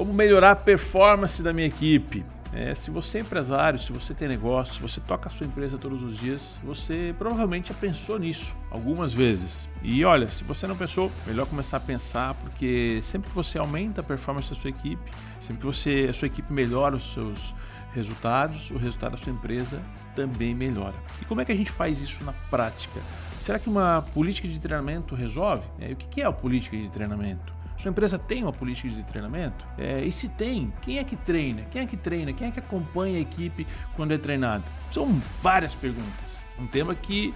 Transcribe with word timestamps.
Como 0.00 0.14
melhorar 0.14 0.52
a 0.52 0.56
performance 0.56 1.42
da 1.42 1.52
minha 1.52 1.66
equipe? 1.66 2.24
É, 2.54 2.74
se 2.74 2.90
você 2.90 3.18
é 3.18 3.20
empresário, 3.20 3.78
se 3.78 3.92
você 3.92 4.14
tem 4.14 4.26
negócio, 4.26 4.76
se 4.76 4.80
você 4.80 4.98
toca 4.98 5.28
a 5.28 5.30
sua 5.30 5.46
empresa 5.46 5.76
todos 5.76 6.02
os 6.02 6.16
dias, 6.16 6.58
você 6.64 7.14
provavelmente 7.18 7.68
já 7.68 7.74
pensou 7.74 8.18
nisso 8.18 8.56
algumas 8.70 9.12
vezes. 9.12 9.68
E 9.82 10.02
olha, 10.02 10.26
se 10.26 10.42
você 10.42 10.66
não 10.66 10.74
pensou, 10.74 11.12
melhor 11.26 11.46
começar 11.46 11.76
a 11.76 11.80
pensar, 11.80 12.32
porque 12.32 13.00
sempre 13.02 13.28
que 13.28 13.36
você 13.36 13.58
aumenta 13.58 14.00
a 14.00 14.02
performance 14.02 14.48
da 14.48 14.56
sua 14.56 14.70
equipe, 14.70 15.02
sempre 15.38 15.60
que 15.60 15.66
você, 15.66 16.06
a 16.08 16.14
sua 16.14 16.28
equipe 16.28 16.50
melhora 16.50 16.96
os 16.96 17.12
seus 17.12 17.54
resultados, 17.92 18.70
o 18.70 18.78
resultado 18.78 19.12
da 19.12 19.18
sua 19.18 19.32
empresa 19.32 19.82
também 20.16 20.54
melhora. 20.54 20.94
E 21.20 21.26
como 21.26 21.42
é 21.42 21.44
que 21.44 21.52
a 21.52 21.56
gente 21.56 21.70
faz 21.70 22.00
isso 22.00 22.24
na 22.24 22.32
prática? 22.32 22.98
Será 23.38 23.58
que 23.58 23.68
uma 23.68 24.02
política 24.14 24.48
de 24.48 24.58
treinamento 24.58 25.14
resolve? 25.14 25.64
É, 25.78 25.92
o 25.92 25.96
que 25.96 26.22
é 26.22 26.24
a 26.24 26.32
política 26.32 26.74
de 26.74 26.88
treinamento? 26.88 27.59
Sua 27.80 27.90
empresa 27.90 28.18
tem 28.18 28.42
uma 28.42 28.52
política 28.52 28.90
de 28.90 29.02
treinamento? 29.04 29.66
É, 29.78 30.04
e 30.04 30.12
se 30.12 30.28
tem, 30.28 30.70
quem 30.82 30.98
é 30.98 31.04
que 31.04 31.16
treina? 31.16 31.62
Quem 31.70 31.80
é 31.80 31.86
que 31.86 31.96
treina? 31.96 32.30
Quem 32.30 32.48
é 32.48 32.50
que 32.50 32.58
acompanha 32.58 33.16
a 33.16 33.20
equipe 33.20 33.66
quando 33.96 34.12
é 34.12 34.18
treinado? 34.18 34.64
São 34.92 35.08
várias 35.40 35.74
perguntas. 35.74 36.44
Um 36.58 36.66
tema 36.66 36.94
que 36.94 37.32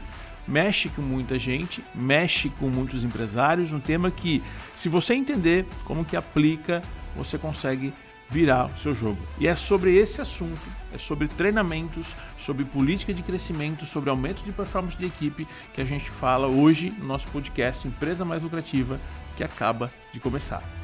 mexe 0.46 0.90
com 0.90 1.00
muita 1.00 1.38
gente, 1.38 1.82
mexe 1.94 2.50
com 2.50 2.68
muitos 2.68 3.04
empresários, 3.04 3.72
um 3.72 3.80
tema 3.80 4.10
que, 4.10 4.42
se 4.76 4.86
você 4.86 5.14
entender 5.14 5.64
como 5.86 6.04
que 6.04 6.14
aplica, 6.14 6.82
você 7.16 7.38
consegue 7.38 7.94
virar 8.34 8.66
o 8.66 8.76
seu 8.76 8.92
jogo. 8.96 9.22
E 9.38 9.46
é 9.46 9.54
sobre 9.54 9.94
esse 9.96 10.20
assunto, 10.20 10.60
é 10.92 10.98
sobre 10.98 11.28
treinamentos, 11.28 12.16
sobre 12.36 12.64
política 12.64 13.14
de 13.14 13.22
crescimento, 13.22 13.86
sobre 13.86 14.10
aumento 14.10 14.42
de 14.42 14.50
performance 14.50 14.98
de 14.98 15.06
equipe 15.06 15.46
que 15.72 15.80
a 15.80 15.84
gente 15.84 16.10
fala 16.10 16.48
hoje 16.48 16.90
no 16.98 17.06
nosso 17.06 17.28
podcast 17.28 17.86
Empresa 17.86 18.24
Mais 18.24 18.42
Lucrativa 18.42 18.98
que 19.36 19.44
acaba 19.44 19.88
de 20.12 20.18
começar. 20.18 20.83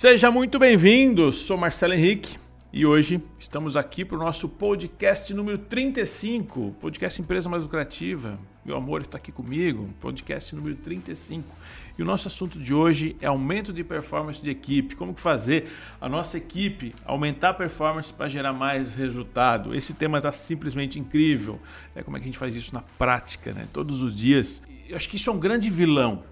Seja 0.00 0.30
muito 0.30 0.58
bem-vindo, 0.58 1.30
sou 1.30 1.58
Marcelo 1.58 1.92
Henrique 1.92 2.38
e 2.72 2.86
hoje 2.86 3.22
estamos 3.38 3.76
aqui 3.76 4.02
para 4.02 4.16
o 4.16 4.18
nosso 4.18 4.48
podcast 4.48 5.34
número 5.34 5.58
35, 5.58 6.74
podcast 6.80 7.20
Empresa 7.20 7.50
Mais 7.50 7.62
Lucrativa. 7.62 8.38
Meu 8.64 8.78
amor 8.78 9.02
está 9.02 9.18
aqui 9.18 9.30
comigo, 9.30 9.90
podcast 10.00 10.56
número 10.56 10.74
35. 10.76 11.44
E 11.98 12.02
o 12.02 12.06
nosso 12.06 12.28
assunto 12.28 12.58
de 12.58 12.72
hoje 12.72 13.14
é 13.20 13.26
aumento 13.26 13.74
de 13.74 13.84
performance 13.84 14.42
de 14.42 14.48
equipe. 14.48 14.96
Como 14.96 15.14
fazer 15.14 15.70
a 16.00 16.08
nossa 16.08 16.38
equipe 16.38 16.94
aumentar 17.04 17.50
a 17.50 17.54
performance 17.54 18.10
para 18.10 18.26
gerar 18.26 18.54
mais 18.54 18.94
resultado. 18.94 19.74
Esse 19.74 19.92
tema 19.92 20.16
está 20.16 20.32
simplesmente 20.32 20.98
incrível. 20.98 21.60
É 21.94 22.02
como 22.02 22.16
é 22.16 22.20
que 22.20 22.24
a 22.24 22.28
gente 22.28 22.38
faz 22.38 22.54
isso 22.54 22.72
na 22.72 22.80
prática, 22.80 23.52
né? 23.52 23.68
todos 23.70 24.00
os 24.00 24.16
dias. 24.16 24.62
Eu 24.88 24.96
acho 24.96 25.10
que 25.10 25.16
isso 25.16 25.28
é 25.28 25.32
um 25.34 25.38
grande 25.38 25.68
vilão. 25.68 26.22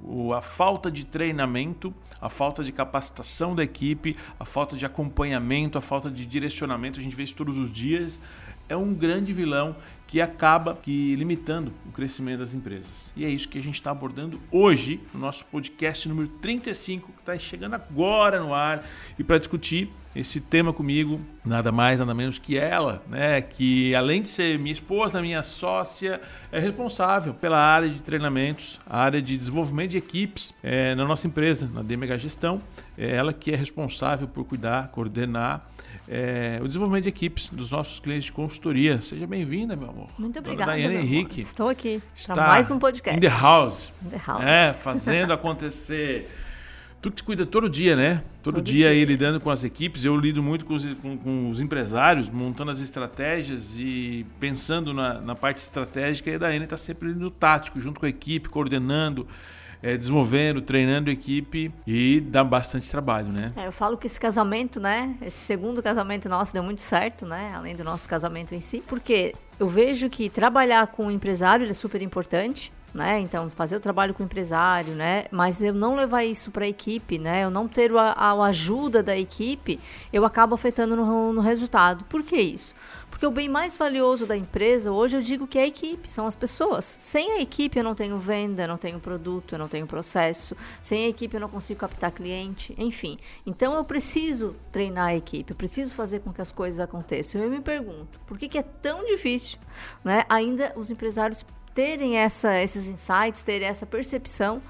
O, 0.00 0.32
a 0.32 0.40
falta 0.40 0.90
de 0.90 1.04
treinamento 1.04 1.94
a 2.22 2.28
falta 2.28 2.62
de 2.62 2.70
capacitação 2.70 3.52
da 3.52 3.64
equipe, 3.64 4.16
a 4.38 4.44
falta 4.44 4.76
de 4.76 4.86
acompanhamento, 4.86 5.76
a 5.76 5.80
falta 5.80 6.08
de 6.08 6.24
direcionamento, 6.24 7.00
a 7.00 7.02
gente 7.02 7.16
vê 7.16 7.24
isso 7.24 7.34
todos 7.34 7.58
os 7.58 7.70
dias, 7.72 8.20
é 8.68 8.76
um 8.76 8.94
grande 8.94 9.32
vilão 9.32 9.74
que 10.12 10.20
acaba 10.20 10.74
que 10.74 11.16
limitando 11.16 11.72
o 11.88 11.90
crescimento 11.90 12.40
das 12.40 12.52
empresas. 12.52 13.10
E 13.16 13.24
é 13.24 13.30
isso 13.30 13.48
que 13.48 13.56
a 13.56 13.62
gente 13.62 13.76
está 13.76 13.90
abordando 13.90 14.38
hoje 14.50 15.00
no 15.14 15.18
nosso 15.18 15.42
podcast 15.46 16.06
número 16.06 16.28
35, 16.28 17.10
que 17.12 17.20
está 17.20 17.38
chegando 17.38 17.72
agora 17.72 18.38
no 18.38 18.52
ar. 18.52 18.86
E 19.18 19.24
para 19.24 19.38
discutir 19.38 19.90
esse 20.14 20.38
tema 20.38 20.70
comigo, 20.70 21.18
nada 21.42 21.72
mais, 21.72 22.00
nada 22.00 22.12
menos 22.12 22.38
que 22.38 22.58
ela, 22.58 23.02
né? 23.08 23.40
Que 23.40 23.94
além 23.94 24.20
de 24.20 24.28
ser 24.28 24.58
minha 24.58 24.74
esposa, 24.74 25.22
minha 25.22 25.42
sócia, 25.42 26.20
é 26.52 26.60
responsável 26.60 27.32
pela 27.32 27.56
área 27.56 27.88
de 27.88 28.02
treinamentos, 28.02 28.78
a 28.86 29.00
área 29.00 29.22
de 29.22 29.34
desenvolvimento 29.34 29.92
de 29.92 29.96
equipes 29.96 30.54
é, 30.62 30.94
na 30.94 31.06
nossa 31.06 31.26
empresa, 31.26 31.70
na 31.72 31.80
DMH 31.80 32.18
Gestão. 32.18 32.60
É 32.98 33.16
ela 33.16 33.32
que 33.32 33.50
é 33.50 33.56
responsável 33.56 34.28
por 34.28 34.44
cuidar, 34.44 34.88
coordenar 34.88 35.66
é, 36.08 36.60
o 36.62 36.66
desenvolvimento 36.66 37.04
de 37.04 37.08
equipes 37.08 37.48
dos 37.48 37.70
nossos 37.70 37.98
clientes 38.00 38.26
de 38.26 38.32
consultoria. 38.32 39.00
Seja 39.00 39.26
bem-vinda, 39.26 39.74
meu 39.74 39.88
amor. 39.88 40.01
Muito 40.18 40.38
obrigada. 40.38 40.72
Daiane 40.72 40.96
Henrique. 40.96 41.40
Estou 41.40 41.68
aqui 41.68 42.02
para 42.26 42.46
mais 42.46 42.70
um 42.70 42.78
podcast. 42.78 43.16
In 43.16 43.20
the 43.20 43.28
house. 43.28 43.92
In 44.04 44.08
the 44.10 44.20
house. 44.24 44.42
É, 44.42 44.72
fazendo 44.72 45.32
acontecer. 45.32 46.28
Tu 47.00 47.10
que 47.10 47.16
te 47.16 47.24
cuida 47.24 47.44
todo 47.44 47.68
dia, 47.68 47.96
né? 47.96 48.22
Todo, 48.42 48.56
todo 48.56 48.64
dia, 48.64 48.76
dia, 48.76 48.90
aí 48.90 49.04
lidando 49.04 49.40
com 49.40 49.50
as 49.50 49.64
equipes. 49.64 50.04
Eu 50.04 50.16
lido 50.16 50.40
muito 50.40 50.64
com 50.64 50.74
os, 50.74 50.84
com, 50.94 51.18
com 51.18 51.50
os 51.50 51.60
empresários, 51.60 52.30
montando 52.30 52.70
as 52.70 52.78
estratégias 52.78 53.74
e 53.76 54.24
pensando 54.38 54.94
na, 54.94 55.20
na 55.20 55.34
parte 55.34 55.58
estratégica. 55.58 56.30
E 56.30 56.36
a 56.36 56.38
Daiane 56.38 56.64
está 56.64 56.76
sempre 56.76 57.08
no 57.08 57.28
tático, 57.30 57.80
junto 57.80 57.98
com 57.98 58.06
a 58.06 58.08
equipe, 58.08 58.48
coordenando 58.48 59.26
é, 59.82 59.96
desenvolvendo, 59.96 60.62
treinando 60.62 61.10
equipe 61.10 61.72
e 61.86 62.20
dá 62.20 62.44
bastante 62.44 62.90
trabalho, 62.90 63.28
né? 63.28 63.52
É, 63.56 63.66
eu 63.66 63.72
falo 63.72 63.96
que 63.96 64.06
esse 64.06 64.20
casamento, 64.20 64.78
né? 64.78 65.16
Esse 65.20 65.38
segundo 65.38 65.82
casamento 65.82 66.28
nosso 66.28 66.52
deu 66.52 66.62
muito 66.62 66.80
certo, 66.80 67.26
né? 67.26 67.52
Além 67.54 67.74
do 67.74 67.82
nosso 67.82 68.08
casamento 68.08 68.54
em 68.54 68.60
si, 68.60 68.82
porque 68.86 69.34
eu 69.58 69.68
vejo 69.68 70.08
que 70.08 70.30
trabalhar 70.30 70.86
com 70.86 71.06
o 71.06 71.10
empresário 71.10 71.68
é 71.68 71.74
super 71.74 72.00
importante 72.00 72.72
né? 72.94 73.20
Então, 73.20 73.48
fazer 73.50 73.76
o 73.76 73.80
trabalho 73.80 74.12
com 74.12 74.22
o 74.22 74.26
empresário, 74.26 74.94
né? 74.94 75.24
Mas 75.30 75.62
eu 75.62 75.72
não 75.72 75.96
levar 75.96 76.24
isso 76.24 76.50
para 76.50 76.64
a 76.64 76.68
equipe, 76.68 77.18
né? 77.18 77.44
Eu 77.44 77.50
não 77.50 77.66
ter 77.66 77.90
a, 77.96 78.12
a, 78.12 78.46
ajuda 78.46 79.02
da 79.02 79.16
equipe, 79.16 79.80
eu 80.12 80.24
acabo 80.24 80.54
afetando 80.54 80.94
no, 80.94 81.32
no 81.32 81.40
resultado. 81.40 82.04
Por 82.04 82.22
que 82.22 82.36
isso? 82.36 82.74
Porque 83.22 83.28
o 83.28 83.30
bem 83.30 83.48
mais 83.48 83.76
valioso 83.76 84.26
da 84.26 84.36
empresa, 84.36 84.90
hoje 84.90 85.16
eu 85.16 85.22
digo 85.22 85.46
que 85.46 85.56
é 85.56 85.62
a 85.62 85.66
equipe, 85.68 86.10
são 86.10 86.26
as 86.26 86.34
pessoas. 86.34 86.84
Sem 86.84 87.30
a 87.30 87.40
equipe 87.40 87.78
eu 87.78 87.84
não 87.84 87.94
tenho 87.94 88.16
venda, 88.16 88.64
eu 88.64 88.66
não 88.66 88.76
tenho 88.76 88.98
produto, 88.98 89.54
eu 89.54 89.60
não 89.60 89.68
tenho 89.68 89.86
processo. 89.86 90.56
Sem 90.82 91.04
a 91.04 91.08
equipe 91.08 91.36
eu 91.36 91.40
não 91.40 91.48
consigo 91.48 91.78
captar 91.78 92.10
cliente, 92.10 92.74
enfim. 92.76 93.16
Então 93.46 93.76
eu 93.76 93.84
preciso 93.84 94.56
treinar 94.72 95.10
a 95.10 95.14
equipe, 95.14 95.52
eu 95.52 95.56
preciso 95.56 95.94
fazer 95.94 96.18
com 96.18 96.32
que 96.32 96.42
as 96.42 96.50
coisas 96.50 96.80
aconteçam. 96.80 97.40
Eu 97.40 97.48
me 97.48 97.60
pergunto, 97.60 98.18
por 98.26 98.36
que, 98.36 98.48
que 98.48 98.58
é 98.58 98.62
tão 98.64 99.04
difícil, 99.04 99.56
né? 100.02 100.24
Ainda 100.28 100.72
os 100.74 100.90
empresários 100.90 101.46
terem 101.72 102.16
essa, 102.16 102.60
esses 102.60 102.88
insights, 102.88 103.40
terem 103.44 103.68
essa 103.68 103.86
percepção 103.86 104.60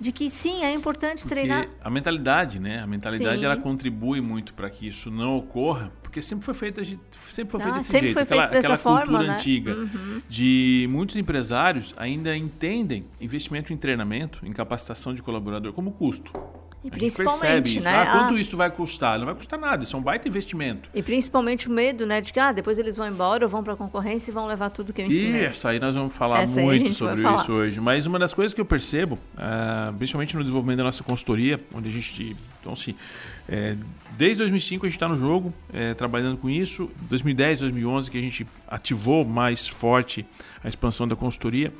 de 0.00 0.12
que 0.12 0.30
sim, 0.30 0.64
é 0.64 0.72
importante 0.72 1.20
porque 1.20 1.34
treinar. 1.34 1.68
A 1.84 1.90
mentalidade, 1.90 2.58
né? 2.58 2.80
A 2.80 2.86
mentalidade 2.86 3.38
sim. 3.38 3.44
ela 3.44 3.56
contribui 3.56 4.20
muito 4.22 4.54
para 4.54 4.70
que 4.70 4.88
isso 4.88 5.10
não 5.10 5.36
ocorra, 5.36 5.92
porque 6.02 6.22
sempre 6.22 6.44
foi 6.44 6.54
feita 6.54 6.82
sempre 6.82 7.50
foi 7.52 7.60
feito 7.60 7.74
ah, 7.74 7.78
desse 7.78 7.90
sempre 7.90 8.08
jeito, 8.08 8.14
foi 8.14 8.22
aquela, 8.22 8.42
feito 8.42 8.52
dessa 8.52 8.74
aquela 8.74 8.78
forma, 8.78 9.04
cultura 9.06 9.28
né? 9.28 9.34
antiga 9.34 9.74
uhum. 9.74 10.22
de 10.26 10.88
muitos 10.90 11.16
empresários 11.16 11.94
ainda 11.98 12.34
entendem 12.34 13.04
investimento 13.20 13.72
em 13.74 13.76
treinamento, 13.76 14.40
em 14.42 14.52
capacitação 14.52 15.14
de 15.14 15.22
colaborador 15.22 15.74
como 15.74 15.92
custo. 15.92 16.32
E 16.82 16.90
principalmente, 16.90 17.76
isso. 17.76 17.80
né? 17.80 17.94
Ah, 17.94 18.06
quanto 18.06 18.34
ah, 18.34 18.40
isso 18.40 18.56
vai 18.56 18.70
custar? 18.70 19.18
Não 19.18 19.26
vai 19.26 19.34
custar 19.34 19.58
nada, 19.58 19.82
isso 19.82 19.94
é 19.94 19.98
um 19.98 20.02
baita 20.02 20.26
investimento. 20.28 20.88
E 20.94 21.02
principalmente 21.02 21.68
o 21.68 21.70
medo, 21.70 22.06
né? 22.06 22.22
De 22.22 22.32
que 22.32 22.40
ah, 22.40 22.52
depois 22.52 22.78
eles 22.78 22.96
vão 22.96 23.06
embora 23.06 23.44
ou 23.44 23.50
vão 23.50 23.62
para 23.62 23.74
a 23.74 23.76
concorrência 23.76 24.30
e 24.30 24.34
vão 24.34 24.46
levar 24.46 24.70
tudo 24.70 24.92
que 24.92 25.02
eu 25.02 25.06
ensinei. 25.06 25.48
Isso 25.48 25.68
aí 25.68 25.78
nós 25.78 25.94
vamos 25.94 26.14
falar 26.14 26.40
Essa 26.40 26.60
muito 26.60 26.94
sobre 26.94 27.22
isso 27.34 27.52
hoje. 27.52 27.80
Mas 27.80 28.06
uma 28.06 28.18
das 28.18 28.32
coisas 28.32 28.54
que 28.54 28.60
eu 28.60 28.64
percebo, 28.64 29.18
uh, 29.34 29.92
principalmente 29.98 30.34
no 30.34 30.40
desenvolvimento 30.40 30.78
da 30.78 30.84
nossa 30.84 31.04
consultoria, 31.04 31.60
onde 31.74 31.88
a 31.88 31.92
gente. 31.92 32.34
Então, 32.60 32.72
assim, 32.72 32.94
é, 33.48 33.76
desde 34.16 34.38
2005 34.38 34.86
a 34.86 34.88
gente 34.88 34.96
está 34.96 35.08
no 35.08 35.16
jogo, 35.16 35.52
é, 35.72 35.92
trabalhando 35.92 36.38
com 36.38 36.48
isso. 36.48 36.90
2010, 37.08 37.60
2011 37.60 38.10
que 38.10 38.16
a 38.16 38.20
gente 38.20 38.46
ativou 38.66 39.24
mais 39.24 39.68
forte 39.68 40.24
a 40.64 40.68
expansão 40.68 41.06
da 41.06 41.16
consultoria. 41.16 41.72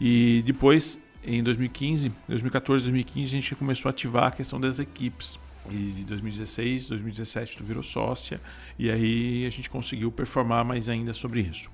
E 0.00 0.42
depois 0.46 0.98
em 1.24 1.42
2015, 1.42 2.12
2014, 2.28 2.84
2015, 2.84 3.36
a 3.36 3.40
gente 3.40 3.54
começou 3.54 3.88
a 3.88 3.90
ativar 3.90 4.24
a 4.24 4.30
questão 4.30 4.60
das 4.60 4.78
equipes. 4.78 5.38
E 5.68 5.92
de 5.92 6.04
2016, 6.04 6.88
2017 6.88 7.58
tu 7.58 7.64
virou 7.64 7.82
sócia 7.82 8.40
e 8.78 8.90
aí 8.90 9.44
a 9.44 9.50
gente 9.50 9.68
conseguiu 9.68 10.10
performar 10.10 10.64
mais 10.64 10.88
ainda 10.88 11.12
sobre 11.12 11.42
isso. 11.42 11.70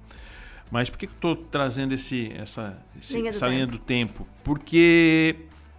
Mas 0.71 0.91
por 0.91 0.99
que 0.99 1.07
eu 1.07 1.11
estou 1.11 1.37
trazendo 1.37 1.95
esse, 1.95 2.33
essa, 2.33 2.77
esse, 3.01 3.17
linha 3.17 3.31
essa 3.31 3.47
linha 3.47 3.67
do 3.67 3.79
tempo? 3.79 4.27
Porque 4.43 5.37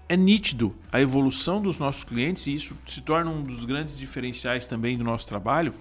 é 0.08 0.16
nítido 0.16 0.74
a 0.90 1.02
evolução 1.02 1.62
dos 1.62 1.78
nossos 1.78 2.06
clientes 2.06 2.48
e 2.48 2.54
isso 2.54 2.78
se 2.86 3.02
torna 3.02 3.30
um 3.30 3.44
dos 3.44 3.66
grandes 3.66 3.98
diferenciais 3.98 4.66
também 4.66 4.98
do 4.98 5.04
nosso 5.04 5.28
trabalho 5.28 5.74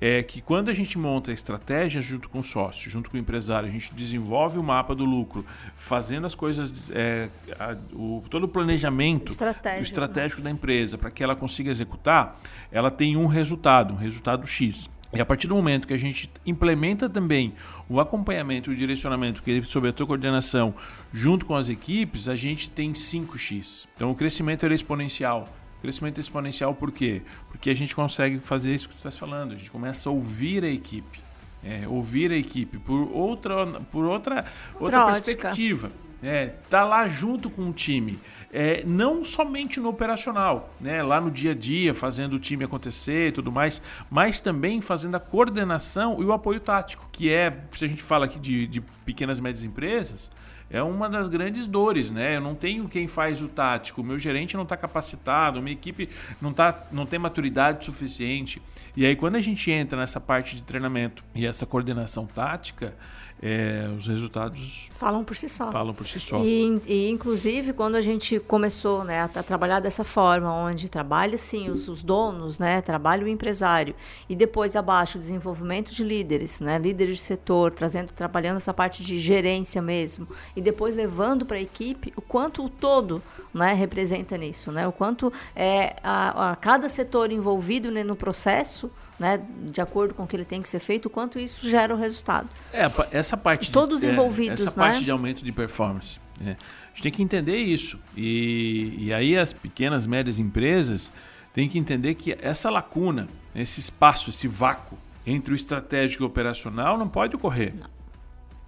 é 0.00 0.22
que 0.22 0.40
quando 0.40 0.70
a 0.70 0.74
gente 0.74 0.98
monta 0.98 1.30
a 1.30 1.34
estratégia 1.34 2.00
junto 2.00 2.28
com 2.28 2.40
o 2.40 2.42
sócio, 2.42 2.90
junto 2.90 3.10
com 3.10 3.16
o 3.16 3.20
empresário, 3.20 3.68
a 3.68 3.72
gente 3.72 3.92
desenvolve 3.94 4.58
o 4.58 4.62
mapa 4.62 4.94
do 4.94 5.04
lucro, 5.04 5.44
fazendo 5.74 6.26
as 6.26 6.34
coisas, 6.34 6.90
é, 6.90 7.28
a, 7.58 7.76
o, 7.94 8.22
todo 8.28 8.44
o 8.44 8.48
planejamento 8.48 9.32
estratégico, 9.32 9.82
estratégico 9.82 10.42
da 10.42 10.50
empresa 10.50 10.98
para 10.98 11.10
que 11.10 11.22
ela 11.22 11.34
consiga 11.34 11.70
executar, 11.70 12.38
ela 12.70 12.90
tem 12.90 13.16
um 13.16 13.26
resultado, 13.26 13.94
um 13.94 13.96
resultado 13.96 14.46
X. 14.46 14.90
E 15.12 15.20
a 15.20 15.24
partir 15.24 15.46
do 15.46 15.54
momento 15.54 15.86
que 15.86 15.94
a 15.94 15.98
gente 15.98 16.28
implementa 16.44 17.08
também 17.08 17.54
o 17.88 18.00
acompanhamento 18.00 18.70
e 18.70 18.74
o 18.74 18.76
direcionamento 18.76 19.42
que 19.42 19.50
ele 19.50 19.64
sob 19.64 19.88
a 19.88 19.92
tua 19.92 20.06
coordenação 20.06 20.74
junto 21.12 21.46
com 21.46 21.54
as 21.54 21.68
equipes, 21.68 22.28
a 22.28 22.36
gente 22.36 22.68
tem 22.68 22.92
5x. 22.92 23.86
Então 23.94 24.10
o 24.10 24.14
crescimento 24.14 24.66
é 24.66 24.74
exponencial 24.74 25.48
Crescimento 25.86 26.20
exponencial 26.20 26.74
por 26.74 26.90
quê? 26.90 27.22
Porque 27.48 27.70
a 27.70 27.74
gente 27.74 27.94
consegue 27.94 28.40
fazer 28.40 28.74
isso 28.74 28.88
que 28.88 29.00
você 29.00 29.06
está 29.06 29.20
falando, 29.20 29.52
a 29.52 29.56
gente 29.56 29.70
começa 29.70 30.08
a 30.08 30.12
ouvir 30.12 30.64
a 30.64 30.68
equipe. 30.68 31.20
É, 31.62 31.86
ouvir 31.86 32.32
a 32.32 32.36
equipe 32.36 32.76
por 32.78 33.08
outra, 33.12 33.66
por 33.90 34.04
outra, 34.04 34.44
outra, 34.80 35.04
outra 35.04 35.06
perspectiva. 35.06 35.92
É, 36.22 36.54
tá 36.68 36.84
lá 36.84 37.06
junto 37.06 37.48
com 37.48 37.68
o 37.68 37.72
time 37.72 38.18
é, 38.52 38.82
não 38.86 39.24
somente 39.24 39.78
no 39.78 39.88
operacional, 39.88 40.74
né, 40.80 41.02
lá 41.02 41.20
no 41.20 41.30
dia 41.30 41.50
a 41.50 41.54
dia, 41.54 41.94
fazendo 41.94 42.34
o 42.34 42.38
time 42.38 42.64
acontecer 42.64 43.28
e 43.28 43.32
tudo 43.32 43.52
mais, 43.52 43.82
mas 44.10 44.40
também 44.40 44.80
fazendo 44.80 45.14
a 45.14 45.20
coordenação 45.20 46.22
e 46.22 46.24
o 46.24 46.32
apoio 46.32 46.58
tático, 46.58 47.06
que 47.12 47.30
é, 47.30 47.64
se 47.76 47.84
a 47.84 47.88
gente 47.88 48.02
fala 48.02 48.24
aqui 48.24 48.38
de, 48.38 48.66
de 48.66 48.80
pequenas 49.04 49.38
e 49.38 49.42
médias 49.42 49.62
empresas, 49.62 50.30
é 50.70 50.82
uma 50.82 51.08
das 51.08 51.28
grandes 51.28 51.66
dores, 51.66 52.10
né? 52.10 52.36
Eu 52.36 52.40
não 52.40 52.54
tenho 52.54 52.88
quem 52.88 53.06
faz 53.06 53.40
o 53.40 53.48
tático, 53.48 54.02
meu 54.02 54.18
gerente 54.18 54.56
não 54.56 54.64
está 54.64 54.76
capacitado, 54.76 55.62
minha 55.62 55.72
equipe 55.72 56.08
não, 56.40 56.52
tá, 56.52 56.86
não 56.90 57.06
tem 57.06 57.18
maturidade 57.18 57.84
suficiente. 57.84 58.60
E 58.96 59.06
aí, 59.06 59.14
quando 59.14 59.36
a 59.36 59.40
gente 59.40 59.70
entra 59.70 59.98
nessa 59.98 60.20
parte 60.20 60.56
de 60.56 60.62
treinamento 60.62 61.22
e 61.34 61.46
essa 61.46 61.64
coordenação 61.64 62.26
tática, 62.26 62.94
é, 63.42 63.86
os 63.96 64.06
resultados 64.06 64.88
falam 64.96 65.22
por 65.22 65.36
si 65.36 65.48
só. 65.48 65.70
Falam 65.70 65.92
por 65.92 66.06
si 66.06 66.18
só. 66.18 66.38
E, 66.42 66.80
e 66.86 67.10
inclusive 67.10 67.74
quando 67.74 67.96
a 67.96 68.00
gente 68.00 68.40
começou, 68.40 69.04
né, 69.04 69.20
a, 69.20 69.24
a 69.24 69.42
trabalhar 69.42 69.80
dessa 69.80 70.04
forma, 70.04 70.50
onde 70.52 70.88
trabalha 70.88 71.36
sim 71.36 71.68
os, 71.68 71.86
os, 71.86 72.02
donos, 72.02 72.58
né, 72.58 72.80
trabalha 72.80 73.24
o 73.24 73.28
empresário 73.28 73.94
e 74.28 74.34
depois 74.34 74.74
abaixo 74.74 75.18
o 75.18 75.20
desenvolvimento 75.20 75.92
de 75.92 76.02
líderes, 76.02 76.60
né, 76.60 76.78
líderes 76.78 77.16
de 77.16 77.22
setor, 77.22 77.72
trazendo, 77.72 78.10
trabalhando 78.12 78.56
essa 78.56 78.72
parte 78.72 79.02
de 79.02 79.18
gerência 79.18 79.82
mesmo 79.82 80.26
e 80.54 80.62
depois 80.62 80.96
levando 80.96 81.44
para 81.44 81.58
a 81.58 81.60
equipe 81.60 82.14
o 82.16 82.22
quanto 82.22 82.64
o 82.64 82.70
todo, 82.70 83.22
né, 83.52 83.74
representa 83.74 84.38
nisso, 84.38 84.72
né, 84.72 84.88
o 84.88 84.92
quanto 84.92 85.30
é 85.54 85.96
a, 86.02 86.52
a 86.52 86.56
cada 86.56 86.88
setor 86.88 87.30
envolvido 87.30 87.90
né, 87.90 88.02
no 88.02 88.16
processo 88.16 88.90
né, 89.18 89.40
de 89.70 89.80
acordo 89.80 90.14
com 90.14 90.24
o 90.24 90.26
que 90.26 90.36
ele 90.36 90.44
tem 90.44 90.60
que 90.60 90.68
ser 90.68 90.78
feito, 90.78 91.06
o 91.06 91.10
quanto 91.10 91.38
isso 91.38 91.68
gera 91.68 91.94
o 91.94 91.98
resultado. 91.98 92.48
É, 92.72 92.86
essa 93.10 93.36
parte. 93.36 93.70
Todos 93.70 94.02
de, 94.02 94.08
é, 94.08 94.12
envolvidos, 94.12 94.60
é, 94.60 94.66
Essa 94.66 94.78
né? 94.78 94.86
parte 94.86 95.04
de 95.04 95.10
aumento 95.10 95.44
de 95.44 95.52
performance. 95.52 96.20
Né? 96.40 96.56
A 96.60 96.88
gente 96.90 97.02
tem 97.02 97.12
que 97.12 97.22
entender 97.22 97.56
isso. 97.56 97.98
E, 98.16 98.94
e 98.98 99.12
aí 99.12 99.36
as 99.36 99.52
pequenas, 99.52 100.06
médias 100.06 100.38
empresas 100.38 101.10
têm 101.52 101.68
que 101.68 101.78
entender 101.78 102.14
que 102.14 102.36
essa 102.40 102.68
lacuna, 102.70 103.28
esse 103.54 103.80
espaço, 103.80 104.30
esse 104.30 104.46
vácuo 104.46 104.98
entre 105.26 105.52
o 105.52 105.56
estratégico 105.56 106.22
e 106.22 106.24
o 106.24 106.26
operacional 106.26 106.98
não 106.98 107.08
pode 107.08 107.34
ocorrer. 107.34 107.74
Não, 107.74 107.90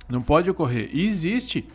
não 0.09 0.23
pode 0.23 0.51
ocorrer. 0.51 0.89
E 0.93 1.07
existe 1.07 1.67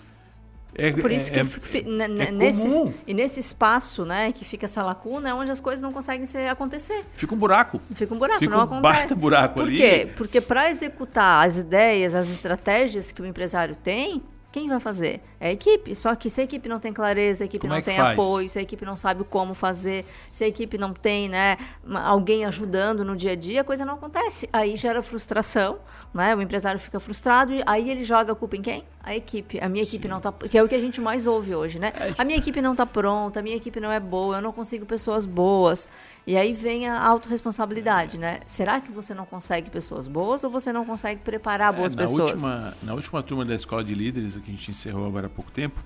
é, 0.76 0.92
Por 0.92 1.12
isso 1.12 1.32
que 1.32 1.40
é, 1.40 1.44
fico, 1.44 1.66
é 1.88 2.32
nesse, 2.32 2.96
e 3.06 3.14
nesse 3.14 3.40
espaço, 3.40 4.06
né, 4.06 4.32
que 4.32 4.44
fica 4.44 4.66
essa 4.66 4.84
lacuna, 4.84 5.30
é 5.30 5.34
onde 5.34 5.52
as 5.52 5.60
coisas 5.60 5.82
não 5.82 5.92
conseguem 5.92 6.26
ser, 6.26 6.48
acontecer. 6.48 7.06
Fica 7.14 7.34
um 7.34 7.38
buraco. 7.38 7.80
Fica 7.94 8.14
um 8.14 8.18
buraco, 8.18 8.40
fica 8.40 8.52
não 8.52 8.62
um 8.62 8.64
acontece. 8.64 9.16
buraco 9.16 9.54
Por 9.56 9.68
ali. 9.68 9.78
quê? 9.78 10.10
Porque 10.18 10.42
para 10.42 10.70
executar 10.70 11.46
as 11.46 11.58
ideias, 11.58 12.16
as 12.16 12.30
estratégias 12.30 13.12
que 13.12 13.22
o 13.22 13.26
empresário 13.26 13.76
tem, 13.76 14.22
quem 14.54 14.70
vai 14.70 14.80
fazer? 14.80 15.20
É 15.40 15.50
a 15.50 15.52
equipe. 15.52 15.96
Só 15.96 16.14
que 16.16 16.30
se 16.30 16.40
a 16.40 16.44
equipe 16.44 16.70
não 16.70 16.80
tem 16.80 16.94
clareza, 16.94 17.44
a 17.44 17.46
equipe 17.46 17.62
como 17.62 17.74
não 17.74 17.80
é 17.80 17.82
tem 17.82 17.98
faz? 17.98 18.14
apoio, 18.14 18.48
se 18.48 18.60
a 18.60 18.62
equipe 18.62 18.86
não 18.86 18.96
sabe 18.96 19.24
como 19.24 19.56
fazer, 19.56 20.06
se 20.32 20.44
a 20.44 20.48
equipe 20.48 20.78
não 20.78 20.94
tem 20.94 21.28
né, 21.28 21.58
alguém 22.04 22.46
ajudando 22.46 23.04
no 23.04 23.16
dia 23.16 23.32
a 23.32 23.36
dia, 23.36 23.62
a 23.62 23.64
coisa 23.64 23.84
não 23.84 23.96
acontece. 23.96 24.48
Aí 24.54 24.76
gera 24.76 25.02
frustração, 25.02 25.80
né? 26.14 26.36
O 26.36 26.42
empresário 26.42 26.80
fica 26.80 27.00
frustrado 27.00 27.52
e 27.52 27.64
aí 27.66 27.90
ele 27.90 28.04
joga 28.04 28.32
a 28.34 28.36
culpa 28.36 28.56
em 28.56 28.62
quem? 28.62 28.84
A 29.06 29.14
equipe. 29.14 29.60
A 29.60 29.68
minha 29.68 29.84
equipe 29.84 30.04
Sim. 30.04 30.10
não 30.10 30.22
tá. 30.22 30.32
Que 30.32 30.58
é 30.58 30.64
o 30.64 30.68
que 30.68 30.74
a 30.74 30.80
gente 30.80 31.02
mais 31.02 31.28
ouve 31.28 31.54
hoje, 31.54 31.78
né? 31.78 31.92
É, 32.00 32.16
a 32.18 32.24
minha 32.24 32.38
equipe 32.38 32.62
não 32.62 32.72
está 32.72 32.86
pronta, 32.86 33.42
a 33.42 33.44
minha 33.44 33.58
equipe 33.58 33.78
não 33.82 33.92
é 33.92 34.00
boa, 34.00 34.38
eu 34.38 34.42
não 34.42 34.54
consigo 34.54 34.86
pessoas 34.86 35.26
boas. 35.26 35.90
E 36.26 36.38
aí 36.38 36.54
vem 36.54 36.88
a 36.88 37.04
autorresponsabilidade, 37.04 38.18
né? 38.18 38.40
Será 38.46 38.80
que 38.80 38.92
você 38.92 39.14
não 39.14 39.26
consegue 39.26 39.70
pessoas 39.70 40.08
boas 40.08 40.46
ou 40.46 40.50
você 40.50 40.72
não 40.72 40.86
consegue 40.86 41.20
preparar 41.20 41.74
é, 41.74 41.78
boas 41.78 41.94
é, 41.94 41.98
na 41.98 42.02
pessoas? 42.04 42.32
Última, 42.32 42.74
na 42.84 42.94
última 42.94 43.22
turma 43.22 43.44
da 43.44 43.54
escola 43.54 43.84
de 43.84 43.94
líderes, 43.94 44.38
que 44.38 44.50
a 44.50 44.54
gente 44.54 44.72
encerrou 44.72 45.06
agora 45.06 45.28
há 45.28 45.30
pouco 45.30 45.52
tempo, 45.52 45.84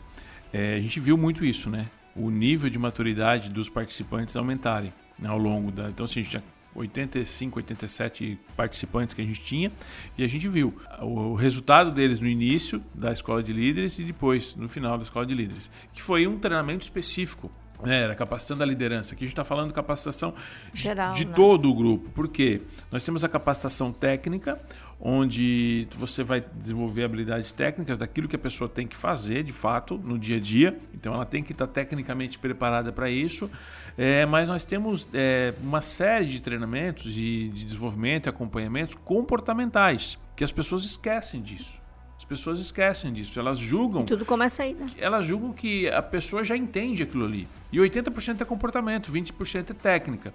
é, 0.53 0.75
a 0.75 0.79
gente 0.79 0.99
viu 0.99 1.17
muito 1.17 1.43
isso, 1.43 1.71
né? 1.71 1.87
O 2.15 2.29
nível 2.29 2.69
de 2.69 2.77
maturidade 2.77 3.49
dos 3.49 3.67
participantes 3.67 4.35
aumentarem 4.35 4.93
né, 5.17 5.27
ao 5.27 5.39
longo 5.39 5.71
da. 5.71 5.89
Então, 5.89 6.05
assim, 6.05 6.19
a 6.19 6.23
gente 6.23 6.29
tinha 6.29 6.43
85, 6.77 7.59
87 7.59 8.39
participantes 8.55 9.13
que 9.13 9.21
a 9.21 9.25
gente 9.25 9.41
tinha 9.41 9.71
e 10.17 10.23
a 10.23 10.27
gente 10.27 10.47
viu 10.47 10.73
o, 11.01 11.33
resultado 11.33 11.91
deles 11.91 12.19
no 12.19 12.27
início 12.27 12.83
da 12.93 13.11
escola 13.11 13.41
de 13.41 13.51
líderes 13.51 13.97
e 13.99 14.03
depois 14.03 14.55
no 14.55 14.69
final 14.69 14.97
da 14.97 15.03
escola 15.03 15.25
de 15.25 15.33
líderes, 15.33 15.69
que 15.93 16.01
foi 16.01 16.27
um 16.27 16.37
treinamento 16.37 16.83
específico 16.83 17.51
era 17.85 18.15
capacitando 18.15 18.63
a 18.63 18.65
liderança. 18.65 19.13
Aqui 19.13 19.23
a 19.23 19.27
gente 19.27 19.33
está 19.33 19.43
falando 19.43 19.71
capacitação 19.73 20.33
Geral, 20.73 21.13
de, 21.13 21.25
né? 21.25 21.33
todo 21.35 21.69
o 21.69 21.73
grupo. 21.73 22.09
Por 22.09 22.27
quê? 22.27 22.61
Nós 22.91 23.03
temos 23.05 23.23
a 23.23 23.29
capacitação 23.29 23.91
técnica, 23.91 24.59
onde 24.99 25.87
você 25.95 26.23
vai 26.23 26.41
desenvolver 26.41 27.03
habilidades 27.03 27.51
técnicas 27.51 27.97
daquilo 27.97 28.27
que 28.27 28.35
a 28.35 28.39
pessoa 28.39 28.67
tem 28.67 28.87
que 28.87 28.95
fazer, 28.95 29.43
de 29.43 29.53
fato, 29.53 29.97
no 29.97 30.17
dia 30.17 30.37
a 30.37 30.39
dia. 30.39 30.77
Então 30.93 31.13
ela 31.13 31.25
tem 31.25 31.43
que 31.43 31.51
estar 31.51 31.67
tecnicamente 31.67 32.39
preparada 32.39 32.91
para 32.91 33.09
isso. 33.09 33.49
É, 33.95 34.25
mas 34.25 34.47
nós 34.47 34.65
temos 34.65 35.07
é, 35.13 35.53
uma 35.61 35.81
série 35.81 36.25
de 36.25 36.39
treinamentos 36.39 37.17
e 37.17 37.49
de 37.53 37.63
desenvolvimento 37.63 38.27
e 38.27 38.29
acompanhamentos 38.29 38.95
comportamentais, 39.03 40.17
que 40.35 40.43
as 40.43 40.51
pessoas 40.51 40.83
esquecem 40.83 41.41
disso 41.41 41.86
pessoas 42.27 42.59
esquecem 42.59 43.11
disso. 43.11 43.39
Elas 43.39 43.57
julgam. 43.57 44.01
E 44.01 44.05
tudo 44.05 44.25
começa 44.25 44.63
aí, 44.63 44.73
né? 44.73 44.87
Elas 44.97 45.25
julgam 45.25 45.53
que 45.53 45.87
a 45.89 46.01
pessoa 46.01 46.43
já 46.43 46.55
entende 46.55 47.03
aquilo 47.03 47.25
ali. 47.25 47.47
E 47.71 47.77
80% 47.77 48.41
é 48.41 48.45
comportamento, 48.45 49.11
20% 49.11 49.71
é 49.71 49.73
técnica. 49.73 50.33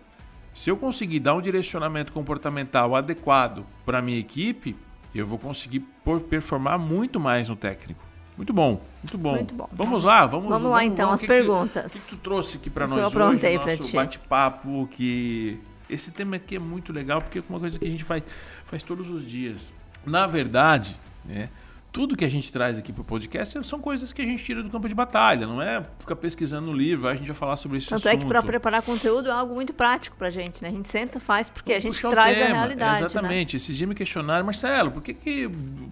Se 0.54 0.70
eu 0.70 0.76
conseguir 0.76 1.20
dar 1.20 1.34
um 1.34 1.40
direcionamento 1.40 2.12
comportamental 2.12 2.94
adequado 2.94 3.64
para 3.86 3.98
a 3.98 4.02
minha 4.02 4.18
equipe, 4.18 4.76
eu 5.14 5.26
vou 5.26 5.38
conseguir 5.38 5.80
performar 6.28 6.78
muito 6.78 7.18
mais 7.18 7.48
no 7.48 7.56
técnico. 7.56 8.02
Muito 8.36 8.52
bom, 8.52 8.80
muito 9.02 9.18
bom. 9.18 9.34
Muito 9.34 9.54
bom. 9.54 9.68
Vamos 9.72 10.04
lá, 10.04 10.26
vamos, 10.26 10.48
vamos 10.48 10.70
lá 10.70 10.84
então, 10.84 11.06
vamos, 11.06 11.22
as 11.22 11.26
perguntas. 11.26 11.92
O 11.92 11.98
que, 11.98 12.04
que, 12.04 12.16
tu 12.16 12.22
trouxe 12.22 12.56
aqui 12.56 12.70
para 12.70 12.86
nós 12.86 13.12
eu 13.12 13.20
hoje, 13.20 13.56
nosso 13.56 13.92
bate-papo, 13.92 14.88
que 14.90 15.60
esse 15.88 16.10
tema 16.10 16.36
aqui 16.36 16.56
é 16.56 16.58
muito 16.58 16.92
legal 16.92 17.20
porque 17.20 17.38
é 17.38 17.42
uma 17.48 17.60
coisa 17.60 17.78
que 17.78 17.84
a 17.84 17.88
gente 17.88 18.04
faz, 18.04 18.24
faz 18.64 18.82
todos 18.82 19.10
os 19.10 19.28
dias. 19.28 19.72
Na 20.06 20.26
verdade, 20.26 20.96
né, 21.24 21.50
tudo 21.92 22.16
que 22.16 22.24
a 22.24 22.28
gente 22.28 22.50
traz 22.50 22.78
aqui 22.78 22.90
para 22.90 23.02
o 23.02 23.04
podcast 23.04 23.62
são 23.64 23.78
coisas 23.78 24.14
que 24.14 24.22
a 24.22 24.24
gente 24.24 24.42
tira 24.42 24.62
do 24.62 24.70
campo 24.70 24.88
de 24.88 24.94
batalha, 24.94 25.46
não 25.46 25.60
é 25.60 25.84
ficar 25.98 26.16
pesquisando 26.16 26.68
no 26.68 26.72
livro, 26.72 27.06
a 27.06 27.14
gente 27.14 27.26
vai 27.26 27.36
falar 27.36 27.56
sobre 27.56 27.76
isso. 27.76 27.90
Tanto 27.90 28.08
assunto. 28.08 28.14
é 28.14 28.16
que 28.16 28.26
para 28.26 28.42
preparar 28.42 28.80
conteúdo 28.80 29.28
é 29.28 29.32
algo 29.32 29.54
muito 29.54 29.74
prático 29.74 30.16
para 30.16 30.28
a 30.28 30.30
gente, 30.30 30.62
né? 30.62 30.70
A 30.70 30.72
gente 30.72 30.88
senta, 30.88 31.20
faz, 31.20 31.50
porque 31.50 31.74
a 31.74 31.78
gente 31.78 32.00
traz 32.00 32.38
tema. 32.38 32.50
a 32.50 32.52
realidade. 32.54 33.00
Né? 33.00 33.06
Exatamente. 33.06 33.54
Né? 33.54 33.56
Esses 33.56 33.76
dias 33.76 33.86
me 33.86 33.94
questionaram, 33.94 34.46
Marcelo, 34.46 34.90
por 34.90 35.02
que, 35.02 35.12
que 35.12 35.50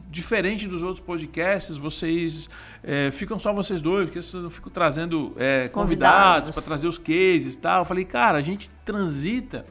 diferente 0.08 0.66
dos 0.66 0.82
outros 0.82 1.04
podcasts, 1.04 1.76
vocês 1.76 2.48
é, 2.82 3.10
ficam 3.10 3.38
só 3.38 3.52
vocês 3.52 3.82
dois? 3.82 4.08
Porque 4.08 4.36
eu 4.36 4.42
não 4.42 4.50
fico 4.50 4.70
trazendo 4.70 5.34
é, 5.36 5.68
convidados 5.68 6.52
para 6.52 6.62
trazer 6.62 6.88
os 6.88 6.96
cases 6.96 7.56
e 7.56 7.58
tal? 7.58 7.82
Eu 7.82 7.84
falei, 7.84 8.06
cara, 8.06 8.38
a 8.38 8.42
gente 8.42 8.70
transita 8.86 9.66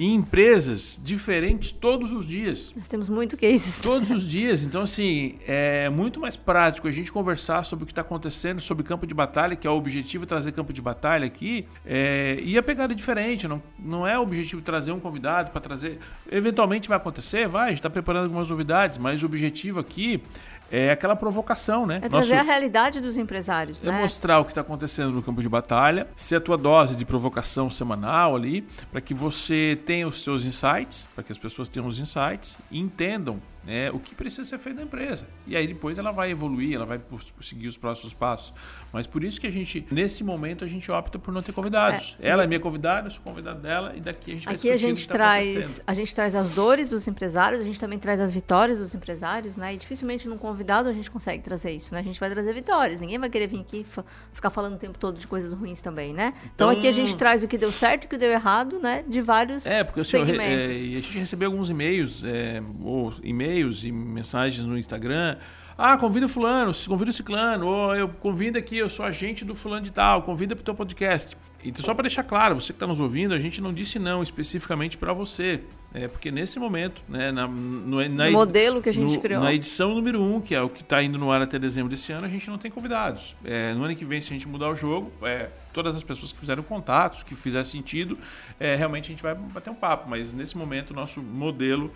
em 0.00 0.14
empresas 0.14 0.98
diferentes 1.04 1.70
todos 1.70 2.14
os 2.14 2.26
dias. 2.26 2.72
Nós 2.74 2.88
temos 2.88 3.10
muito 3.10 3.36
cases. 3.36 3.82
Todos 3.82 4.10
os 4.10 4.26
dias. 4.26 4.62
Então, 4.62 4.80
assim, 4.80 5.34
é 5.46 5.90
muito 5.90 6.18
mais 6.18 6.38
prático 6.38 6.88
a 6.88 6.90
gente 6.90 7.12
conversar 7.12 7.66
sobre 7.66 7.82
o 7.82 7.86
que 7.86 7.92
está 7.92 8.00
acontecendo 8.00 8.62
sobre 8.62 8.82
campo 8.82 9.06
de 9.06 9.12
batalha, 9.12 9.54
que 9.54 9.66
é 9.66 9.70
o 9.70 9.74
objetivo 9.74 10.24
trazer 10.24 10.52
campo 10.52 10.72
de 10.72 10.80
batalha 10.80 11.26
aqui, 11.26 11.66
é, 11.84 12.38
e 12.42 12.56
a 12.56 12.62
pegada 12.62 12.94
é 12.94 12.96
diferente. 12.96 13.46
Não, 13.46 13.62
não 13.78 14.06
é 14.06 14.18
o 14.18 14.22
objetivo 14.22 14.62
trazer 14.62 14.90
um 14.90 14.98
convidado 14.98 15.50
para 15.50 15.60
trazer. 15.60 15.98
Eventualmente 16.32 16.88
vai 16.88 16.96
acontecer, 16.96 17.46
vai, 17.46 17.66
a 17.66 17.68
gente 17.68 17.80
está 17.80 17.90
preparando 17.90 18.24
algumas 18.24 18.48
novidades, 18.48 18.96
mas 18.96 19.22
o 19.22 19.26
objetivo 19.26 19.80
aqui 19.80 20.22
é 20.70 20.90
aquela 20.90 21.16
provocação, 21.16 21.86
né? 21.86 22.00
É 22.02 22.08
trazer 22.08 22.34
Nosso... 22.34 22.48
a 22.48 22.52
realidade 22.52 23.00
dos 23.00 23.16
empresários, 23.16 23.82
é 23.82 23.86
né? 23.86 24.00
mostrar 24.00 24.38
o 24.38 24.44
que 24.44 24.52
está 24.52 24.60
acontecendo 24.60 25.10
no 25.10 25.22
campo 25.22 25.42
de 25.42 25.48
batalha, 25.48 26.06
ser 26.14 26.36
a 26.36 26.40
tua 26.40 26.56
dose 26.56 26.94
de 26.94 27.04
provocação 27.04 27.70
semanal 27.70 28.36
ali, 28.36 28.62
para 28.90 29.00
que 29.00 29.12
você 29.12 29.78
tenha 29.84 30.06
os 30.06 30.22
seus 30.22 30.44
insights, 30.44 31.08
para 31.14 31.24
que 31.24 31.32
as 31.32 31.38
pessoas 31.38 31.68
tenham 31.68 31.86
os 31.88 31.98
insights 31.98 32.58
e 32.70 32.78
entendam 32.78 33.40
né, 33.64 33.90
o 33.90 33.98
que 33.98 34.14
precisa 34.14 34.44
ser 34.44 34.58
feito 34.58 34.76
na 34.76 34.84
empresa. 34.84 35.26
E 35.46 35.56
aí 35.56 35.66
depois 35.66 35.98
ela 35.98 36.10
vai 36.10 36.30
evoluir, 36.30 36.74
ela 36.74 36.86
vai 36.86 37.00
seguir 37.40 37.68
os 37.68 37.76
próximos 37.76 38.14
passos. 38.14 38.52
Mas 38.92 39.06
por 39.06 39.22
isso 39.22 39.40
que 39.40 39.46
a 39.46 39.50
gente, 39.50 39.86
nesse 39.90 40.24
momento, 40.24 40.64
a 40.64 40.68
gente 40.68 40.90
opta 40.90 41.18
por 41.18 41.32
não 41.32 41.42
ter 41.42 41.52
convidados. 41.52 42.16
É, 42.20 42.28
ela 42.28 42.44
é 42.44 42.46
minha 42.46 42.60
convidada, 42.60 43.08
eu 43.08 43.10
sou 43.10 43.22
convidado 43.22 43.60
dela 43.60 43.92
e 43.94 44.00
daqui 44.00 44.32
a 44.32 44.34
gente 44.34 44.44
vai 44.46 44.54
Aqui 44.54 44.70
a 44.70 44.76
gente 44.76 45.06
tá 45.06 45.14
traz, 45.14 45.80
a 45.86 45.94
gente 45.94 46.14
traz 46.14 46.34
as 46.34 46.50
dores 46.50 46.90
dos 46.90 47.06
empresários, 47.06 47.62
a 47.62 47.64
gente 47.64 47.78
também 47.78 47.98
traz 47.98 48.20
as 48.20 48.30
vitórias 48.30 48.78
dos 48.78 48.94
empresários, 48.94 49.56
né? 49.56 49.74
E 49.74 49.76
dificilmente 49.76 50.28
num 50.28 50.38
convidado 50.38 50.88
a 50.88 50.92
gente 50.92 51.10
consegue 51.10 51.42
trazer 51.42 51.72
isso, 51.72 51.94
né? 51.94 52.00
A 52.00 52.02
gente 52.04 52.18
vai 52.18 52.30
trazer 52.30 52.52
vitórias. 52.54 53.00
Ninguém 53.00 53.18
vai 53.18 53.28
querer 53.28 53.46
vir 53.46 53.60
aqui 53.60 53.86
ficar 54.32 54.50
falando 54.50 54.74
o 54.74 54.78
tempo 54.78 54.98
todo 54.98 55.18
de 55.18 55.26
coisas 55.26 55.52
ruins 55.52 55.80
também, 55.80 56.12
né? 56.14 56.32
Então, 56.36 56.50
então 56.54 56.70
aqui 56.70 56.88
a 56.88 56.92
gente 56.92 57.16
traz 57.16 57.44
o 57.44 57.48
que 57.48 57.58
deu 57.58 57.70
certo 57.70 58.04
e 58.04 58.06
o 58.06 58.08
que 58.08 58.16
deu 58.16 58.30
errado, 58.30 58.78
né? 58.78 59.04
De 59.06 59.20
vários 59.20 59.66
é, 59.66 59.84
porque, 59.84 60.02
segmentos. 60.04 60.76
é, 60.76 60.80
e 60.80 60.96
a 60.96 61.00
gente 61.00 61.18
recebeu 61.18 61.50
alguns 61.50 61.70
e-mails, 61.70 62.24
é, 62.24 62.62
ou 62.82 63.12
e-mails 63.22 63.49
e-mails 63.50 63.84
e 63.84 63.90
mensagens 63.90 64.64
no 64.64 64.78
Instagram. 64.78 65.36
Ah, 65.76 65.96
convida 65.96 66.26
o 66.26 66.28
fulano, 66.28 66.72
convida 66.86 67.10
o 67.10 67.12
ciclano, 67.12 67.66
ou 67.66 67.96
eu 67.96 68.08
convido 68.08 68.58
aqui, 68.58 68.76
eu 68.76 68.90
sou 68.90 69.04
agente 69.04 69.44
do 69.44 69.54
fulano 69.54 69.82
de 69.82 69.90
tal, 69.90 70.22
convida 70.22 70.54
para 70.54 70.60
o 70.60 70.64
teu 70.64 70.74
podcast. 70.74 71.36
Então, 71.64 71.84
só 71.84 71.94
para 71.94 72.02
deixar 72.02 72.22
claro, 72.22 72.54
você 72.54 72.68
que 72.68 72.76
está 72.76 72.86
nos 72.86 73.00
ouvindo, 73.00 73.34
a 73.34 73.38
gente 73.38 73.60
não 73.60 73.72
disse 73.72 73.98
não 73.98 74.22
especificamente 74.22 74.96
para 74.96 75.12
você. 75.12 75.60
É, 75.92 76.06
porque 76.06 76.30
nesse 76.30 76.58
momento, 76.58 77.02
né, 77.08 77.32
na, 77.32 77.48
no, 77.48 78.08
na, 78.08 78.30
modelo 78.30 78.80
que 78.80 78.88
a 78.88 78.92
gente 78.92 79.14
no, 79.14 79.20
criou. 79.20 79.42
Na 79.42 79.52
edição 79.52 79.94
número 79.94 80.20
1, 80.20 80.36
um, 80.36 80.40
que 80.40 80.54
é 80.54 80.62
o 80.62 80.68
que 80.68 80.82
está 80.82 81.02
indo 81.02 81.18
no 81.18 81.32
ar 81.32 81.42
até 81.42 81.58
dezembro 81.58 81.90
desse 81.90 82.12
ano, 82.12 82.26
a 82.26 82.28
gente 82.28 82.48
não 82.48 82.58
tem 82.58 82.70
convidados. 82.70 83.34
É, 83.44 83.74
no 83.74 83.82
ano 83.84 83.96
que 83.96 84.04
vem, 84.04 84.20
se 84.20 84.30
a 84.30 84.34
gente 84.34 84.46
mudar 84.46 84.70
o 84.70 84.76
jogo, 84.76 85.10
é, 85.22 85.48
todas 85.72 85.96
as 85.96 86.04
pessoas 86.04 86.30
que 86.30 86.38
fizeram 86.38 86.62
contatos, 86.62 87.22
que 87.24 87.34
fizer 87.34 87.64
sentido, 87.64 88.16
é, 88.58 88.76
realmente 88.76 89.06
a 89.06 89.08
gente 89.08 89.22
vai 89.22 89.34
bater 89.34 89.70
um 89.70 89.74
papo. 89.74 90.08
Mas 90.08 90.32
nesse 90.32 90.56
momento, 90.56 90.92
o 90.92 90.94
nosso 90.94 91.20
modelo 91.20 91.90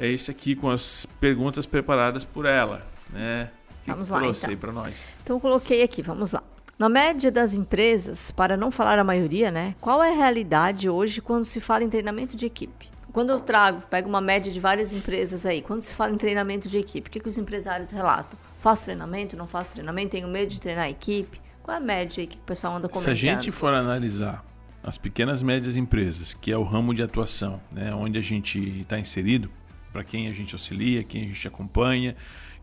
é 0.00 0.08
esse 0.08 0.30
aqui, 0.30 0.56
com 0.56 0.70
as 0.70 1.06
perguntas 1.20 1.66
preparadas 1.66 2.24
por 2.24 2.46
ela. 2.46 2.86
Né? 3.10 3.50
Que 3.84 3.90
vamos 3.90 4.08
que 4.08 4.14
lá, 4.14 4.20
trouxe 4.20 4.40
então. 4.40 4.50
aí 4.50 4.56
para 4.56 4.72
nós? 4.72 5.16
Então, 5.22 5.36
eu 5.36 5.40
coloquei 5.40 5.82
aqui, 5.82 6.02
vamos 6.02 6.32
lá. 6.32 6.42
Na 6.78 6.88
média 6.88 7.30
das 7.30 7.52
empresas, 7.52 8.30
para 8.30 8.56
não 8.56 8.70
falar 8.70 8.98
a 8.98 9.04
maioria, 9.04 9.50
né? 9.50 9.74
Qual 9.78 10.02
é 10.02 10.10
a 10.10 10.14
realidade 10.14 10.88
hoje 10.88 11.20
quando 11.20 11.44
se 11.44 11.60
fala 11.60 11.84
em 11.84 11.90
treinamento 11.90 12.34
de 12.34 12.46
equipe? 12.46 12.88
Quando 13.12 13.30
eu 13.30 13.40
trago, 13.40 13.82
pego 13.90 14.08
uma 14.08 14.20
média 14.20 14.50
de 14.50 14.58
várias 14.58 14.94
empresas 14.94 15.44
aí, 15.44 15.60
quando 15.60 15.82
se 15.82 15.92
fala 15.92 16.12
em 16.12 16.16
treinamento 16.16 16.68
de 16.68 16.78
equipe, 16.78 17.08
o 17.08 17.10
que, 17.10 17.20
que 17.20 17.28
os 17.28 17.36
empresários 17.36 17.90
relatam? 17.90 18.38
Faço 18.58 18.84
treinamento, 18.84 19.36
não 19.36 19.46
faço 19.46 19.72
treinamento, 19.72 20.12
tenho 20.12 20.28
medo 20.28 20.50
de 20.50 20.60
treinar 20.60 20.84
a 20.84 20.90
equipe? 20.90 21.38
Qual 21.62 21.74
é 21.74 21.78
a 21.78 21.80
média 21.80 22.22
aí 22.22 22.26
que 22.26 22.38
o 22.38 22.42
pessoal 22.42 22.76
anda 22.76 22.88
comentando? 22.88 23.16
Se 23.16 23.28
a 23.28 23.34
gente 23.34 23.50
for 23.50 23.74
analisar 23.74 24.42
as 24.82 24.96
pequenas 24.96 25.42
e 25.42 25.44
médias 25.44 25.76
empresas, 25.76 26.32
que 26.32 26.50
é 26.50 26.56
o 26.56 26.62
ramo 26.62 26.94
de 26.94 27.02
atuação, 27.02 27.60
né, 27.72 27.94
onde 27.94 28.18
a 28.18 28.22
gente 28.22 28.80
está 28.80 28.98
inserido, 28.98 29.50
para 29.92 30.04
quem 30.04 30.28
a 30.28 30.32
gente 30.32 30.54
auxilia, 30.54 31.02
quem 31.02 31.24
a 31.24 31.26
gente 31.26 31.46
acompanha, 31.46 32.16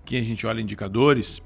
quem 0.05 0.19
a 0.19 0.23
gente 0.23 0.45
olha 0.47 0.61
indicadores, 0.61 1.41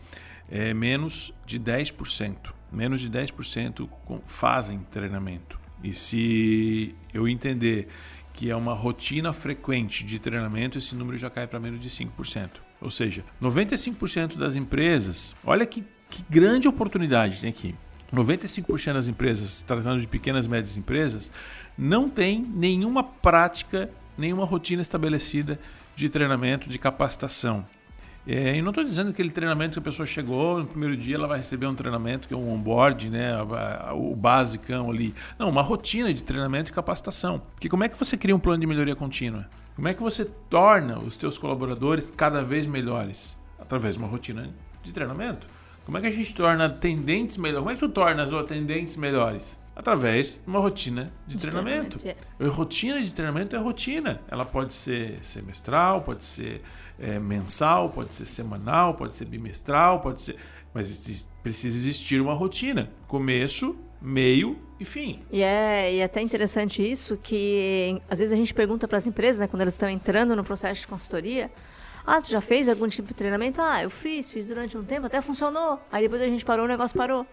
é 0.49 0.73
menos 0.73 1.33
de 1.45 1.59
10%. 1.59 2.53
Menos 2.71 3.01
de 3.01 3.09
10% 3.09 3.89
fazem 4.25 4.79
treinamento. 4.91 5.59
E 5.83 5.93
se 5.93 6.95
eu 7.13 7.27
entender 7.27 7.87
que 8.33 8.49
é 8.49 8.55
uma 8.55 8.73
rotina 8.73 9.33
frequente 9.33 10.05
de 10.05 10.19
treinamento, 10.19 10.77
esse 10.77 10.95
número 10.95 11.17
já 11.17 11.29
cai 11.29 11.47
para 11.47 11.59
menos 11.59 11.79
de 11.79 11.89
5%. 11.89 12.49
Ou 12.79 12.89
seja, 12.89 13.23
95% 13.41 14.37
das 14.37 14.55
empresas, 14.55 15.35
olha 15.43 15.65
que, 15.65 15.83
que 16.09 16.23
grande 16.29 16.67
oportunidade 16.67 17.41
tem 17.41 17.49
aqui. 17.49 17.75
95% 18.13 18.93
das 18.93 19.07
empresas, 19.07 19.61
tratando 19.61 20.01
de 20.01 20.07
pequenas 20.07 20.45
e 20.45 20.49
médias 20.49 20.75
empresas, 20.75 21.31
não 21.77 22.09
tem 22.09 22.41
nenhuma 22.41 23.03
prática, 23.03 23.89
nenhuma 24.17 24.45
rotina 24.45 24.81
estabelecida 24.81 25.59
de 25.95 26.09
treinamento, 26.09 26.69
de 26.69 26.77
capacitação. 26.77 27.65
É, 28.25 28.55
e 28.55 28.61
não 28.61 28.69
estou 28.69 28.83
dizendo 28.83 29.07
que 29.07 29.13
aquele 29.13 29.31
treinamento 29.31 29.73
que 29.73 29.79
a 29.79 29.81
pessoa 29.81 30.05
chegou 30.05 30.59
no 30.59 30.67
primeiro 30.67 30.95
dia, 30.95 31.15
ela 31.15 31.27
vai 31.27 31.39
receber 31.39 31.65
um 31.65 31.73
treinamento 31.73 32.27
que 32.27 32.33
é 32.33 32.37
um 32.37 32.53
onboard, 32.53 33.09
né, 33.09 33.31
o 33.93 34.15
basicão 34.15 34.91
ali. 34.91 35.13
Não, 35.39 35.49
uma 35.49 35.61
rotina 35.61 36.13
de 36.13 36.23
treinamento 36.23 36.69
e 36.69 36.73
capacitação. 36.73 37.41
Porque 37.53 37.67
como 37.67 37.83
é 37.83 37.89
que 37.89 37.97
você 37.97 38.15
cria 38.15 38.35
um 38.35 38.39
plano 38.39 38.59
de 38.59 38.67
melhoria 38.67 38.95
contínua? 38.95 39.49
Como 39.75 39.87
é 39.87 39.93
que 39.93 40.01
você 40.01 40.25
torna 40.25 40.99
os 40.99 41.17
teus 41.17 41.37
colaboradores 41.37 42.11
cada 42.11 42.43
vez 42.43 42.67
melhores? 42.67 43.37
Através 43.59 43.95
de 43.95 43.99
uma 44.01 44.07
rotina 44.07 44.49
de 44.83 44.91
treinamento. 44.91 45.47
Como 45.85 45.97
é 45.97 46.01
que 46.01 46.07
a 46.07 46.11
gente 46.11 46.35
torna 46.35 46.65
atendentes 46.65 47.37
melhores? 47.37 47.59
Como 47.59 47.71
é 47.71 47.73
que 47.73 47.79
tu 47.79 47.89
torna 47.89 48.21
as 48.21 48.31
atendentes 48.31 48.95
melhores? 48.97 49.59
Através 49.75 50.33
de 50.33 50.41
uma 50.47 50.59
rotina 50.59 51.11
de, 51.25 51.35
de 51.35 51.41
treinamento. 51.41 51.97
treinamento 51.97 52.33
é. 52.39 52.47
Rotina 52.47 53.01
de 53.01 53.13
treinamento 53.13 53.55
é 53.55 53.59
rotina. 53.59 54.21
Ela 54.29 54.45
pode 54.45 54.73
ser 54.73 55.17
semestral, 55.23 56.01
pode 56.01 56.23
ser 56.25 56.61
é, 56.99 57.17
mensal, 57.17 57.89
pode 57.89 58.13
ser 58.13 58.25
semanal, 58.25 58.93
pode 58.95 59.15
ser 59.15 59.25
bimestral, 59.25 60.01
pode 60.01 60.21
ser. 60.21 60.35
Mas 60.73 61.25
precisa 61.41 61.77
existir 61.77 62.21
uma 62.21 62.33
rotina. 62.33 62.91
Começo, 63.07 63.75
meio 64.01 64.57
e 64.79 64.85
fim. 64.85 65.19
E 65.31 65.41
é, 65.41 65.93
e 65.93 65.97
é 65.99 66.03
até 66.03 66.21
interessante 66.21 66.81
isso 66.81 67.17
que 67.17 68.01
às 68.09 68.19
vezes 68.19 68.33
a 68.33 68.37
gente 68.37 68.53
pergunta 68.53 68.87
para 68.87 68.97
as 68.97 69.07
empresas, 69.07 69.39
né, 69.39 69.47
quando 69.47 69.61
elas 69.61 69.73
estão 69.73 69.89
entrando 69.89 70.35
no 70.35 70.43
processo 70.43 70.81
de 70.81 70.87
consultoria, 70.87 71.51
ah, 72.05 72.21
tu 72.21 72.29
já 72.29 72.41
fez 72.41 72.67
algum 72.67 72.87
tipo 72.87 73.09
de 73.09 73.13
treinamento? 73.13 73.61
Ah, 73.61 73.83
eu 73.83 73.89
fiz, 73.89 74.31
fiz 74.31 74.45
durante 74.45 74.77
um 74.77 74.83
tempo, 74.83 75.05
até 75.05 75.21
funcionou. 75.21 75.79
Aí 75.91 76.03
depois 76.03 76.21
a 76.21 76.25
gente 76.25 76.43
parou, 76.43 76.65
o 76.65 76.67
negócio 76.67 76.97
parou. 76.97 77.25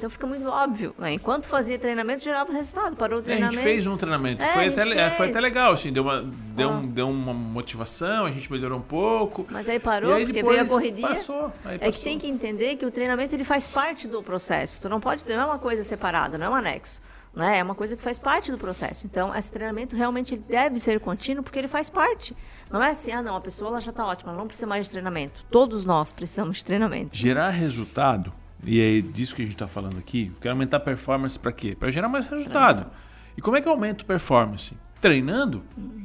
Então 0.00 0.08
fica 0.08 0.26
muito 0.26 0.48
óbvio. 0.48 0.94
Né? 0.98 1.12
Enquanto 1.12 1.44
fazia 1.44 1.78
treinamento, 1.78 2.24
gerava 2.24 2.50
resultado. 2.54 2.96
Parou 2.96 3.18
o 3.18 3.22
treinamento. 3.22 3.58
É, 3.58 3.60
a 3.60 3.62
gente 3.62 3.70
fez 3.70 3.86
um 3.86 3.98
treinamento. 3.98 4.42
É, 4.42 4.48
foi, 4.48 4.68
até, 4.68 5.10
foi 5.10 5.28
até 5.28 5.40
legal, 5.40 5.74
assim, 5.74 5.92
deu 5.92 6.02
uma, 6.02 6.22
deu, 6.22 6.70
ah. 6.70 6.72
um, 6.72 6.86
deu 6.86 7.10
uma 7.10 7.34
motivação, 7.34 8.24
a 8.24 8.32
gente 8.32 8.50
melhorou 8.50 8.78
um 8.78 8.82
pouco. 8.82 9.46
Mas 9.50 9.68
aí 9.68 9.78
parou, 9.78 10.14
aí 10.14 10.24
porque 10.24 10.42
veio 10.42 10.62
a 10.62 10.64
correria. 10.66 11.06
Passou, 11.06 11.52
é 11.66 11.92
que 11.92 12.00
tem 12.00 12.18
que 12.18 12.26
entender 12.26 12.76
que 12.76 12.86
o 12.86 12.90
treinamento 12.90 13.34
ele 13.34 13.44
faz 13.44 13.68
parte 13.68 14.08
do 14.08 14.22
processo. 14.22 14.80
Tu 14.80 14.88
não 14.88 15.00
pode 15.00 15.22
não 15.28 15.42
é 15.42 15.44
uma 15.44 15.58
coisa 15.58 15.84
separada, 15.84 16.38
não 16.38 16.46
é 16.46 16.48
um 16.48 16.54
anexo. 16.54 17.02
Né? 17.34 17.58
É 17.58 17.62
uma 17.62 17.74
coisa 17.74 17.94
que 17.94 18.02
faz 18.02 18.18
parte 18.18 18.50
do 18.50 18.56
processo. 18.56 19.04
Então, 19.06 19.36
esse 19.36 19.52
treinamento 19.52 19.94
realmente 19.94 20.34
ele 20.34 20.44
deve 20.48 20.78
ser 20.78 20.98
contínuo 20.98 21.44
porque 21.44 21.58
ele 21.58 21.68
faz 21.68 21.90
parte. 21.90 22.34
Não 22.70 22.82
é 22.82 22.90
assim, 22.90 23.12
ah, 23.12 23.20
não, 23.20 23.36
a 23.36 23.40
pessoa 23.40 23.68
ela 23.68 23.80
já 23.82 23.90
está 23.90 24.06
ótima, 24.06 24.32
não 24.32 24.46
precisa 24.46 24.66
mais 24.66 24.86
de 24.86 24.92
treinamento. 24.92 25.44
Todos 25.50 25.84
nós 25.84 26.10
precisamos 26.10 26.56
de 26.56 26.64
treinamento. 26.64 27.14
Gerar 27.14 27.50
resultado 27.50 28.32
e 28.64 28.80
é 28.80 29.00
disso 29.00 29.34
que 29.34 29.42
a 29.42 29.44
gente 29.44 29.54
está 29.54 29.68
falando 29.68 29.98
aqui. 29.98 30.32
Quero 30.40 30.54
aumentar 30.54 30.78
a 30.78 30.80
performance 30.80 31.38
para 31.38 31.52
quê? 31.52 31.74
Para 31.78 31.90
gerar 31.90 32.08
mais 32.08 32.28
resultado. 32.28 32.90
E 33.36 33.40
como 33.40 33.56
é 33.56 33.60
que 33.60 33.68
eu 33.68 33.72
aumento 33.72 34.04
performance? 34.04 34.72
Treinando, 35.00 35.64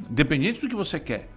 independente 0.10 0.62
do 0.62 0.70
que 0.70 0.76
você 0.76 1.00
quer. 1.00 1.30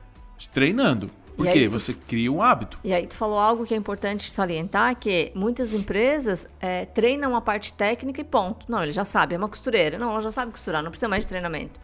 Treinando. 0.53 1.11
Porque 1.37 1.69
você 1.69 1.95
cria 1.95 2.33
um 2.33 2.43
hábito. 2.43 2.81
E 2.83 2.93
aí 2.93 3.07
tu 3.07 3.17
falou 3.17 3.39
algo 3.39 3.65
que 3.65 3.73
é 3.73 3.77
importante 3.77 4.29
salientar, 4.29 4.97
que 4.97 5.31
muitas 5.37 5.73
empresas 5.73 6.49
é, 6.61 6.85
treinam 6.85 7.37
a 7.37 7.41
parte 7.41 7.73
técnica 7.73 8.21
e 8.21 8.25
ponto. 8.25 8.67
Não, 8.69 8.83
ele 8.83 8.91
já 8.91 9.05
sabe, 9.05 9.37
é 9.37 9.39
uma 9.39 9.49
costureira. 9.49 9.99
Não, 9.99 10.11
ela 10.11 10.21
já 10.21 10.33
sabe 10.33 10.51
costurar, 10.51 10.83
não 10.83 10.91
precisa 10.91 11.09
mais 11.09 11.23
de 11.23 11.29
treinamento. 11.29 11.79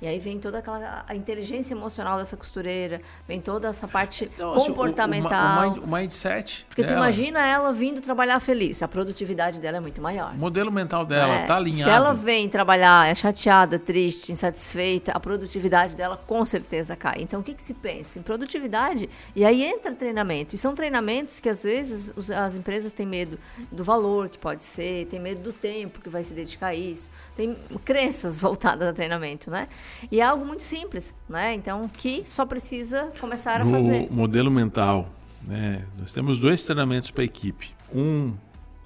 E 0.00 0.06
aí 0.06 0.18
vem 0.18 0.38
toda 0.38 0.58
aquela 0.58 1.04
a 1.08 1.14
inteligência 1.14 1.74
emocional 1.74 2.18
dessa 2.18 2.36
costureira, 2.36 3.00
vem 3.26 3.40
toda 3.40 3.68
essa 3.68 3.88
parte 3.88 4.30
então, 4.32 4.54
comportamental. 4.54 5.70
Assim, 5.70 5.80
o, 5.80 5.82
o, 5.82 5.84
o, 5.84 5.92
mindset. 5.92 6.64
Porque 6.68 6.82
dela. 6.82 6.94
tu 6.94 6.98
imagina 6.98 7.44
ela 7.46 7.72
vindo 7.72 8.00
trabalhar 8.00 8.38
feliz, 8.38 8.82
a 8.82 8.88
produtividade 8.88 9.58
dela 9.58 9.78
é 9.78 9.80
muito 9.80 10.00
maior. 10.00 10.32
O 10.34 10.38
modelo 10.38 10.70
mental 10.70 11.04
dela 11.04 11.34
é, 11.34 11.46
tá 11.46 11.56
alinhado. 11.56 11.82
Se 11.82 11.90
ela 11.90 12.14
vem 12.14 12.48
trabalhar 12.48 13.08
é 13.08 13.14
chateada, 13.14 13.78
triste, 13.78 14.30
insatisfeita, 14.30 15.10
a 15.12 15.18
produtividade 15.18 15.96
dela 15.96 16.16
com 16.16 16.44
certeza 16.44 16.94
cai. 16.94 17.18
Então 17.20 17.40
o 17.40 17.42
que, 17.42 17.52
que 17.54 17.62
se 17.62 17.74
pensa? 17.74 18.20
Em 18.20 18.22
produtividade. 18.22 19.08
E 19.34 19.44
aí 19.44 19.64
entra 19.64 19.94
treinamento. 19.94 20.54
E 20.54 20.58
são 20.58 20.74
treinamentos 20.74 21.40
que 21.40 21.48
às 21.48 21.64
vezes 21.64 22.12
as 22.30 22.54
empresas 22.54 22.92
têm 22.92 23.06
medo 23.06 23.38
do 23.72 23.82
valor 23.82 24.28
que 24.28 24.38
pode 24.38 24.62
ser, 24.62 25.06
tem 25.06 25.18
medo 25.18 25.42
do 25.42 25.52
tempo 25.52 26.00
que 26.00 26.08
vai 26.08 26.22
se 26.22 26.32
dedicar 26.32 26.68
a 26.68 26.74
isso, 26.74 27.10
tem 27.34 27.56
crenças 27.84 28.38
voltadas 28.40 28.86
a 28.86 28.92
treinamento, 28.92 29.50
né? 29.50 29.68
E 30.10 30.20
é 30.20 30.24
algo 30.24 30.44
muito 30.44 30.62
simples, 30.62 31.14
né? 31.28 31.54
Então, 31.54 31.88
que 31.88 32.22
só 32.26 32.44
precisa 32.46 33.12
começar 33.20 33.60
a 33.60 33.64
no 33.64 33.70
fazer. 33.70 34.08
modelo 34.10 34.50
mental, 34.50 35.08
né? 35.46 35.84
Nós 35.98 36.12
temos 36.12 36.38
dois 36.38 36.62
treinamentos 36.62 37.10
para 37.10 37.22
a 37.22 37.24
equipe. 37.24 37.74
Um 37.94 38.34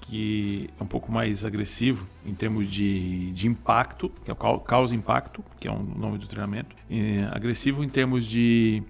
que 0.01 0.69
é 0.79 0.83
um 0.83 0.85
pouco 0.87 1.11
mais 1.11 1.45
agressivo 1.45 2.07
em 2.25 2.33
termos 2.33 2.69
de, 2.69 3.31
de 3.31 3.47
impacto, 3.47 4.11
que 4.23 4.29
é 4.29 4.33
o 4.33 4.59
causa 4.59 4.95
impacto, 4.95 5.43
que 5.59 5.67
é 5.67 5.71
o 5.71 5.81
nome 5.81 6.17
do 6.17 6.27
treinamento. 6.27 6.75
E 6.89 7.25
agressivo 7.31 7.83
em 7.83 7.89
termos 7.89 8.25
de, 8.25 8.83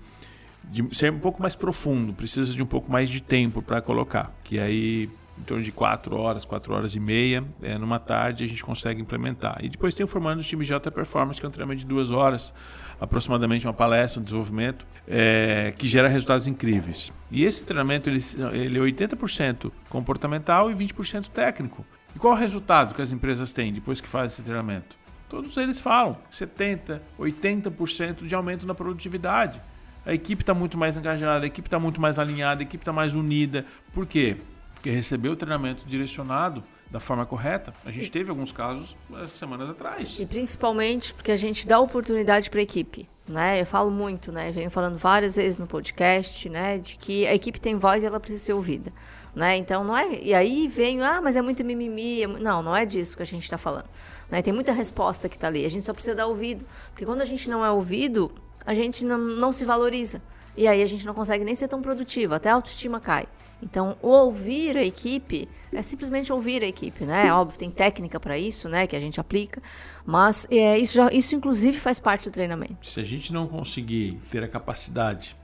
de 0.66 0.96
ser 0.96 1.12
um 1.12 1.20
pouco 1.20 1.42
mais 1.42 1.56
profundo, 1.56 2.14
precisa 2.14 2.54
de 2.54 2.62
um 2.64 2.66
pouco 2.66 2.92
mais 2.92 3.10
de 3.10 3.22
tempo 3.22 3.62
para 3.62 3.82
colocar. 3.82 4.34
Que 4.44 4.60
aí 4.60 5.10
em 5.38 5.44
torno 5.44 5.64
de 5.64 5.72
4 5.72 6.16
horas, 6.16 6.46
4 6.46 6.74
horas 6.74 6.96
e 6.96 7.00
meia, 7.00 7.44
é, 7.62 7.78
numa 7.78 8.00
tarde 8.00 8.44
a 8.44 8.48
gente 8.48 8.64
consegue 8.64 9.02
implementar. 9.02 9.58
E 9.62 9.70
depois 9.70 9.94
tem 9.94 10.04
o 10.04 10.08
formando 10.08 10.38
do 10.38 10.44
time 10.44 10.64
de 10.64 10.74
alta 10.74 10.92
performance, 10.92 11.40
que 11.40 11.46
é 11.46 11.50
um 11.50 11.52
treinamento 11.52 11.82
de 11.82 11.88
duas 11.88 12.12
horas, 12.12 12.54
aproximadamente 13.00 13.66
uma 13.66 13.74
palestra, 13.74 14.22
um 14.22 14.24
desenvolvimento, 14.24 14.86
é, 15.08 15.74
que 15.78 15.88
gera 15.88 16.08
resultados 16.08 16.48
incríveis. 16.48 17.12
E 17.32 17.44
esse 17.44 17.66
treinamento 17.66 18.10
ele, 18.10 18.20
ele 18.54 18.78
é 18.78 18.82
80% 18.82 19.72
comportamental 19.90 20.70
e 20.70 20.76
20% 20.76 21.28
técnico. 21.30 21.86
E 22.16 22.20
qual 22.20 22.34
é 22.34 22.38
o 22.38 22.40
resultado 22.40 22.94
que 22.94 23.02
as 23.02 23.12
empresas 23.12 23.54
têm 23.54 23.74
depois 23.74 24.00
que 24.00 24.08
fazem 24.08 24.28
esse 24.28 24.44
treinamento? 24.44 24.96
Todos 25.30 25.58
eles 25.58 25.80
falam 25.80 26.16
70%, 26.32 27.02
80% 27.20 28.28
de 28.28 28.36
aumento 28.36 28.68
na 28.68 28.76
produtividade. 28.76 29.60
A 30.06 30.14
equipe 30.14 30.44
está 30.44 30.54
muito 30.54 30.78
mais 30.78 30.96
engajada, 30.96 31.46
a 31.46 31.48
equipe 31.48 31.68
está 31.68 31.80
muito 31.80 32.00
mais 32.00 32.20
alinhada, 32.20 32.62
a 32.62 32.64
equipe 32.64 32.82
está 32.82 32.94
mais 32.94 33.16
unida. 33.16 33.66
Por 33.94 34.06
quê? 34.06 34.38
Porque 34.84 34.92
recebeu 34.92 35.32
o 35.32 35.36
treinamento 35.38 35.86
direcionado 35.88 36.62
da 36.92 37.00
forma 37.00 37.26
correta. 37.26 37.74
A 37.86 37.90
gente 37.90 38.12
teve 38.12 38.30
alguns 38.30 38.52
casos 38.52 38.98
eh, 39.16 39.30
semanas 39.30 39.70
atrás. 39.70 40.20
E 40.20 40.26
principalmente 40.26 41.14
porque 41.14 41.32
a 41.32 41.38
gente 41.38 41.66
dá 41.66 41.80
oportunidade 41.80 42.50
para 42.50 42.60
a 42.60 42.64
equipe. 42.64 43.10
Né? 43.26 43.62
Eu 43.62 43.66
falo 43.66 43.90
muito, 43.90 44.30
né? 44.30 44.52
Venho 44.52 44.70
falando 44.70 44.98
várias 44.98 45.38
vezes 45.38 45.58
no 45.58 45.66
podcast, 45.66 46.50
né? 46.50 46.78
De 46.80 46.98
que 46.98 47.26
a 47.26 47.34
equipe 47.34 47.62
tem 47.62 47.78
voz 47.78 48.04
e 48.04 48.06
ela 48.06 48.20
precisa 48.20 48.44
ser 48.44 48.52
ouvida, 48.52 48.92
né? 49.34 49.56
Então 49.56 49.86
não 49.86 49.98
é. 49.98 50.20
E 50.22 50.34
aí 50.34 50.68
vem, 50.68 51.02
ah, 51.02 51.22
mas 51.22 51.38
é 51.38 51.42
muito 51.42 51.64
mimimi. 51.64 52.24
É... 52.24 52.28
Não, 52.28 52.62
não 52.62 52.76
é 52.76 52.86
disso 52.86 53.16
que 53.16 53.24
a 53.24 53.26
gente 53.26 53.44
está 53.44 53.58
falando. 53.58 53.88
Né? 54.30 54.42
Tem 54.42 54.54
muita 54.54 54.74
resposta 54.74 55.30
que 55.30 55.36
está 55.36 55.48
ali. 55.48 55.66
A 55.66 55.70
gente 55.70 55.86
só 55.86 55.94
precisa 55.94 56.14
dar 56.14 56.28
ouvido, 56.28 56.66
porque 56.90 57.06
quando 57.06 57.22
a 57.22 57.26
gente 57.26 57.50
não 57.50 57.64
é 57.64 57.72
ouvido, 57.72 58.30
a 58.66 58.74
gente 58.74 59.06
não, 59.06 59.18
não 59.18 59.54
se 59.54 59.64
valoriza. 59.64 60.22
E 60.58 60.68
aí 60.68 60.84
a 60.84 60.88
gente 60.88 61.06
não 61.06 61.14
consegue 61.14 61.46
nem 61.46 61.56
ser 61.56 61.70
tão 61.70 61.82
produtivo. 61.82 62.36
Até 62.36 62.50
a 62.50 62.56
autoestima 62.56 63.00
cai. 63.00 63.26
Então, 63.64 63.98
o 64.02 64.10
ouvir 64.10 64.76
a 64.76 64.84
equipe 64.84 65.48
é 65.72 65.82
simplesmente 65.82 66.32
ouvir 66.32 66.62
a 66.62 66.68
equipe, 66.68 67.06
né? 67.06 67.28
É 67.28 67.34
óbvio, 67.34 67.58
tem 67.58 67.72
técnica 67.72 68.20
para 68.20 68.38
isso, 68.38 68.68
né? 68.68 68.86
Que 68.86 68.96
a 68.96 69.00
gente 69.00 69.20
aplica, 69.20 69.62
mas 70.06 70.46
é, 70.52 70.78
isso, 70.78 70.96
já, 70.96 71.12
isso 71.12 71.36
inclusive 71.36 71.78
faz 71.78 72.00
parte 72.00 72.30
do 72.30 72.32
treinamento. 72.32 72.86
Se 72.86 73.00
a 73.00 73.04
gente 73.04 73.32
não 73.32 73.48
conseguir 73.48 74.20
ter 74.30 74.44
a 74.44 74.48
capacidade 74.48 75.36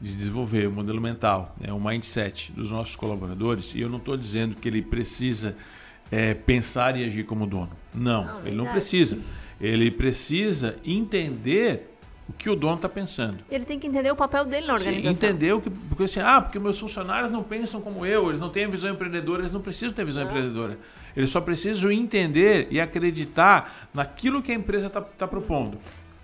de 0.00 0.14
desenvolver 0.14 0.66
o 0.68 0.72
modelo 0.72 1.00
mental, 1.00 1.54
né, 1.58 1.72
o 1.72 1.80
mindset 1.80 2.52
dos 2.52 2.70
nossos 2.70 2.94
colaboradores, 2.96 3.74
e 3.74 3.80
eu 3.80 3.88
não 3.88 3.98
estou 3.98 4.16
dizendo 4.16 4.54
que 4.54 4.68
ele 4.68 4.82
precisa 4.82 5.56
é, 6.10 6.34
pensar 6.34 6.96
e 6.96 7.04
agir 7.04 7.24
como 7.24 7.46
dono. 7.46 7.70
Não, 7.94 8.24
não 8.24 8.46
ele 8.46 8.56
não 8.56 8.66
precisa. 8.66 9.18
Ele 9.60 9.90
precisa 9.90 10.76
entender 10.84 11.95
o 12.28 12.32
que 12.32 12.50
o 12.50 12.56
dono 12.56 12.76
está 12.76 12.88
pensando. 12.88 13.38
Ele 13.50 13.64
tem 13.64 13.78
que 13.78 13.86
entender 13.86 14.10
o 14.10 14.16
papel 14.16 14.44
dele 14.44 14.66
na 14.66 14.74
organização. 14.74 15.14
Sim, 15.14 15.26
entender 15.26 15.52
o 15.52 15.60
que. 15.60 15.70
Porque 15.70 16.04
assim, 16.04 16.20
ah, 16.20 16.40
porque 16.40 16.58
meus 16.58 16.78
funcionários 16.78 17.30
não 17.30 17.42
pensam 17.42 17.80
como 17.80 18.04
eu, 18.04 18.28
eles 18.28 18.40
não 18.40 18.48
têm 18.48 18.68
visão 18.68 18.90
empreendedora, 18.90 19.42
eles 19.42 19.52
não 19.52 19.60
precisam 19.60 19.94
ter 19.94 20.04
visão 20.04 20.24
empreendedora. 20.24 20.78
Eles 21.16 21.30
só 21.30 21.40
precisam 21.40 21.90
entender 21.90 22.66
e 22.70 22.80
acreditar 22.80 23.88
naquilo 23.94 24.42
que 24.42 24.50
a 24.50 24.54
empresa 24.54 24.88
está 24.88 25.00
tá 25.00 25.28
propondo. 25.28 25.78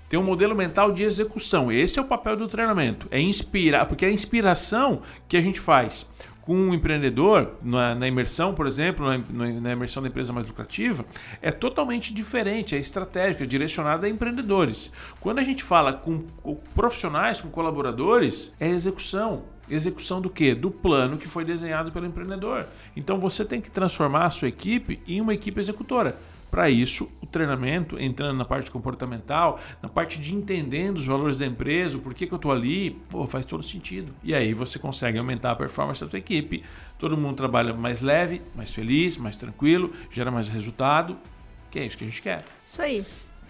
Tem 0.09 0.19
um 0.19 0.23
modelo 0.23 0.55
mental 0.55 0.93
de 0.93 1.05
execução. 1.05 1.73
Esse 1.73 1.99
é 1.99 2.03
o 2.03 2.05
papel 2.05 2.37
do 2.37 2.47
treinamento. 2.47 3.07
É 3.11 3.19
inspirar, 3.19 3.87
porque 3.87 4.05
é 4.05 4.09
a 4.09 4.13
inspiração 4.13 5.01
que 5.27 5.39
a 5.39 5.41
gente 5.41 5.59
faz 5.59 6.07
com 6.43 6.55
um 6.55 6.75
empreendedor, 6.75 7.53
na, 7.63 7.95
na 7.95 8.07
imersão, 8.09 8.53
por 8.53 8.67
exemplo, 8.67 9.07
na, 9.07 9.19
na, 9.61 9.73
imersão 9.73 10.03
da 10.03 10.09
empresa 10.09 10.33
mais 10.33 10.47
lucrativa, 10.47 11.05
é 11.41 11.53
totalmente 11.53 12.13
diferente, 12.13 12.75
é 12.75 12.79
estratégica, 12.79 13.45
é 13.45 13.47
direcionada 13.47 14.07
a 14.07 14.11
empreendedores. 14.11 14.93
Quando 15.21 15.39
a 15.39 15.45
gente 15.45 15.63
fala 15.63 15.93
com, 15.93 16.25
com 16.43 16.57
profissionais, 16.75 17.41
com 17.41 17.49
colaboradores, 17.49 18.53
é 18.59 18.69
execução. 18.69 19.45
Execução 19.71 20.21
do 20.21 20.29
quê? 20.29 20.55
Do 20.55 20.71
plano 20.71 21.17
que 21.17 21.29
foi 21.29 21.45
desenhado 21.45 21.93
pelo 21.93 22.07
empreendedor. 22.07 22.67
Então 22.97 23.19
você 23.19 23.45
tem 23.45 23.61
que 23.61 23.71
transformar 23.71 24.27
a 24.27 24.31
sua 24.31 24.49
equipe 24.49 25.01
em 25.07 25.21
uma 25.21 25.33
equipe 25.33 25.61
executora. 25.61 26.19
Para 26.53 26.69
isso, 26.69 27.11
o 27.23 27.27
treinamento, 27.27 27.99
entrando 27.99 28.37
na 28.37 28.45
parte 28.45 28.71
comportamental, 28.71 29.59
na 29.81 29.89
parte 29.89 30.21
de 30.21 30.35
entendendo 30.35 30.99
os 30.99 31.07
valores 31.07 31.39
da 31.39 31.47
empresa, 31.47 31.97
o 31.97 32.01
porquê 32.03 32.27
que 32.27 32.35
eu 32.35 32.37
estou 32.37 32.53
ali, 32.53 32.91
pô, 33.09 33.27
faz 33.27 33.47
todo 33.47 33.63
sentido. 33.63 34.15
E 34.23 34.35
aí 34.35 34.53
você 34.53 34.79
consegue 34.79 35.19
aumentar 35.19 35.53
a 35.53 35.57
performance 35.57 36.05
da 36.05 36.11
sua 36.11 36.19
equipe, 36.19 36.63
todo 36.99 37.17
mundo 37.17 37.37
trabalha 37.37 37.73
mais 37.73 38.03
leve, 38.03 38.43
mais 38.55 38.71
feliz, 38.71 39.17
mais 39.17 39.35
tranquilo, 39.35 39.95
gera 40.11 40.31
mais 40.31 40.47
resultado, 40.49 41.17
que 41.71 41.79
é 41.79 41.87
isso 41.87 41.97
que 41.97 42.05
a 42.05 42.07
gente 42.07 42.21
quer. 42.21 42.45
Isso 42.67 42.83
aí. 42.83 43.03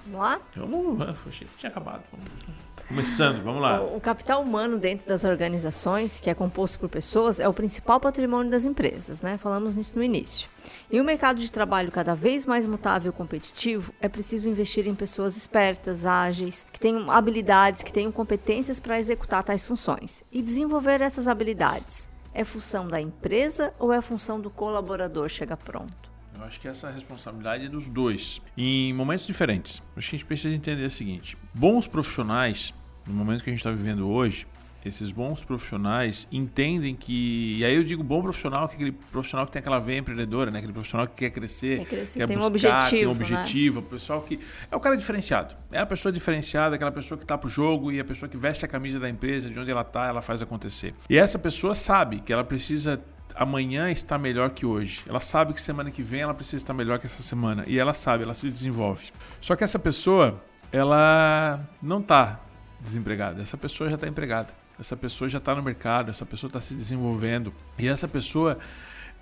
Vamos 0.06 0.20
lá? 0.20 0.40
Vamos, 0.54 1.02
achei 1.26 1.48
que 1.48 1.58
tinha 1.58 1.70
acabado. 1.70 2.04
Vamos. 2.12 2.71
Começando, 2.92 3.42
vamos 3.42 3.62
lá. 3.62 3.80
O, 3.80 3.96
o, 3.96 4.00
capital 4.02 4.42
humano 4.42 4.78
dentro 4.78 5.08
das 5.08 5.24
organizações, 5.24 6.20
que 6.20 6.28
é 6.28 6.34
composto 6.34 6.78
por 6.78 6.90
pessoas, 6.90 7.40
é 7.40 7.48
o 7.48 7.52
principal 7.54 7.98
patrimônio 7.98 8.50
das 8.50 8.66
empresas, 8.66 9.22
né? 9.22 9.38
Falamos 9.38 9.74
nisso 9.74 9.94
no 9.96 10.02
início. 10.02 10.46
Em 10.90 11.00
um 11.00 11.04
mercado 11.04 11.40
de 11.40 11.50
trabalho 11.50 11.90
cada 11.90 12.14
vez 12.14 12.44
mais 12.44 12.66
mutável 12.66 13.10
e 13.10 13.14
competitivo, 13.14 13.94
é 13.98 14.10
preciso 14.10 14.46
investir 14.46 14.86
em 14.86 14.94
pessoas 14.94 15.38
espertas, 15.38 16.04
ágeis, 16.04 16.66
que 16.70 16.78
tenham 16.78 17.10
habilidades, 17.10 17.82
que 17.82 17.90
tenham 17.90 18.12
competências 18.12 18.78
para 18.78 18.98
executar 19.00 19.42
tais 19.42 19.64
funções. 19.64 20.22
E 20.30 20.42
desenvolver 20.42 21.00
essas 21.00 21.26
habilidades 21.26 22.10
é 22.34 22.44
função 22.44 22.86
da 22.86 23.00
empresa 23.00 23.72
ou 23.78 23.90
é 23.90 24.02
função 24.02 24.38
do 24.38 24.50
colaborador 24.50 25.30
chegar 25.30 25.56
pronto? 25.56 26.12
Eu 26.34 26.44
acho 26.44 26.60
que 26.60 26.68
essa 26.68 26.90
responsabilidade 26.90 27.64
é 27.64 27.68
dos 27.70 27.88
dois, 27.88 28.42
em 28.54 28.92
momentos 28.92 29.26
diferentes. 29.26 29.82
Acho 29.96 30.10
que 30.10 30.16
a 30.16 30.18
gente 30.18 30.26
precisa 30.26 30.54
entender 30.54 30.84
o 30.84 30.90
seguinte: 30.90 31.38
bons 31.54 31.86
profissionais, 31.86 32.74
no 33.06 33.14
momento 33.14 33.42
que 33.42 33.50
a 33.50 33.52
gente 33.52 33.60
está 33.60 33.70
vivendo 33.70 34.08
hoje, 34.08 34.46
esses 34.84 35.12
bons 35.12 35.44
profissionais 35.44 36.26
entendem 36.30 36.94
que. 36.94 37.58
E 37.58 37.64
aí 37.64 37.74
eu 37.74 37.84
digo 37.84 38.02
bom 38.02 38.20
profissional, 38.20 38.66
que 38.66 38.74
é 38.74 38.76
aquele 38.76 38.92
profissional 38.92 39.46
que 39.46 39.52
tem 39.52 39.60
aquela 39.60 39.78
veia 39.78 39.98
empreendedora, 39.98 40.50
né? 40.50 40.58
aquele 40.58 40.72
profissional 40.72 41.06
que 41.06 41.14
quer 41.14 41.30
crescer, 41.30 41.78
quer, 41.78 41.84
crescer, 41.86 42.18
quer 42.18 42.26
tem 42.26 42.36
buscar, 42.36 42.44
um 42.44 42.52
objetivo, 42.52 42.90
tem 42.90 43.06
um 43.06 43.10
objetivo. 43.10 43.80
Né? 43.80 43.86
O 43.86 43.90
pessoal 43.90 44.20
que. 44.22 44.40
É 44.70 44.76
o 44.76 44.80
cara 44.80 44.96
diferenciado. 44.96 45.54
É 45.70 45.78
a 45.78 45.86
pessoa 45.86 46.10
diferenciada, 46.10 46.74
aquela 46.74 46.90
pessoa 46.90 47.16
que 47.16 47.24
está 47.24 47.38
pro 47.38 47.48
jogo 47.48 47.92
e 47.92 48.00
a 48.00 48.04
pessoa 48.04 48.28
que 48.28 48.36
veste 48.36 48.64
a 48.64 48.68
camisa 48.68 48.98
da 48.98 49.08
empresa, 49.08 49.48
de 49.48 49.58
onde 49.58 49.70
ela 49.70 49.82
está, 49.82 50.06
ela 50.06 50.20
faz 50.20 50.42
acontecer. 50.42 50.94
E 51.08 51.16
essa 51.16 51.38
pessoa 51.38 51.74
sabe 51.74 52.20
que 52.20 52.32
ela 52.32 52.44
precisa 52.44 53.00
amanhã 53.34 53.90
está 53.90 54.18
melhor 54.18 54.50
que 54.50 54.66
hoje. 54.66 55.02
Ela 55.08 55.20
sabe 55.20 55.54
que 55.54 55.60
semana 55.60 55.90
que 55.90 56.02
vem 56.02 56.20
ela 56.20 56.34
precisa 56.34 56.56
estar 56.56 56.74
melhor 56.74 56.98
que 56.98 57.06
essa 57.06 57.22
semana. 57.22 57.64
E 57.66 57.78
ela 57.78 57.94
sabe, 57.94 58.24
ela 58.24 58.34
se 58.34 58.50
desenvolve. 58.50 59.06
Só 59.40 59.56
que 59.56 59.64
essa 59.64 59.78
pessoa, 59.78 60.42
ela 60.70 61.60
não 61.80 62.00
está 62.00 62.40
desempregada. 62.82 63.40
Essa 63.42 63.56
pessoa 63.56 63.88
já 63.88 63.94
está 63.94 64.08
empregada. 64.08 64.48
Essa 64.78 64.96
pessoa 64.96 65.28
já 65.28 65.38
está 65.38 65.54
no 65.54 65.62
mercado, 65.62 66.10
essa 66.10 66.26
pessoa 66.26 66.48
está 66.48 66.60
se 66.60 66.74
desenvolvendo. 66.74 67.52
E 67.78 67.86
essa 67.86 68.08
pessoa 68.08 68.58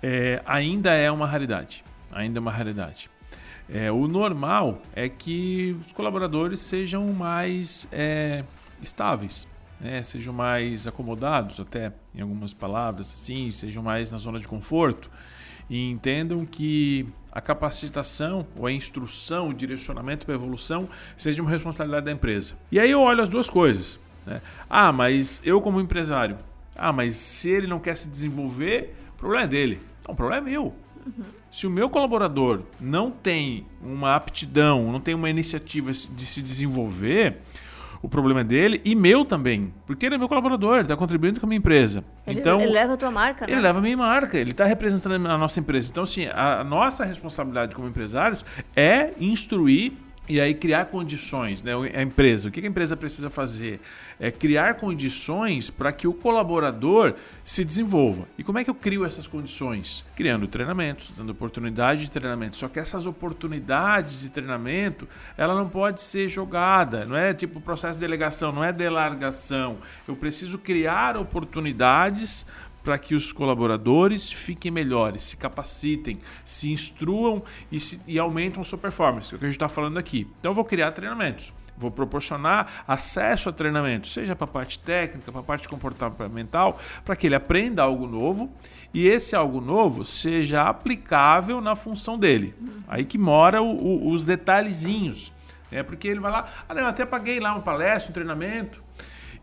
é, 0.01 0.41
ainda 0.45 0.93
é 0.93 1.11
uma 1.11 1.27
raridade. 1.27 1.83
Ainda 2.11 2.39
é 2.39 2.41
uma 2.41 2.51
raridade. 2.51 3.09
É, 3.69 3.91
o 3.91 4.07
normal 4.07 4.81
é 4.93 5.07
que 5.07 5.77
os 5.85 5.93
colaboradores 5.93 6.59
sejam 6.59 7.07
mais 7.13 7.87
é, 7.91 8.43
estáveis 8.81 9.47
né, 9.81 10.03
sejam 10.03 10.31
mais 10.31 10.85
acomodados, 10.85 11.59
até 11.59 11.91
em 12.13 12.21
algumas 12.21 12.53
palavras 12.53 13.11
assim, 13.11 13.49
sejam 13.49 13.81
mais 13.81 14.11
na 14.11 14.17
zona 14.19 14.39
de 14.39 14.47
conforto 14.47 15.09
e 15.71 15.89
entendam 15.89 16.45
que 16.45 17.07
a 17.31 17.39
capacitação 17.39 18.45
ou 18.57 18.67
a 18.67 18.71
instrução, 18.73 19.47
o 19.47 19.53
direcionamento 19.53 20.25
para 20.25 20.35
a 20.35 20.37
evolução 20.37 20.89
seja 21.15 21.41
uma 21.41 21.49
responsabilidade 21.49 22.07
da 22.07 22.11
empresa. 22.11 22.55
E 22.69 22.77
aí 22.77 22.91
eu 22.91 22.99
olho 22.99 23.23
as 23.23 23.29
duas 23.29 23.49
coisas. 23.49 23.97
Né? 24.25 24.41
Ah, 24.69 24.91
mas 24.91 25.41
eu 25.45 25.61
como 25.61 25.79
empresário, 25.79 26.37
ah, 26.75 26.91
mas 26.91 27.15
se 27.15 27.49
ele 27.49 27.67
não 27.67 27.79
quer 27.79 27.95
se 27.95 28.09
desenvolver, 28.09 28.93
o 29.15 29.17
problema 29.17 29.45
é 29.45 29.47
dele. 29.47 29.79
Não, 30.05 30.13
o 30.13 30.17
problema 30.17 30.45
é 30.45 30.51
meu. 30.51 30.75
Uhum. 31.05 31.23
Se 31.49 31.65
o 31.65 31.69
meu 31.69 31.89
colaborador 31.89 32.63
não 32.77 33.09
tem 33.09 33.65
uma 33.81 34.13
aptidão, 34.13 34.91
não 34.91 34.99
tem 34.99 35.15
uma 35.15 35.29
iniciativa 35.29 35.93
de 35.93 36.25
se 36.25 36.41
desenvolver, 36.41 37.37
o 38.01 38.09
problema 38.09 38.41
é 38.41 38.43
dele 38.43 38.81
e 38.83 38.95
meu 38.95 39.23
também. 39.23 39.73
Porque 39.85 40.05
ele 40.05 40.15
é 40.15 40.17
meu 40.17 40.27
colaborador, 40.27 40.75
ele 40.75 40.83
está 40.83 40.95
contribuindo 40.95 41.39
com 41.39 41.45
a 41.45 41.49
minha 41.49 41.59
empresa. 41.59 42.03
Ele, 42.25 42.39
então, 42.39 42.59
ele 42.61 42.71
leva 42.71 42.93
a 42.93 42.97
tua 42.97 43.11
marca, 43.11 43.45
né? 43.45 43.53
Ele 43.53 43.61
leva 43.61 43.79
a 43.79 43.81
minha 43.81 43.97
marca, 43.97 44.37
ele 44.37 44.51
está 44.51 44.65
representando 44.65 45.27
a 45.27 45.37
nossa 45.37 45.59
empresa. 45.59 45.89
Então, 45.91 46.03
assim, 46.03 46.27
a 46.27 46.63
nossa 46.63 47.05
responsabilidade 47.05 47.75
como 47.75 47.87
empresários 47.87 48.43
é 48.75 49.11
instruir 49.19 49.93
e 50.31 50.39
aí 50.39 50.53
criar 50.53 50.85
condições, 50.85 51.61
né? 51.61 51.73
A 51.93 52.01
empresa, 52.01 52.47
o 52.47 52.51
que 52.51 52.61
a 52.61 52.65
empresa 52.65 52.95
precisa 52.95 53.29
fazer? 53.29 53.81
É 54.17 54.31
criar 54.31 54.75
condições 54.75 55.69
para 55.69 55.91
que 55.91 56.07
o 56.07 56.13
colaborador 56.13 57.15
se 57.43 57.65
desenvolva. 57.65 58.25
E 58.37 58.43
como 58.43 58.57
é 58.57 58.63
que 58.63 58.69
eu 58.69 58.75
crio 58.75 59.03
essas 59.03 59.27
condições? 59.27 60.05
Criando 60.15 60.47
treinamentos, 60.47 61.11
dando 61.17 61.31
oportunidade 61.31 62.05
de 62.05 62.11
treinamento. 62.11 62.55
Só 62.55 62.69
que 62.69 62.79
essas 62.79 63.05
oportunidades 63.05 64.21
de 64.21 64.29
treinamento, 64.29 65.05
ela 65.37 65.53
não 65.53 65.67
pode 65.67 66.01
ser 66.01 66.29
jogada, 66.29 67.03
não 67.05 67.17
é 67.17 67.33
tipo 67.33 67.59
processo 67.59 67.99
de 67.99 68.05
delegação, 68.05 68.53
não 68.53 68.63
é 68.63 68.71
delargação. 68.71 69.79
Eu 70.07 70.15
preciso 70.15 70.57
criar 70.57 71.17
oportunidades 71.17 72.45
para 72.83 72.97
que 72.97 73.15
os 73.15 73.31
colaboradores 73.31 74.31
fiquem 74.31 74.71
melhores, 74.71 75.23
se 75.23 75.37
capacitem, 75.37 76.19
se 76.43 76.71
instruam 76.71 77.43
e, 77.71 77.79
se, 77.79 78.01
e 78.07 78.17
aumentam 78.17 78.61
a 78.61 78.65
sua 78.65 78.77
performance, 78.77 79.29
que 79.29 79.35
é 79.35 79.37
o 79.37 79.39
que 79.39 79.45
a 79.45 79.47
gente 79.47 79.55
está 79.55 79.69
falando 79.69 79.97
aqui. 79.97 80.27
Então 80.39 80.51
eu 80.51 80.55
vou 80.55 80.65
criar 80.65 80.91
treinamentos, 80.91 81.53
vou 81.77 81.91
proporcionar 81.91 82.83
acesso 82.87 83.49
a 83.49 83.51
treinamentos, 83.51 84.13
seja 84.13 84.35
para 84.35 84.45
a 84.45 84.47
parte 84.47 84.79
técnica, 84.79 85.31
para 85.31 85.41
a 85.41 85.43
parte 85.43 85.67
comportamental, 85.67 86.79
para 87.03 87.15
que 87.15 87.27
ele 87.27 87.35
aprenda 87.35 87.83
algo 87.83 88.07
novo 88.07 88.51
e 88.93 89.07
esse 89.07 89.35
algo 89.35 89.59
novo 89.59 90.03
seja 90.03 90.63
aplicável 90.63 91.61
na 91.61 91.75
função 91.75 92.17
dele. 92.17 92.55
Aí 92.87 93.05
que 93.05 93.17
mora 93.17 93.61
o, 93.61 93.67
o, 93.67 94.11
os 94.11 94.25
detalhezinhos. 94.25 95.33
É 95.71 95.81
porque 95.81 96.07
ele 96.09 96.19
vai 96.19 96.31
lá, 96.31 96.45
ah, 96.67 96.73
não, 96.73 96.81
eu 96.81 96.87
até 96.89 97.05
paguei 97.05 97.39
lá 97.39 97.53
uma 97.53 97.61
palestra, 97.61 98.09
um 98.09 98.13
treinamento, 98.13 98.83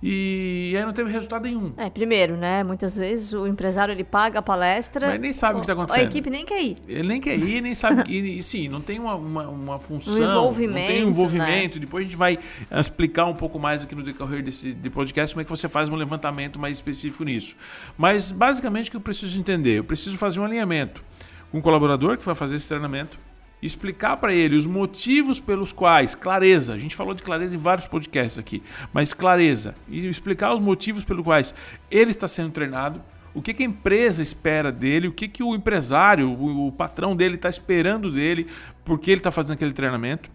e 0.02 0.74
aí 0.76 0.84
não 0.84 0.92
teve 0.92 1.10
resultado 1.10 1.42
nenhum. 1.42 1.72
É, 1.76 1.90
primeiro, 1.90 2.36
né? 2.36 2.62
Muitas 2.62 2.96
vezes 2.96 3.32
o 3.32 3.46
empresário 3.46 3.92
ele 3.92 4.04
paga 4.04 4.38
a 4.38 4.42
palestra. 4.42 5.08
Mas 5.08 5.20
nem 5.20 5.32
sabe 5.32 5.54
o 5.54 5.56
que 5.56 5.64
está 5.64 5.72
acontecendo. 5.72 6.02
A 6.02 6.04
equipe 6.04 6.30
nem 6.30 6.44
quer 6.44 6.62
ir. 6.62 6.76
Ele 6.86 7.08
nem 7.08 7.20
quer 7.20 7.36
ir, 7.36 7.60
nem 7.60 7.74
sabe. 7.74 8.04
e, 8.08 8.42
sim, 8.42 8.68
não 8.68 8.80
tem 8.80 8.98
uma, 8.98 9.14
uma, 9.16 9.48
uma 9.48 9.78
função. 9.78 10.14
Um 10.14 10.30
envolvimento. 10.30 10.78
Não 10.78 10.86
tem 10.86 11.04
um 11.04 11.08
envolvimento. 11.08 11.78
Né? 11.78 11.80
Depois 11.80 12.02
a 12.02 12.04
gente 12.04 12.16
vai 12.16 12.38
explicar 12.70 13.24
um 13.26 13.34
pouco 13.34 13.58
mais 13.58 13.82
aqui 13.82 13.94
no 13.94 14.02
decorrer 14.02 14.42
desse 14.42 14.72
de 14.72 14.90
podcast 14.90 15.34
como 15.34 15.42
é 15.42 15.44
que 15.44 15.50
você 15.50 15.68
faz 15.68 15.88
um 15.88 15.96
levantamento 15.96 16.58
mais 16.58 16.76
específico 16.76 17.24
nisso. 17.24 17.56
Mas 17.96 18.30
basicamente 18.30 18.88
o 18.88 18.90
que 18.92 18.96
eu 18.96 19.00
preciso 19.00 19.38
entender? 19.38 19.78
Eu 19.78 19.84
preciso 19.84 20.16
fazer 20.16 20.38
um 20.38 20.44
alinhamento 20.44 21.02
com 21.50 21.58
o 21.58 21.62
colaborador 21.62 22.16
que 22.16 22.24
vai 22.24 22.34
fazer 22.34 22.56
esse 22.56 22.68
treinamento 22.68 23.18
explicar 23.60 24.16
para 24.16 24.32
ele 24.32 24.56
os 24.56 24.66
motivos 24.66 25.40
pelos 25.40 25.72
quais, 25.72 26.14
clareza, 26.14 26.74
a 26.74 26.78
gente 26.78 26.94
falou 26.94 27.14
de 27.14 27.22
clareza 27.22 27.56
em 27.56 27.58
vários 27.58 27.86
podcasts 27.86 28.38
aqui, 28.38 28.62
mas 28.92 29.12
clareza, 29.12 29.74
e 29.88 30.06
explicar 30.06 30.54
os 30.54 30.60
motivos 30.60 31.04
pelos 31.04 31.24
quais 31.24 31.54
ele 31.90 32.10
está 32.10 32.28
sendo 32.28 32.52
treinado, 32.52 33.02
o 33.34 33.42
que, 33.42 33.54
que 33.54 33.62
a 33.62 33.66
empresa 33.66 34.22
espera 34.22 34.72
dele, 34.72 35.08
o 35.08 35.12
que, 35.12 35.28
que 35.28 35.42
o 35.42 35.54
empresário, 35.54 36.28
o, 36.28 36.68
o 36.68 36.72
patrão 36.72 37.14
dele 37.14 37.34
está 37.34 37.48
esperando 37.48 38.10
dele, 38.10 38.46
porque 38.84 39.10
ele 39.10 39.20
está 39.20 39.30
fazendo 39.30 39.54
aquele 39.54 39.72
treinamento, 39.72 40.30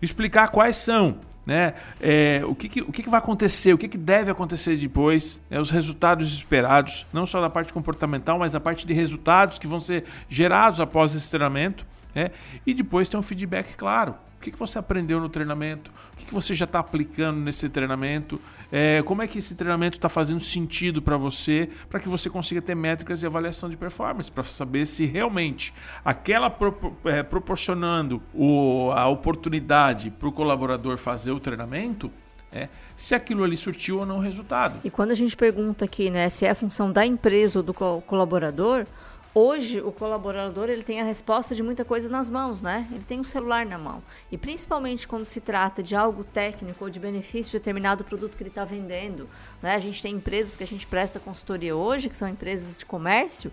explicar 0.00 0.48
quais 0.48 0.76
são 0.76 1.18
né? 1.46 1.74
É, 2.00 2.42
o 2.44 2.54
que, 2.54 2.68
que 2.68 2.80
o 2.80 2.90
que, 2.90 3.02
que, 3.02 3.10
vai 3.10 3.18
acontecer, 3.18 3.72
o 3.74 3.78
que, 3.78 3.88
que 3.88 3.98
deve 3.98 4.30
acontecer 4.30 4.76
depois, 4.76 5.42
é, 5.50 5.60
os 5.60 5.70
resultados 5.70 6.32
esperados, 6.32 7.06
não 7.12 7.26
só 7.26 7.40
da 7.40 7.50
parte 7.50 7.72
comportamental, 7.72 8.38
mas 8.38 8.52
da 8.52 8.60
parte 8.60 8.86
de 8.86 8.94
resultados 8.94 9.58
que 9.58 9.66
vão 9.66 9.80
ser 9.80 10.04
gerados 10.28 10.80
após 10.80 11.14
esse 11.14 11.28
treinamento. 11.30 11.86
Né? 12.14 12.30
E 12.66 12.72
depois 12.74 13.08
tem 13.08 13.18
um 13.18 13.22
feedback 13.22 13.74
claro 13.76 14.14
que, 14.44 14.50
que 14.50 14.58
você 14.58 14.78
aprendeu 14.78 15.18
no 15.18 15.28
treinamento? 15.28 15.90
O 16.12 16.16
que, 16.16 16.26
que 16.26 16.34
você 16.34 16.54
já 16.54 16.66
está 16.66 16.78
aplicando 16.78 17.40
nesse 17.40 17.68
treinamento? 17.68 18.40
É, 18.70 19.02
como 19.02 19.22
é 19.22 19.26
que 19.26 19.38
esse 19.38 19.54
treinamento 19.54 19.96
está 19.96 20.08
fazendo 20.08 20.40
sentido 20.40 21.00
para 21.00 21.16
você, 21.16 21.70
para 21.88 21.98
que 21.98 22.08
você 22.08 22.28
consiga 22.28 22.60
ter 22.60 22.74
métricas 22.74 23.20
de 23.20 23.26
avaliação 23.26 23.70
de 23.70 23.76
performance, 23.76 24.30
para 24.30 24.44
saber 24.44 24.86
se 24.86 25.06
realmente 25.06 25.72
aquela 26.04 26.50
pro, 26.50 26.94
é, 27.06 27.22
proporcionando 27.22 28.22
o, 28.34 28.90
a 28.92 29.08
oportunidade 29.08 30.10
para 30.10 30.28
o 30.28 30.32
colaborador 30.32 30.98
fazer 30.98 31.32
o 31.32 31.40
treinamento, 31.40 32.10
é, 32.52 32.68
se 32.96 33.14
aquilo 33.14 33.42
ali 33.42 33.56
surtiu 33.56 34.00
ou 34.00 34.06
não 34.06 34.18
resultado. 34.18 34.78
E 34.84 34.90
quando 34.90 35.10
a 35.10 35.14
gente 35.14 35.36
pergunta 35.36 35.86
aqui, 35.86 36.10
né, 36.10 36.28
se 36.28 36.44
é 36.44 36.50
a 36.50 36.54
função 36.54 36.92
da 36.92 37.04
empresa 37.04 37.58
ou 37.60 37.62
do 37.62 37.72
colaborador, 37.74 38.86
Hoje, 39.36 39.80
o 39.80 39.90
colaborador 39.90 40.70
ele 40.70 40.84
tem 40.84 41.00
a 41.00 41.04
resposta 41.04 41.56
de 41.56 41.62
muita 41.62 41.84
coisa 41.84 42.08
nas 42.08 42.30
mãos, 42.30 42.62
né? 42.62 42.86
Ele 42.92 43.02
tem 43.02 43.18
um 43.18 43.24
celular 43.24 43.66
na 43.66 43.76
mão. 43.76 44.00
E 44.30 44.38
principalmente 44.38 45.08
quando 45.08 45.24
se 45.24 45.40
trata 45.40 45.82
de 45.82 45.96
algo 45.96 46.22
técnico 46.22 46.84
ou 46.84 46.88
de 46.88 47.00
benefício 47.00 47.50
de 47.50 47.58
determinado 47.58 48.04
produto 48.04 48.36
que 48.36 48.44
ele 48.44 48.50
está 48.50 48.64
vendendo. 48.64 49.28
Né? 49.60 49.74
A 49.74 49.80
gente 49.80 50.00
tem 50.00 50.14
empresas 50.14 50.54
que 50.54 50.62
a 50.62 50.66
gente 50.66 50.86
presta 50.86 51.18
consultoria 51.18 51.74
hoje, 51.74 52.08
que 52.08 52.16
são 52.16 52.28
empresas 52.28 52.78
de 52.78 52.86
comércio, 52.86 53.50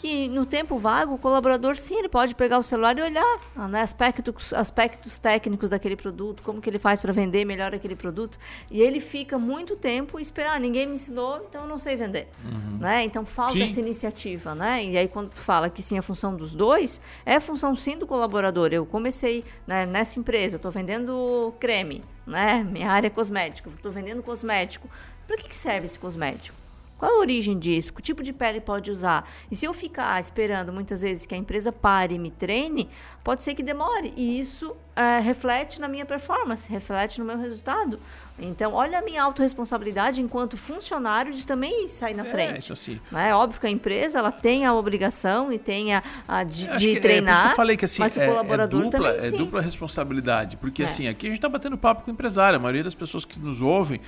que 0.00 0.30
no 0.30 0.46
tempo 0.46 0.78
vago 0.78 1.12
o 1.12 1.18
colaborador 1.18 1.76
sim 1.76 1.98
ele 1.98 2.08
pode 2.08 2.34
pegar 2.34 2.56
o 2.56 2.62
celular 2.62 2.96
e 2.96 3.02
olhar 3.02 3.36
né, 3.68 3.82
aspectos, 3.82 4.54
aspectos 4.54 5.18
técnicos 5.18 5.68
daquele 5.68 5.94
produto, 5.94 6.42
como 6.42 6.58
que 6.58 6.70
ele 6.70 6.78
faz 6.78 6.98
para 6.98 7.12
vender 7.12 7.44
melhor 7.44 7.74
aquele 7.74 7.94
produto. 7.94 8.38
E 8.70 8.80
ele 8.80 8.98
fica 8.98 9.38
muito 9.38 9.76
tempo 9.76 10.18
esperar 10.18 10.58
ninguém 10.58 10.86
me 10.86 10.94
ensinou 10.94 11.44
então 11.46 11.64
eu 11.64 11.68
não 11.68 11.78
sei 11.78 11.96
vender. 11.96 12.28
Uhum. 12.42 12.78
né 12.78 13.04
então 13.04 13.26
falta 13.26 13.52
sim. 13.52 13.62
essa 13.62 13.78
iniciativa 13.78 14.54
né 14.54 14.82
e 14.82 14.96
aí 14.96 15.06
quando 15.06 15.28
tu 15.28 15.40
fala 15.40 15.68
que 15.68 15.82
sim 15.82 15.98
a 15.98 16.02
função 16.02 16.34
dos 16.34 16.54
dois 16.54 16.98
é 17.26 17.34
a 17.34 17.40
função 17.40 17.76
sim 17.76 17.98
do 17.98 18.06
colaborador. 18.06 18.70
Eu 18.72 18.86
comecei 18.86 19.44
né, 19.66 19.84
nessa 19.84 20.18
empresa 20.18 20.54
eu 20.54 20.58
estou 20.58 20.70
vendendo 20.70 21.52
creme 21.60 22.02
né 22.26 22.64
minha 22.64 22.90
área 22.90 23.08
é 23.08 23.10
cosmética 23.10 23.68
estou 23.68 23.92
vendendo 23.92 24.22
cosmético. 24.22 24.88
Para 25.26 25.36
que, 25.36 25.48
que 25.48 25.54
serve 25.54 25.84
esse 25.84 25.98
cosmético 25.98 26.59
qual 27.00 27.12
a 27.12 27.18
origem 27.20 27.58
disso? 27.58 27.94
Que 27.94 28.02
tipo 28.02 28.22
de 28.22 28.30
pele 28.30 28.60
pode 28.60 28.90
usar? 28.90 29.26
E 29.50 29.56
se 29.56 29.64
eu 29.64 29.72
ficar 29.72 30.20
esperando 30.20 30.70
muitas 30.70 31.00
vezes 31.00 31.24
que 31.24 31.34
a 31.34 31.38
empresa 31.38 31.72
pare 31.72 32.16
e 32.16 32.18
me 32.18 32.30
treine, 32.30 32.90
pode 33.24 33.42
ser 33.42 33.54
que 33.54 33.62
demore. 33.62 34.12
E 34.18 34.38
isso 34.38 34.76
é, 34.96 35.20
reflete 35.20 35.80
na 35.80 35.88
minha 35.88 36.04
performance, 36.04 36.70
reflete 36.70 37.18
no 37.18 37.24
meu 37.24 37.38
resultado. 37.38 37.98
Então, 38.38 38.72
olha 38.72 38.98
a 38.98 39.02
minha 39.02 39.22
autorresponsabilidade 39.22 40.20
enquanto 40.20 40.56
funcionário 40.56 41.32
de 41.32 41.46
também 41.46 41.86
sair 41.88 42.14
na 42.14 42.22
é, 42.22 42.26
frente. 42.26 42.72
Assim. 42.72 43.00
É 43.12 43.34
óbvio 43.34 43.60
que 43.60 43.66
a 43.66 43.70
empresa 43.70 44.18
ela 44.18 44.32
tem 44.32 44.64
a 44.64 44.74
obrigação 44.74 45.52
e 45.52 45.58
tem 45.58 45.94
a, 45.94 46.02
a 46.26 46.42
de, 46.42 46.66
de 46.76 46.94
que, 46.94 47.00
treinar. 47.00 47.48
É, 47.48 47.52
eu 47.52 47.56
falei 47.56 47.76
que 47.76 47.84
assim, 47.84 48.00
mas 48.00 48.16
o 48.16 48.20
é, 48.20 48.24
é 48.24 48.28
colaborador 48.28 48.80
é 48.80 48.84
dupla, 48.84 49.12
também, 49.12 49.18
sim. 49.18 49.34
É 49.34 49.38
dupla 49.38 49.60
responsabilidade. 49.60 50.56
Porque 50.56 50.82
assim, 50.82 51.06
aqui 51.06 51.26
a 51.26 51.30
gente 51.30 51.38
está 51.38 51.48
batendo 51.48 51.76
papo 51.76 52.02
com 52.02 52.10
o 52.10 52.14
empresário. 52.14 52.58
A 52.58 52.62
maioria 52.62 52.84
das 52.84 52.94
pessoas 52.94 53.24
que 53.24 53.38
nos 53.38 53.60
ouvem 53.60 54.00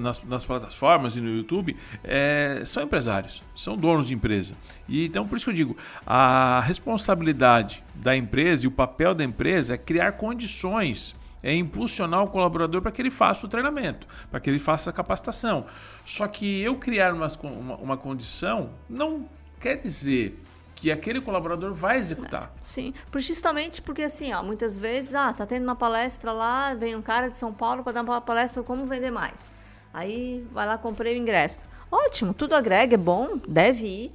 nas, 0.00 0.22
nas, 0.22 0.44
plataformas 0.44 1.16
e 1.16 1.20
no 1.20 1.36
YouTube 1.36 1.76
são 2.64 2.82
empresários, 2.82 3.42
são 3.56 3.76
donos 3.76 4.08
de 4.08 4.14
empresa. 4.14 4.54
E 4.88 5.06
então, 5.06 5.26
por 5.26 5.36
isso 5.36 5.46
que 5.46 5.50
eu 5.50 5.54
digo, 5.54 5.76
a 6.06 6.62
responsabilidade 6.64 7.83
da 7.94 8.16
empresa 8.16 8.64
e 8.64 8.68
o 8.68 8.70
papel 8.70 9.14
da 9.14 9.24
empresa 9.24 9.74
é 9.74 9.78
criar 9.78 10.12
condições 10.12 11.14
é 11.44 11.54
impulsionar 11.54 12.22
o 12.22 12.28
colaborador 12.28 12.80
para 12.80 12.90
que 12.90 13.02
ele 13.02 13.10
faça 13.10 13.44
o 13.44 13.48
treinamento, 13.50 14.06
para 14.30 14.40
que 14.40 14.48
ele 14.48 14.58
faça 14.58 14.88
a 14.88 14.92
capacitação. 14.94 15.66
Só 16.02 16.26
que 16.26 16.62
eu 16.62 16.76
criar 16.76 17.12
uma, 17.12 17.28
uma, 17.42 17.76
uma 17.76 17.96
condição 17.98 18.70
não 18.88 19.28
quer 19.60 19.76
dizer 19.76 20.42
que 20.74 20.90
aquele 20.90 21.20
colaborador 21.20 21.74
vai 21.74 21.98
executar. 21.98 22.50
Sim, 22.62 22.94
justamente 23.16 23.82
porque 23.82 24.02
assim, 24.02 24.32
ó, 24.32 24.42
muitas 24.42 24.78
vezes, 24.78 25.14
ah, 25.14 25.34
tá 25.34 25.44
tendo 25.44 25.64
uma 25.64 25.76
palestra 25.76 26.32
lá, 26.32 26.74
vem 26.74 26.96
um 26.96 27.02
cara 27.02 27.28
de 27.28 27.36
São 27.36 27.52
Paulo 27.52 27.84
para 27.84 27.92
dar 27.92 28.02
uma 28.02 28.20
palestra 28.22 28.62
como 28.62 28.86
vender 28.86 29.10
mais. 29.10 29.50
Aí 29.92 30.46
vai 30.50 30.66
lá, 30.66 30.78
comprei 30.78 31.14
o 31.14 31.20
ingresso. 31.20 31.66
Ótimo, 31.90 32.32
tudo 32.32 32.54
agrega, 32.54 32.94
é 32.94 32.98
bom, 32.98 33.38
deve 33.46 33.86
ir. 33.86 34.12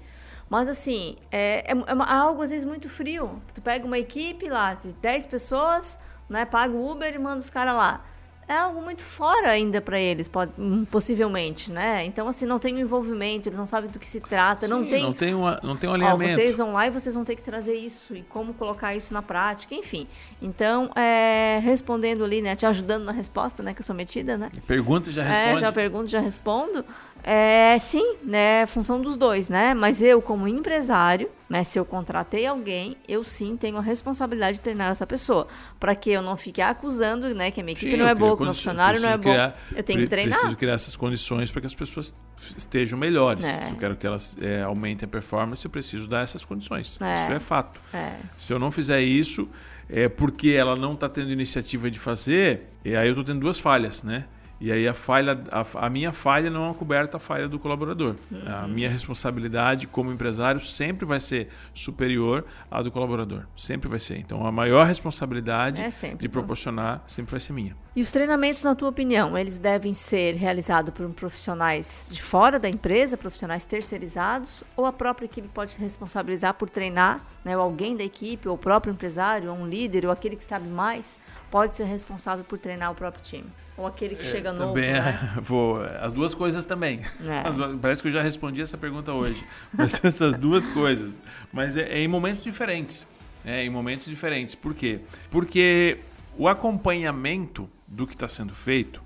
Mas 0.49 0.67
assim, 0.67 1.15
é, 1.31 1.71
é, 1.71 1.77
é 1.77 2.13
algo 2.13 2.41
às 2.41 2.49
vezes 2.49 2.65
muito 2.65 2.89
frio. 2.89 3.41
Tu 3.53 3.61
pega 3.61 3.85
uma 3.85 3.99
equipe 3.99 4.49
lá 4.49 4.73
de 4.73 4.93
10 4.93 5.27
pessoas, 5.27 5.99
né? 6.27 6.45
Paga 6.45 6.73
o 6.73 6.91
Uber 6.91 7.13
e 7.13 7.19
manda 7.19 7.37
os 7.37 7.49
caras 7.49 7.75
lá. 7.75 8.03
É 8.49 8.57
algo 8.57 8.81
muito 8.81 9.03
fora 9.03 9.51
ainda 9.51 9.79
para 9.79 9.99
eles, 9.99 10.27
pode, 10.27 10.51
hum, 10.57 10.83
possivelmente, 10.83 11.71
né? 11.71 12.03
Então, 12.03 12.27
assim, 12.27 12.47
não 12.47 12.57
tem 12.57 12.73
o 12.73 12.77
um 12.77 12.79
envolvimento, 12.79 13.47
eles 13.47 13.59
não 13.59 13.67
sabem 13.67 13.91
do 13.91 13.99
que 13.99 14.09
se 14.09 14.19
trata, 14.19 14.65
Sim, 14.65 14.71
não 14.71 14.87
tem... 14.87 15.03
Não 15.03 15.13
tem, 15.13 15.35
uma, 15.35 15.59
não 15.61 15.77
tem 15.77 15.87
um 15.87 15.93
alinhamento. 15.93 16.31
Ó, 16.31 16.35
vocês 16.35 16.57
vão 16.57 16.73
lá 16.73 16.87
e 16.87 16.89
vocês 16.89 17.13
vão 17.13 17.23
ter 17.23 17.35
que 17.35 17.43
trazer 17.43 17.75
isso, 17.75 18.15
e 18.15 18.23
como 18.23 18.55
colocar 18.55 18.95
isso 18.95 19.13
na 19.13 19.21
prática, 19.21 19.75
enfim. 19.75 20.07
Então, 20.41 20.89
é, 20.95 21.59
respondendo 21.61 22.23
ali, 22.23 22.41
né? 22.41 22.55
Te 22.55 22.65
ajudando 22.65 23.03
na 23.03 23.11
resposta, 23.11 23.61
né? 23.61 23.71
Que 23.71 23.81
eu 23.81 23.85
sou 23.85 23.95
metida, 23.95 24.35
né? 24.35 24.49
Pergunta 24.65 25.09
e 25.09 25.13
já 25.13 25.21
responde. 25.21 25.57
É, 25.57 25.59
já 25.59 25.71
pergunto, 25.71 26.07
já 26.07 26.19
respondo. 26.19 26.83
É, 27.23 27.77
sim, 27.79 28.17
né? 28.23 28.65
Função 28.65 29.01
dos 29.01 29.17
dois, 29.17 29.49
né? 29.49 29.73
Mas 29.73 30.01
eu, 30.01 30.21
como 30.21 30.47
empresário, 30.47 31.29
né? 31.49 31.63
Se 31.63 31.77
eu 31.77 31.85
contratei 31.85 32.45
alguém, 32.45 32.95
eu 33.07 33.23
sim 33.23 33.57
tenho 33.57 33.77
a 33.77 33.81
responsabilidade 33.81 34.57
de 34.57 34.61
treinar 34.61 34.91
essa 34.91 35.05
pessoa. 35.05 35.47
Para 35.79 35.95
que 35.95 36.09
eu 36.09 36.21
não 36.21 36.37
fique 36.37 36.61
acusando, 36.61 37.33
né? 37.35 37.51
Que 37.51 37.61
a 37.61 37.63
minha 37.63 37.73
equipe 37.73 37.91
sim, 37.91 37.97
não 37.97 38.07
é 38.07 38.15
boa, 38.15 38.35
que 38.35 38.41
o 38.41 38.45
meu 38.45 38.53
funcionário 38.53 39.01
não 39.01 39.09
é 39.09 39.17
criar, 39.17 39.49
bom. 39.49 39.77
Eu 39.77 39.83
tenho 39.83 39.99
que 39.99 40.07
treinar. 40.07 40.33
Preciso 40.33 40.55
criar 40.55 40.73
essas 40.73 40.95
condições 40.95 41.51
para 41.51 41.61
que 41.61 41.67
as 41.67 41.75
pessoas 41.75 42.13
estejam 42.55 42.97
melhores. 42.97 43.45
É. 43.45 43.65
Se 43.65 43.71
eu 43.73 43.77
quero 43.77 43.95
que 43.95 44.07
elas 44.07 44.37
é, 44.41 44.61
aumentem 44.63 45.05
a 45.05 45.09
performance, 45.09 45.65
eu 45.65 45.71
preciso 45.71 46.07
dar 46.07 46.23
essas 46.23 46.45
condições. 46.45 46.97
É. 47.01 47.13
Isso 47.15 47.31
é 47.31 47.39
fato. 47.39 47.81
É. 47.93 48.13
Se 48.37 48.53
eu 48.53 48.59
não 48.59 48.71
fizer 48.71 49.01
isso, 49.01 49.49
é 49.89 50.07
porque 50.07 50.51
ela 50.51 50.75
não 50.75 50.93
está 50.93 51.09
tendo 51.09 51.31
iniciativa 51.31 51.89
de 51.89 51.99
fazer, 51.99 52.67
e 52.85 52.95
aí 52.95 53.07
eu 53.07 53.11
estou 53.11 53.25
tendo 53.25 53.39
duas 53.39 53.59
falhas, 53.59 54.03
né? 54.03 54.25
E 54.61 54.71
aí 54.71 54.87
a 54.87 54.93
falha, 54.93 55.41
a, 55.51 55.85
a, 55.85 55.89
minha 55.89 56.11
falha 56.11 56.49
não 56.49 56.69
é 56.69 56.73
coberta 56.73 57.17
a 57.17 57.19
falha 57.19 57.47
do 57.47 57.57
colaborador. 57.57 58.15
Uhum. 58.29 58.41
A 58.45 58.67
minha 58.67 58.89
responsabilidade 58.89 59.87
como 59.87 60.11
empresário 60.11 60.59
sempre 60.59 61.05
vai 61.05 61.21
ser 61.21 61.47
superior 61.73 62.45
à 62.69 62.81
do 62.81 62.91
colaborador. 62.91 63.45
Sempre 63.55 63.87
vai 63.89 63.99
ser. 63.99 64.17
Então 64.17 64.45
a 64.45 64.51
maior 64.51 64.85
responsabilidade 64.85 65.81
é 65.81 65.89
de 66.15 66.27
proporcionar 66.27 67.03
sempre 67.07 67.31
vai 67.31 67.39
ser 67.39 67.53
minha. 67.53 67.75
E 67.95 68.01
os 68.01 68.11
treinamentos, 68.11 68.63
na 68.63 68.75
tua 68.75 68.89
opinião, 68.89 69.37
eles 69.37 69.57
devem 69.57 69.93
ser 69.93 70.35
realizados 70.35 70.93
por 70.93 71.09
profissionais 71.09 72.07
de 72.11 72.21
fora 72.21 72.59
da 72.59 72.69
empresa, 72.69 73.17
profissionais 73.17 73.65
terceirizados, 73.65 74.63
ou 74.77 74.85
a 74.85 74.93
própria 74.93 75.25
equipe 75.25 75.47
pode 75.47 75.71
se 75.71 75.81
responsabilizar 75.81 76.53
por 76.53 76.69
treinar, 76.69 77.21
né, 77.43 77.57
ou 77.57 77.63
alguém 77.63 77.97
da 77.97 78.03
equipe, 78.03 78.47
ou 78.47 78.55
o 78.55 78.57
próprio 78.57 78.93
empresário, 78.93 79.51
ou 79.51 79.57
um 79.57 79.67
líder, 79.67 80.05
ou 80.05 80.11
aquele 80.11 80.35
que 80.35 80.43
sabe 80.43 80.67
mais, 80.67 81.15
pode 81.49 81.75
ser 81.75 81.85
responsável 81.85 82.45
por 82.45 82.57
treinar 82.59 82.91
o 82.91 82.95
próprio 82.95 83.23
time? 83.23 83.51
Ou 83.79 83.87
aquele 83.87 84.15
que 84.15 84.21
é, 84.21 84.25
chega 84.25 84.51
novo, 84.51 84.73
também, 84.73 84.91
né? 84.91 85.33
vou, 85.41 85.81
as 86.01 86.11
duas 86.11 86.35
coisas 86.35 86.65
também. 86.65 86.99
É. 87.25 87.77
parece 87.81 88.01
que 88.01 88.09
eu 88.09 88.11
já 88.11 88.21
respondi 88.21 88.61
essa 88.61 88.77
pergunta 88.77 89.13
hoje. 89.13 89.41
Mas 89.71 90.03
essas 90.03 90.35
duas 90.35 90.67
coisas. 90.67 91.21
Mas 91.53 91.77
é, 91.77 91.83
é, 91.83 91.99
em 92.01 92.07
momentos 92.07 92.43
diferentes. 92.43 93.07
É, 93.45 93.63
em 93.63 93.69
momentos 93.69 94.05
diferentes. 94.05 94.53
Por 94.53 94.73
quê? 94.73 94.99
Porque 95.31 95.97
o 96.37 96.49
acompanhamento 96.49 97.69
do 97.87 98.05
que 98.05 98.13
está 98.13 98.27
sendo 98.27 98.53
feito 98.53 99.01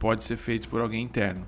pode 0.00 0.24
ser 0.24 0.36
feito 0.36 0.68
por 0.68 0.80
alguém 0.80 1.02
interno. 1.02 1.46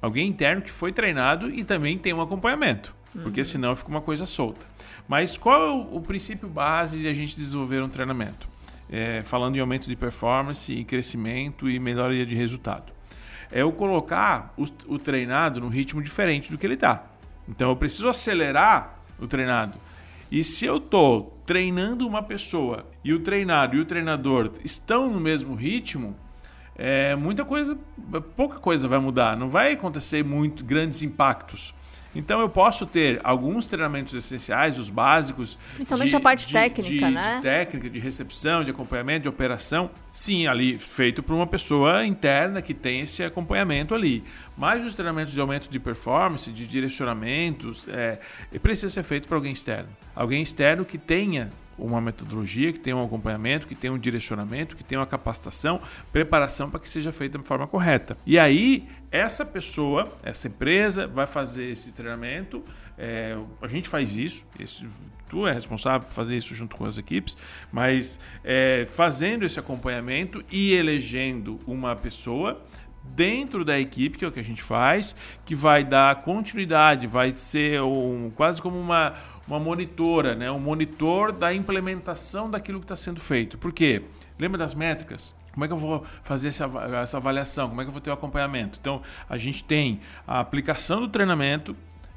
Alguém 0.00 0.26
interno 0.26 0.62
que 0.62 0.70
foi 0.70 0.92
treinado 0.92 1.50
e 1.50 1.64
também 1.64 1.98
tem 1.98 2.14
um 2.14 2.22
acompanhamento. 2.22 2.94
Porque 3.22 3.40
uhum. 3.40 3.44
senão 3.44 3.76
fica 3.76 3.90
uma 3.90 4.00
coisa 4.00 4.24
solta. 4.24 4.64
Mas 5.06 5.36
qual 5.36 5.62
é 5.62 5.70
o, 5.70 5.96
o 5.96 6.00
princípio 6.00 6.48
base 6.48 7.00
de 7.00 7.08
a 7.08 7.12
gente 7.12 7.36
desenvolver 7.36 7.82
um 7.82 7.88
treinamento? 7.88 8.48
É, 8.90 9.22
falando 9.22 9.56
em 9.56 9.60
aumento 9.60 9.88
de 9.88 9.96
performance, 9.96 10.72
em 10.72 10.84
crescimento 10.84 11.68
e 11.68 11.78
melhoria 11.78 12.24
de 12.24 12.34
resultado. 12.34 12.92
É 13.50 13.62
eu 13.62 13.72
colocar 13.72 14.52
o, 14.56 14.64
o 14.86 14.98
treinado 14.98 15.60
no 15.60 15.68
ritmo 15.68 16.02
diferente 16.02 16.50
do 16.50 16.58
que 16.58 16.66
ele 16.66 16.74
está. 16.74 17.04
Então 17.48 17.70
eu 17.70 17.76
preciso 17.76 18.08
acelerar 18.08 18.98
o 19.18 19.26
treinado. 19.26 19.78
E 20.30 20.42
se 20.42 20.64
eu 20.64 20.78
estou 20.78 21.40
treinando 21.46 22.06
uma 22.06 22.22
pessoa 22.22 22.84
e 23.04 23.12
o 23.12 23.20
treinado 23.20 23.76
e 23.76 23.80
o 23.80 23.84
treinador 23.84 24.50
estão 24.64 25.08
no 25.08 25.20
mesmo 25.20 25.54
ritmo, 25.54 26.16
é, 26.74 27.14
muita 27.14 27.44
coisa, 27.44 27.78
pouca 28.36 28.58
coisa 28.58 28.88
vai 28.88 28.98
mudar. 28.98 29.36
Não 29.36 29.48
vai 29.48 29.72
acontecer 29.72 30.24
muito 30.24 30.64
grandes 30.64 31.02
impactos. 31.02 31.72
Então 32.16 32.40
eu 32.40 32.48
posso 32.48 32.86
ter 32.86 33.20
alguns 33.22 33.66
treinamentos 33.66 34.14
essenciais, 34.14 34.78
os 34.78 34.88
básicos. 34.88 35.58
Principalmente 35.74 36.10
de, 36.10 36.16
a 36.16 36.20
parte 36.20 36.46
de, 36.46 36.52
técnica, 36.52 36.82
de, 36.82 37.00
né? 37.00 37.36
De 37.36 37.42
técnica, 37.42 37.90
de 37.90 37.98
recepção, 37.98 38.64
de 38.64 38.70
acompanhamento, 38.70 39.22
de 39.22 39.28
operação. 39.28 39.90
Sim, 40.10 40.46
ali 40.46 40.78
feito 40.78 41.22
por 41.22 41.34
uma 41.34 41.46
pessoa 41.46 42.04
interna 42.06 42.62
que 42.62 42.72
tem 42.72 43.00
esse 43.00 43.22
acompanhamento 43.22 43.94
ali. 43.94 44.24
Mas 44.56 44.84
os 44.84 44.94
treinamentos 44.94 45.34
de 45.34 45.40
aumento 45.40 45.68
de 45.68 45.78
performance, 45.78 46.50
de 46.50 46.66
direcionamentos, 46.66 47.84
é, 47.88 48.18
precisa 48.62 48.88
ser 48.88 49.02
feito 49.02 49.28
por 49.28 49.34
alguém 49.34 49.52
externo. 49.52 49.88
Alguém 50.14 50.42
externo 50.42 50.84
que 50.84 50.96
tenha 50.96 51.50
uma 51.78 52.00
metodologia, 52.00 52.72
que 52.72 52.80
tenha 52.80 52.96
um 52.96 53.04
acompanhamento, 53.04 53.66
que 53.66 53.74
tenha 53.74 53.92
um 53.92 53.98
direcionamento, 53.98 54.76
que 54.76 54.84
tenha 54.84 55.00
uma 55.00 55.06
capacitação, 55.06 55.80
preparação 56.12 56.70
para 56.70 56.80
que 56.80 56.88
seja 56.88 57.12
feita 57.12 57.38
de 57.38 57.44
forma 57.46 57.66
correta. 57.66 58.16
E 58.26 58.38
aí, 58.38 58.88
essa 59.10 59.44
pessoa, 59.44 60.12
essa 60.22 60.48
empresa 60.48 61.06
vai 61.06 61.26
fazer 61.26 61.70
esse 61.70 61.92
treinamento. 61.92 62.64
É, 62.98 63.36
a 63.60 63.68
gente 63.68 63.88
faz 63.88 64.16
isso, 64.16 64.44
esse, 64.58 64.86
tu 65.28 65.46
é 65.46 65.52
responsável 65.52 66.06
por 66.06 66.14
fazer 66.14 66.36
isso 66.36 66.54
junto 66.54 66.76
com 66.76 66.84
as 66.84 66.98
equipes, 66.98 67.36
mas 67.70 68.18
é, 68.42 68.86
fazendo 68.88 69.44
esse 69.44 69.58
acompanhamento 69.58 70.42
e 70.50 70.72
elegendo 70.72 71.60
uma 71.66 71.94
pessoa 71.94 72.62
dentro 73.14 73.64
da 73.64 73.78
equipe, 73.78 74.18
que 74.18 74.24
é 74.24 74.28
o 74.28 74.32
que 74.32 74.40
a 74.40 74.44
gente 74.44 74.62
faz, 74.62 75.14
que 75.44 75.54
vai 75.54 75.84
dar 75.84 76.22
continuidade, 76.22 77.06
vai 77.06 77.32
ser 77.36 77.80
um, 77.82 78.30
quase 78.34 78.60
como 78.60 78.78
uma, 78.78 79.14
uma 79.46 79.60
monitora, 79.60 80.34
né? 80.34 80.50
um 80.50 80.58
monitor 80.58 81.32
da 81.32 81.52
implementação 81.54 82.50
daquilo 82.50 82.78
que 82.78 82.84
está 82.84 82.96
sendo 82.96 83.20
feito. 83.20 83.56
Por 83.58 83.72
quê? 83.72 84.02
Lembra 84.38 84.58
das 84.58 84.74
métricas? 84.74 85.34
Como 85.52 85.64
é 85.64 85.68
que 85.68 85.72
eu 85.72 85.78
vou 85.78 86.04
fazer 86.22 86.48
essa, 86.48 86.66
avaliação? 87.16 87.68
Como 87.68 87.80
é 87.80 87.84
que 87.84 87.88
eu 87.88 87.92
vou 87.92 88.00
ter 88.00 88.10
o 88.10 88.12
acompanhamento? 88.12 88.78
Então, 88.80 89.00
a 89.28 89.38
gente 89.38 89.64
tem 89.64 90.00
a 90.26 90.40
aplicação 90.40 91.00
do 91.00 91.08
treinamento, 91.08 91.74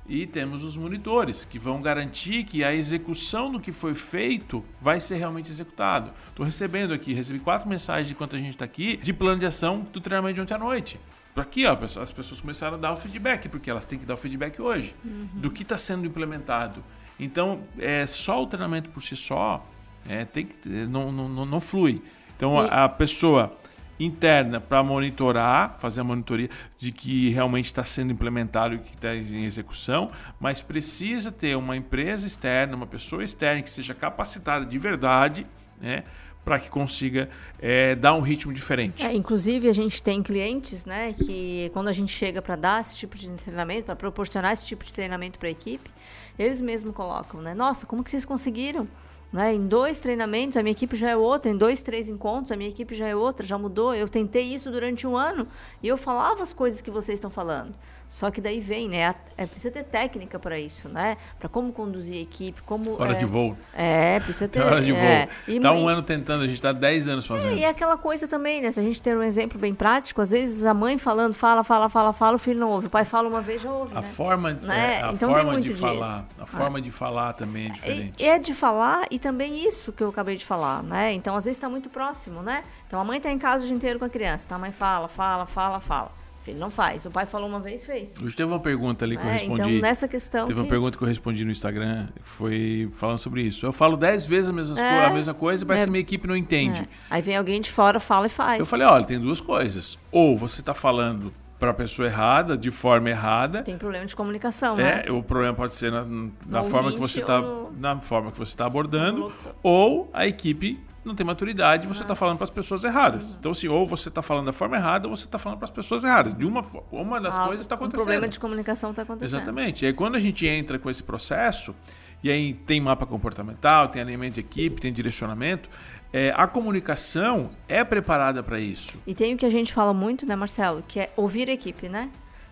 e 0.09 0.25
temos 0.25 0.63
os 0.63 0.75
monitores, 0.75 1.45
que 1.45 1.59
vão 1.59 1.81
garantir 1.83 2.43
que 2.43 2.63
a 2.63 2.73
execução 2.73 3.51
do 3.51 3.59
que 3.59 3.71
foi 3.71 3.93
feito 3.93 4.65
vai 4.81 4.99
ser 4.99 5.17
realmente 5.17 5.51
executado. 5.51 6.11
Estou 6.27 6.43
recebendo 6.43 6.93
aqui, 6.93 7.13
recebi 7.13 7.39
quatro 7.39 7.69
mensagens 7.69 8.09
enquanto 8.11 8.35
a 8.35 8.39
gente 8.39 8.49
está 8.49 8.65
aqui, 8.65 8.97
de 8.97 9.13
plano 9.13 9.39
de 9.39 9.45
ação 9.45 9.85
do 9.93 10.01
treinamento 10.01 10.33
de 10.33 10.41
ontem 10.41 10.55
à 10.55 10.57
noite. 10.57 10.99
Aqui, 11.35 11.65
ó, 11.65 11.77
as 12.01 12.11
pessoas 12.11 12.41
começaram 12.41 12.75
a 12.75 12.79
dar 12.79 12.91
o 12.91 12.97
feedback, 12.97 13.47
porque 13.47 13.69
elas 13.69 13.85
têm 13.85 13.99
que 13.99 14.05
dar 14.05 14.15
o 14.15 14.17
feedback 14.17 14.59
hoje, 14.59 14.95
uhum. 15.05 15.29
do 15.35 15.51
que 15.51 15.61
está 15.61 15.77
sendo 15.77 16.05
implementado. 16.05 16.83
Então, 17.19 17.62
é, 17.77 18.05
só 18.08 18.41
o 18.41 18.47
treinamento 18.47 18.89
por 18.89 19.03
si 19.03 19.15
só 19.15 19.65
é, 20.08 20.25
tem 20.25 20.45
que, 20.45 20.69
não, 20.69 21.12
não, 21.12 21.45
não 21.45 21.62
flui. 21.62 22.01
Então, 22.36 22.63
e... 22.63 22.69
a, 22.69 22.86
a 22.86 22.89
pessoa 22.89 23.58
interna 23.99 24.62
para 24.62 24.82
monitorar, 24.82 25.75
fazer 25.77 26.01
a 26.01 26.03
monitoria 26.03 26.49
de 26.77 26.91
que 26.91 27.29
realmente 27.29 27.65
está 27.65 27.84
sendo 27.84 28.13
implementado 28.13 28.75
e 28.75 28.79
que 28.79 28.95
está 28.95 29.13
em 29.13 29.43
execução, 29.43 30.12
mas 30.39 30.62
precisa 30.62 31.32
ter 31.32 31.58
uma 31.58 31.75
empresa 31.75 32.25
externa, 32.25 32.75
uma 32.75 32.88
pessoa 32.88 33.23
externa 33.23 33.62
que 33.62 33.69
seja 33.69 33.93
capacitada 33.93 34.65
de 34.65 34.79
verdade, 34.79 35.45
né? 35.82 36.03
Para 36.49 36.59
que 36.59 36.67
consiga 36.67 37.29
é, 37.62 37.93
dar 37.93 38.15
um 38.15 38.21
ritmo 38.21 38.51
diferente. 38.51 39.05
É, 39.05 39.13
inclusive, 39.13 39.69
a 39.69 39.73
gente 39.73 40.01
tem 40.01 40.23
clientes 40.23 40.83
né, 40.83 41.13
que, 41.13 41.69
quando 41.73 41.89
a 41.89 41.91
gente 41.91 42.12
chega 42.12 42.41
para 42.41 42.55
dar 42.55 42.81
esse 42.81 42.95
tipo 42.95 43.15
de 43.15 43.29
treinamento, 43.29 43.83
para 43.83 43.95
proporcionar 43.95 44.53
esse 44.53 44.65
tipo 44.65 44.83
de 44.83 44.91
treinamento 44.91 45.38
para 45.38 45.47
a 45.47 45.51
equipe, 45.51 45.91
eles 46.39 46.59
mesmos 46.59 46.95
colocam, 46.95 47.39
né? 47.39 47.53
Nossa, 47.53 47.85
como 47.85 48.03
que 48.03 48.09
vocês 48.09 48.25
conseguiram? 48.25 48.88
Né? 49.31 49.53
Em 49.53 49.67
dois 49.67 49.99
treinamentos, 49.99 50.57
a 50.57 50.63
minha 50.63 50.71
equipe 50.71 50.95
já 50.95 51.12
é 51.12 51.15
outra. 51.15 51.51
Em 51.51 51.55
dois, 51.55 51.83
três 51.83 52.09
encontros, 52.09 52.51
a 52.51 52.55
minha 52.55 52.71
equipe 52.71 52.95
já 52.95 53.07
é 53.07 53.15
outra, 53.15 53.45
já 53.45 53.59
mudou. 53.59 53.93
Eu 53.93 54.09
tentei 54.09 54.51
isso 54.51 54.71
durante 54.71 55.05
um 55.05 55.15
ano 55.15 55.47
e 55.83 55.88
eu 55.88 55.97
falava 55.97 56.41
as 56.41 56.51
coisas 56.51 56.81
que 56.81 56.89
vocês 56.89 57.17
estão 57.17 57.29
falando. 57.29 57.75
Só 58.09 58.31
que 58.31 58.41
daí 58.41 58.59
vem, 58.59 58.89
né? 58.89 59.13
É, 59.37 59.45
precisa 59.45 59.69
ter 59.69 59.83
técnica 59.83 60.39
para 60.39 60.59
isso, 60.59 60.89
né? 60.89 61.15
Para 61.39 61.47
como 61.47 61.71
conduzir 61.71 62.17
a 62.17 62.21
equipe, 62.21 62.59
como. 62.63 62.99
Horas 62.99 63.17
é, 63.17 63.19
de 63.19 63.25
voo. 63.25 63.55
É, 63.71 64.19
precisa 64.19 64.47
ter. 64.49 64.63
Horas 64.63 64.83
de 64.83 64.91
é, 64.91 65.27
voo. 65.45 65.55
Está 65.55 65.71
um 65.71 65.87
ano 65.87 66.01
tentando, 66.01 66.43
a 66.43 66.47
gente 66.47 66.55
está 66.55 66.71
10 66.71 67.07
anos 67.07 67.27
fazendo. 67.27 67.53
É, 67.53 67.57
e 67.57 67.65
aquela 67.65 67.97
coisa 67.97 68.27
também, 68.27 68.61
né? 68.63 68.71
Se 68.71 68.79
a 68.79 68.83
gente 68.83 68.99
ter 68.99 69.15
um 69.15 69.21
exemplo 69.21 69.59
bem 69.59 69.75
prático, 69.75 70.21
às 70.21 70.31
vezes 70.31 70.65
a 70.65 70.73
mãe 70.73 70.97
falando, 70.97 71.35
fala, 71.35 71.63
fala, 71.63 71.87
fala, 71.87 72.11
fala, 72.11 72.35
o 72.35 72.39
filho 72.39 72.59
não 72.59 72.71
ouve. 72.71 72.87
O 72.87 72.89
pai 72.89 73.05
fala 73.05 73.29
uma 73.29 73.41
vez, 73.41 73.61
já 73.61 73.71
ouve. 73.71 73.93
A 73.93 74.01
né? 74.01 74.07
forma, 74.07 74.53
né? 74.53 74.97
É, 75.01 75.03
a 75.03 75.11
então 75.13 75.31
forma 75.31 75.61
de 75.61 75.71
falar. 75.71 76.27
A 76.39 76.45
forma 76.47 76.81
de 76.81 76.89
falar 76.89 77.33
também 77.33 77.67
é 77.67 77.69
diferente. 77.69 78.25
É 78.25 78.39
de 78.39 78.55
falar 78.55 79.05
e 79.11 79.19
também 79.19 79.67
isso 79.67 79.93
que 79.93 80.01
eu 80.01 80.09
acabei 80.09 80.35
de 80.35 80.45
falar, 80.45 80.81
né? 80.81 81.13
Então, 81.13 81.35
às 81.35 81.45
vezes 81.45 81.57
está 81.57 81.69
muito 81.69 81.91
próximo, 81.91 82.41
né? 82.41 82.63
Então 82.87 82.99
a 82.99 83.03
mãe 83.03 83.17
está 83.17 83.31
em 83.31 83.37
casa 83.37 83.63
o 83.63 83.67
dia 83.67 83.75
inteiro 83.75 83.99
com 83.99 84.05
a 84.05 84.09
criança. 84.09 84.45
Então 84.47 84.57
a 84.57 84.61
mãe 84.61 84.71
fala, 84.71 85.07
fala, 85.07 85.45
fala, 85.45 85.79
fala. 85.79 86.11
Ele 86.47 86.58
não 86.58 86.69
faz. 86.69 87.06
O 87.06 87.12
pai 87.12 87.25
falou 87.25 87.47
uma 87.47 87.60
vez, 87.60 87.86
fez. 87.86 88.15
Hoje 88.21 88.36
teve 88.36 88.49
uma 88.49 88.60
pergunta 88.60 89.06
ali 89.06 89.17
que 89.17 89.23
é, 89.23 89.28
eu 89.28 89.32
respondi. 89.32 89.62
Então, 89.62 89.71
nessa 89.82 90.08
questão. 90.08 90.47
Teve 90.47 90.60
que... 90.60 90.65
uma 90.65 90.69
pergunta 90.69 90.97
que 90.97 91.04
eu 91.04 91.08
respondi 91.08 91.45
no 91.45 91.52
Instagram, 91.52 92.08
foi 92.23 92.89
falando 92.93 93.19
sobre 93.19 93.43
isso. 93.43 93.65
Eu 93.65 93.71
falo 93.71 93.95
dez 93.95 94.25
vezes 94.25 94.49
a 94.49 94.54
mesma, 94.54 94.80
é, 94.80 95.06
a 95.06 95.10
mesma 95.12 95.34
coisa 95.34 95.63
e 95.63 95.67
parece 95.67 95.84
é, 95.84 95.86
que 95.86 95.91
minha 95.91 96.02
equipe 96.02 96.28
não 96.28 96.36
entende. 96.36 96.82
É. 96.82 96.88
Aí 97.10 97.21
vem 97.21 97.36
alguém 97.36 97.62
de 97.62 97.71
fora, 97.71 97.99
fala 97.99 98.25
e 98.25 98.30
faz. 98.30 98.60
Eu 98.60 98.65
falei: 98.65 98.88
olha, 98.88 99.06
tem 99.06 99.19
duas 99.19 99.41
coisas. 99.41 99.97
Ou 100.12 100.38
você 100.38 100.62
está 100.62 100.73
falando 100.73 101.32
para 101.60 101.71
a 101.71 101.73
pessoa 101.73 102.08
errada, 102.08 102.58
de 102.58 102.71
forma 102.71 103.10
errada. 103.10 103.62
Tem 103.62 103.78
problema 103.78 104.06
de 104.06 104.15
comunicação, 104.15 104.80
é, 104.80 105.04
né? 105.04 105.12
O 105.12 105.21
problema 105.21 105.54
pode 105.54 105.75
ser 105.75 105.91
na, 105.91 106.06
na 106.47 106.63
forma 106.63 106.91
que 106.91 106.97
você 106.97 107.19
está 107.19 107.41
no... 107.41 107.71
na 107.78 107.99
forma 107.99 108.32
que 108.32 108.38
você 108.39 108.54
está 108.54 108.65
abordando, 108.65 109.32
ou 109.62 110.10
a 110.13 110.25
equipe 110.25 110.80
não 111.09 111.15
tem 111.15 111.25
maturidade, 111.25 111.87
você 111.87 112.03
está 112.03 112.15
falando 112.15 112.37
para 112.37 112.45
as 112.45 112.49
pessoas 112.49 112.83
erradas. 112.83 113.35
Então, 113.37 113.51
assim, 113.51 113.67
ou 113.67 113.85
você 113.85 114.07
está 114.07 114.21
falando 114.21 114.45
da 114.45 114.53
forma 114.53 114.77
errada, 114.77 115.07
ou 115.07 115.17
você 115.17 115.25
está 115.25 115.37
falando 115.37 115.57
para 115.57 115.65
as 115.65 115.71
pessoas 115.71 116.03
erradas. 116.03 116.33
De 116.33 116.45
uma, 116.45 116.63
uma 116.91 117.19
das 117.19 117.37
ah, 117.37 117.45
coisas 117.45 117.61
está 117.61 117.75
acontecendo. 117.75 118.01
Um 118.01 118.05
problema 118.05 118.27
de 118.27 118.39
comunicação 118.39 118.91
está 118.91 119.01
acontecendo. 119.01 119.39
Exatamente. 119.39 119.83
E 119.83 119.87
aí, 119.87 119.93
quando 119.93 120.15
a 120.15 120.19
gente 120.19 120.47
entra 120.47 120.79
com 120.79 120.89
esse 120.89 121.03
processo, 121.03 121.75
e 122.23 122.29
aí 122.29 122.53
tem 122.53 122.79
mapa 122.79 123.05
comportamental, 123.05 123.87
tem 123.89 124.01
alinhamento 124.01 124.35
de 124.35 124.41
equipe, 124.41 124.79
tem 124.79 124.93
direcionamento, 124.93 125.69
é, 126.13 126.33
a 126.35 126.47
comunicação 126.47 127.51
é 127.67 127.83
preparada 127.83 128.41
para 128.41 128.59
isso. 128.59 128.97
E 129.05 129.13
tem 129.13 129.33
o 129.33 129.37
que 129.37 129.45
a 129.45 129.49
gente 129.49 129.73
fala 129.73 129.93
muito, 129.93 130.25
né, 130.25 130.35
Marcelo? 130.35 130.83
Que 130.87 131.01
é 131.01 131.09
ouvir 131.15 131.49
equipe, 131.49 131.89
né? 131.89 132.09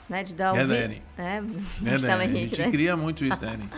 né? 0.10 0.24
De 0.24 0.34
dar 0.34 0.56
é, 0.56 0.62
ouvir... 0.62 0.82
Dani. 0.82 1.02
É, 1.18 1.42
Marcelo 1.82 2.22
é, 2.22 2.26
Henrique, 2.26 2.44
A 2.44 2.48
gente 2.48 2.62
né? 2.62 2.72
cria 2.72 2.98
muito 2.98 3.26
isso, 3.26 3.40
Dani. 3.42 3.70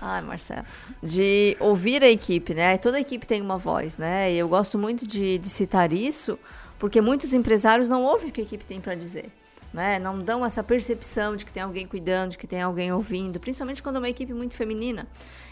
Ai, 0.00 0.22
Marcelo. 0.22 0.64
De 1.02 1.56
ouvir 1.60 2.02
a 2.02 2.10
equipe, 2.10 2.54
né? 2.54 2.76
Toda 2.78 2.98
equipe 3.00 3.26
tem 3.26 3.40
uma 3.40 3.56
voz, 3.56 3.96
né? 3.96 4.32
E 4.32 4.38
eu 4.38 4.48
gosto 4.48 4.78
muito 4.78 5.06
de, 5.06 5.38
de 5.38 5.48
citar 5.48 5.92
isso, 5.92 6.38
porque 6.78 7.00
muitos 7.00 7.32
empresários 7.32 7.88
não 7.88 8.02
ouvem 8.04 8.28
o 8.28 8.32
que 8.32 8.40
a 8.40 8.44
equipe 8.44 8.64
tem 8.64 8.80
para 8.80 8.94
dizer 8.94 9.30
né? 9.74 9.98
Não 9.98 10.20
dão 10.22 10.46
essa 10.46 10.62
percepção 10.62 11.34
de 11.34 11.44
que 11.44 11.52
tem 11.52 11.60
alguém 11.60 11.84
cuidando, 11.84 12.30
de 12.30 12.38
que 12.38 12.46
tem 12.46 12.62
alguém 12.62 12.92
ouvindo, 12.92 13.40
principalmente 13.40 13.82
quando 13.82 13.96
é 13.96 13.98
uma 13.98 14.08
equipe 14.08 14.32
muito 14.32 14.54
feminina. 14.54 15.08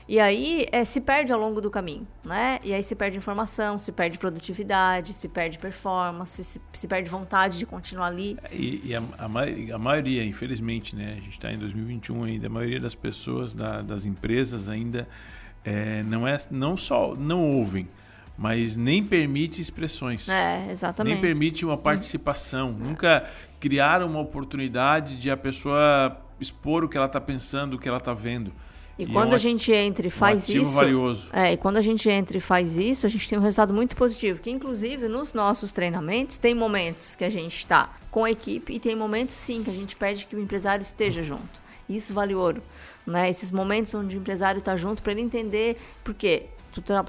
E 0.08 0.20
aí 0.20 0.66
é, 0.70 0.84
se 0.84 1.00
perde 1.00 1.32
ao 1.32 1.40
longo 1.40 1.60
do 1.60 1.68
caminho, 1.68 2.06
né? 2.24 2.60
E 2.62 2.72
aí 2.72 2.84
se 2.84 2.94
perde 2.94 3.18
informação, 3.18 3.80
se 3.80 3.90
perde 3.90 4.18
produtividade, 4.18 5.12
se 5.12 5.28
perde 5.28 5.58
performance, 5.58 6.42
se, 6.44 6.60
se 6.72 6.88
perde 6.88 7.10
vontade 7.10 7.58
de 7.58 7.66
continuar 7.66 8.06
ali. 8.06 8.38
E, 8.52 8.80
e 8.84 8.94
a, 8.94 9.02
a, 9.18 9.28
maioria, 9.28 9.74
a, 9.74 9.78
maioria, 9.78 10.24
infelizmente, 10.24 10.94
né? 10.94 11.14
A 11.18 11.20
gente 11.20 11.32
está 11.32 11.52
em 11.52 11.58
2021 11.58 12.22
ainda, 12.22 12.46
a 12.46 12.50
maioria 12.50 12.78
das 12.78 12.94
pessoas, 12.94 13.54
da, 13.54 13.82
das 13.82 14.06
empresas 14.06 14.68
ainda 14.68 15.08
é, 15.64 16.04
não 16.04 16.28
é 16.28 16.38
não 16.48 16.76
só 16.76 17.16
não 17.16 17.40
ouvem, 17.40 17.88
mas 18.42 18.76
nem 18.76 19.04
permite 19.04 19.60
expressões. 19.60 20.28
É, 20.28 20.66
exatamente. 20.68 21.12
Nem 21.12 21.22
permite 21.22 21.64
uma 21.64 21.78
participação. 21.78 22.76
É. 22.80 22.84
Nunca 22.84 23.30
criar 23.60 24.02
uma 24.02 24.18
oportunidade 24.18 25.16
de 25.16 25.30
a 25.30 25.36
pessoa 25.36 26.20
expor 26.40 26.82
o 26.82 26.88
que 26.88 26.96
ela 26.96 27.06
está 27.06 27.20
pensando, 27.20 27.74
o 27.74 27.78
que 27.78 27.88
ela 27.88 27.98
está 27.98 28.12
vendo. 28.12 28.52
E, 28.98 29.04
e 29.04 29.06
quando 29.06 29.28
é 29.28 29.32
um 29.32 29.34
a 29.36 29.38
gente 29.38 29.72
entra 29.72 30.08
e 30.08 30.10
faz 30.10 30.50
um 30.50 30.60
isso. 30.60 30.74
valioso. 30.74 31.30
É, 31.32 31.52
e 31.52 31.56
quando 31.56 31.76
a 31.76 31.80
gente 31.80 32.10
entra 32.10 32.36
e 32.36 32.40
faz 32.40 32.76
isso, 32.76 33.06
a 33.06 33.08
gente 33.08 33.28
tem 33.28 33.38
um 33.38 33.42
resultado 33.42 33.72
muito 33.72 33.94
positivo. 33.94 34.40
Que 34.40 34.50
inclusive 34.50 35.06
nos 35.06 35.32
nossos 35.32 35.72
treinamentos 35.72 36.36
tem 36.36 36.52
momentos 36.52 37.14
que 37.14 37.22
a 37.22 37.30
gente 37.30 37.56
está 37.56 37.92
com 38.10 38.24
a 38.24 38.30
equipe 38.32 38.72
e 38.72 38.80
tem 38.80 38.96
momentos 38.96 39.36
sim 39.36 39.62
que 39.62 39.70
a 39.70 39.74
gente 39.74 39.94
pede 39.94 40.26
que 40.26 40.34
o 40.34 40.40
empresário 40.40 40.82
esteja 40.82 41.22
junto. 41.22 41.62
Isso 41.88 42.12
vale 42.12 42.34
ouro. 42.34 42.60
Né? 43.06 43.30
Esses 43.30 43.52
momentos 43.52 43.94
onde 43.94 44.16
o 44.16 44.18
empresário 44.18 44.58
está 44.58 44.76
junto 44.76 45.00
para 45.00 45.12
ele 45.12 45.20
entender. 45.20 45.76
Porque 46.02 46.46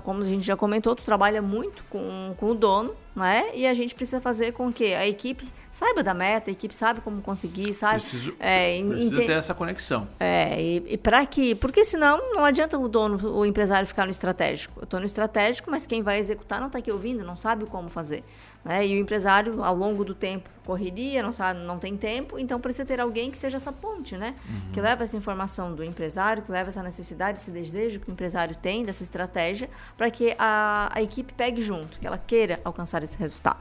como 0.04 0.22
a 0.22 0.26
gente 0.26 0.46
já 0.46 0.58
comentou, 0.58 0.96
tu 0.96 1.04
trabalha 1.04 1.42
muito 1.42 1.84
com, 1.90 2.34
com 2.38 2.50
o 2.50 2.56
dono, 2.56 2.96
né? 3.16 3.46
E 3.54 3.66
a 3.68 3.74
gente 3.74 3.96
precisa 3.96 4.20
fazer 4.20 4.52
com 4.52 4.72
que 4.74 4.94
a 4.94 5.08
equipe 5.08 5.48
saiba 5.72 6.04
da 6.04 6.14
meta, 6.14 6.52
a 6.52 6.54
equipe 6.54 6.76
sabe 6.76 7.02
como 7.02 7.22
conseguir, 7.22 7.74
sabe? 7.74 7.96
Preciso, 7.96 8.36
é, 8.40 8.80
precisa 8.84 9.18
ter 9.18 9.32
essa 9.32 9.54
conexão. 9.54 10.08
É, 10.20 10.62
e, 10.62 10.94
e 10.94 10.98
para 10.98 11.26
que... 11.26 11.56
Porque 11.56 11.84
senão 11.84 12.36
não 12.36 12.46
adianta 12.46 12.78
o 12.78 12.88
dono, 12.88 13.36
o 13.36 13.46
empresário 13.46 13.88
ficar 13.88 14.06
no 14.06 14.12
estratégico. 14.12 14.80
Eu 14.80 14.84
estou 14.84 15.00
no 15.00 15.06
estratégico, 15.06 15.72
mas 15.72 15.88
quem 15.88 16.04
vai 16.04 16.20
executar 16.20 16.60
não 16.60 16.68
está 16.68 16.80
aqui 16.80 16.92
ouvindo, 16.92 17.24
não 17.24 17.36
sabe 17.36 17.66
como 17.66 17.90
fazer. 17.90 18.24
Né? 18.64 18.88
E 18.88 18.96
o 18.96 19.00
empresário, 19.00 19.62
ao 19.64 19.76
longo 19.76 20.06
do 20.06 20.16
tempo, 20.16 20.50
correria, 20.66 21.22
não, 21.22 21.32
sabe, 21.34 21.60
não 21.62 21.78
tem 21.78 21.98
tempo, 21.98 22.40
então 22.40 22.60
precisa 22.60 22.86
ter 22.86 23.00
alguém 23.00 23.30
que 23.30 23.38
seja 23.38 23.58
essa 23.58 23.74
ponte, 23.74 24.16
né? 24.16 24.36
Uhum. 24.48 24.72
Que 24.72 24.80
leva 24.80 25.04
essa 25.04 25.18
informação 25.18 25.76
do 25.76 25.84
empresário, 25.84 26.44
que 26.44 26.52
leva 26.52 26.70
essa 26.70 26.82
necessidade, 26.82 27.40
esse 27.40 27.52
desejo 27.52 28.00
que 28.00 28.10
o 28.10 28.12
empresário 28.12 28.56
tem, 28.56 28.86
dessa 28.86 29.04
estratégia, 29.04 29.70
para 29.98 30.10
que 30.10 30.34
a, 30.40 30.90
a 30.94 31.02
equipe 31.02 31.34
pegue 31.34 31.62
junto, 31.62 32.00
que 32.00 32.08
ela 32.08 32.18
queira 32.18 32.62
alcançar 32.64 33.04
esse 33.04 33.18
resultado. 33.18 33.60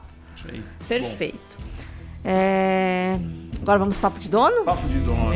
Aí. 0.49 0.63
Perfeito. 0.87 1.57
É... 2.23 3.19
Agora 3.61 3.79
vamos 3.79 3.97
papo 3.97 4.19
de 4.19 4.29
dono? 4.29 4.63
Papo 4.63 4.87
de 4.87 4.99
dono. 4.99 5.31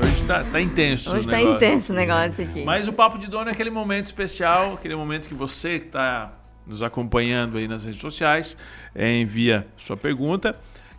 Hoje 0.00 0.22
tá, 0.28 0.44
tá 0.44 0.60
intenso 0.60 1.10
Hoje 1.10 1.26
o 1.26 1.30
tá 1.30 1.36
negócio. 1.36 1.56
intenso 1.56 1.92
o 1.92 1.96
negócio 1.96 2.44
aqui. 2.44 2.64
Mas 2.64 2.86
o 2.86 2.92
papo 2.92 3.18
de 3.18 3.26
dono 3.26 3.50
é 3.50 3.52
aquele 3.52 3.70
momento 3.70 4.06
especial, 4.06 4.74
aquele 4.74 4.94
momento 4.94 5.28
que 5.28 5.34
você 5.34 5.80
que 5.80 5.86
está 5.86 6.37
nos 6.68 6.82
acompanhando 6.82 7.58
aí 7.58 7.66
nas 7.66 7.84
redes 7.84 8.00
sociais 8.00 8.56
é, 8.94 9.20
envia 9.20 9.66
sua 9.76 9.96
pergunta 9.96 10.54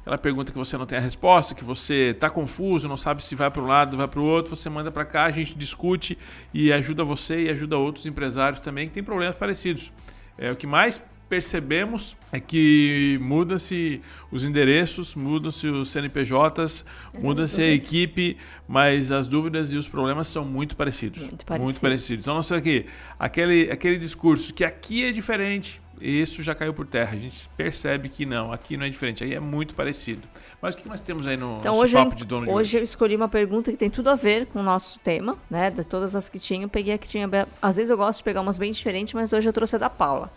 aquela 0.10 0.18
pergunta 0.18 0.52
que 0.52 0.58
você 0.58 0.76
não 0.76 0.88
tem 0.88 0.98
a 0.98 1.02
resposta, 1.02 1.54
que 1.54 1.64
você 1.64 2.12
está 2.12 2.30
confuso, 2.30 2.88
não 2.88 2.98
sabe 2.98 3.24
se 3.24 3.36
vai 3.36 3.52
para 3.52 3.62
um 3.62 3.68
lado, 3.68 3.96
vai 3.96 4.08
para 4.08 4.20
o 4.20 4.24
outro, 4.24 4.56
você 4.56 4.70
manda 4.70 4.92
para 4.92 5.06
cá, 5.06 5.26
a 5.26 5.32
gente 5.32 5.56
discute 5.56 6.18
e 6.52 6.74
ajuda 6.74 7.04
você 7.04 7.44
e 7.44 7.50
ajuda 7.50 7.78
outros 7.78 8.06
empresários 8.06 8.60
também 8.60 8.88
que 8.88 8.94
têm 8.94 9.04
problemas 9.04 9.36
parecidos. 9.36 9.94
É 10.38 10.52
o 10.52 10.56
que 10.56 10.66
mais 10.66 11.02
percebemos 11.30 12.18
é 12.32 12.40
que 12.40 13.20
muda-se 13.22 14.02
os 14.32 14.44
endereços, 14.44 15.14
mudam-se 15.16 15.68
os 15.68 15.90
CNPJs, 15.90 16.84
muda-se 17.14 17.62
a 17.62 17.72
equipe, 17.72 18.36
mas 18.68 19.12
as 19.12 19.28
dúvidas 19.28 19.72
e 19.72 19.78
os 19.78 19.88
problemas 19.88 20.28
são 20.28 20.44
muito 20.44 20.76
parecidos. 20.76 21.22
Muito 21.22 21.46
parecidos. 21.46 21.64
Muito 21.64 21.82
parecidos. 21.82 22.26
Então, 22.26 22.36
não 22.36 22.44
sei 22.44 22.58
aqui, 22.58 22.86
aquele, 23.18 23.72
aquele 23.72 23.98
discurso 23.98 24.54
que 24.54 24.66
aqui 24.66 25.06
é 25.06 25.12
diferente, 25.12 25.80
isso 26.02 26.42
já 26.42 26.56
caiu 26.56 26.74
por 26.74 26.88
terra. 26.88 27.14
A 27.14 27.20
gente 27.20 27.48
percebe 27.58 28.10
que 28.10 28.26
não, 28.26 28.52
aqui 28.52 28.78
não 28.78 28.86
é 28.86 28.90
diferente, 28.90 29.24
aí 29.24 29.34
é 29.34 29.40
muito 29.40 29.76
parecido. 29.76 30.28
Mas 30.62 30.74
o 30.74 30.78
que 30.78 30.88
nós 30.88 31.02
temos 31.02 31.28
aí 31.28 31.38
no 31.38 31.58
então, 31.60 31.74
nosso 31.74 31.84
hoje 31.84 31.94
papo 31.94 32.16
de 32.16 32.26
dono 32.26 32.46
de 32.46 32.52
hoje? 32.52 32.60
Hoje 32.60 32.78
eu 32.78 32.84
escolhi 32.84 33.16
uma 33.16 33.30
pergunta 33.30 33.72
que 33.72 33.78
tem 33.78 33.90
tudo 33.90 34.10
a 34.10 34.16
ver 34.16 34.46
com 34.48 34.60
o 34.60 34.64
nosso 34.64 34.98
tema, 35.00 35.38
né? 35.50 35.70
De 35.70 35.84
todas 35.84 36.16
as 36.16 36.30
que 36.30 36.40
tinha, 36.40 36.64
eu 36.64 36.70
peguei 36.70 36.94
a 36.94 36.98
que 36.98 37.08
tinha. 37.08 37.30
Às 37.62 37.76
vezes 37.76 37.90
eu 37.90 37.98
gosto 37.98 38.20
de 38.20 38.24
pegar 38.24 38.42
umas 38.42 38.58
bem 38.58 38.72
diferentes, 38.72 39.14
mas 39.14 39.34
hoje 39.34 39.48
eu 39.48 39.54
trouxe 39.54 39.76
a 39.76 39.80
da 39.80 39.90
Paula. 39.90 40.32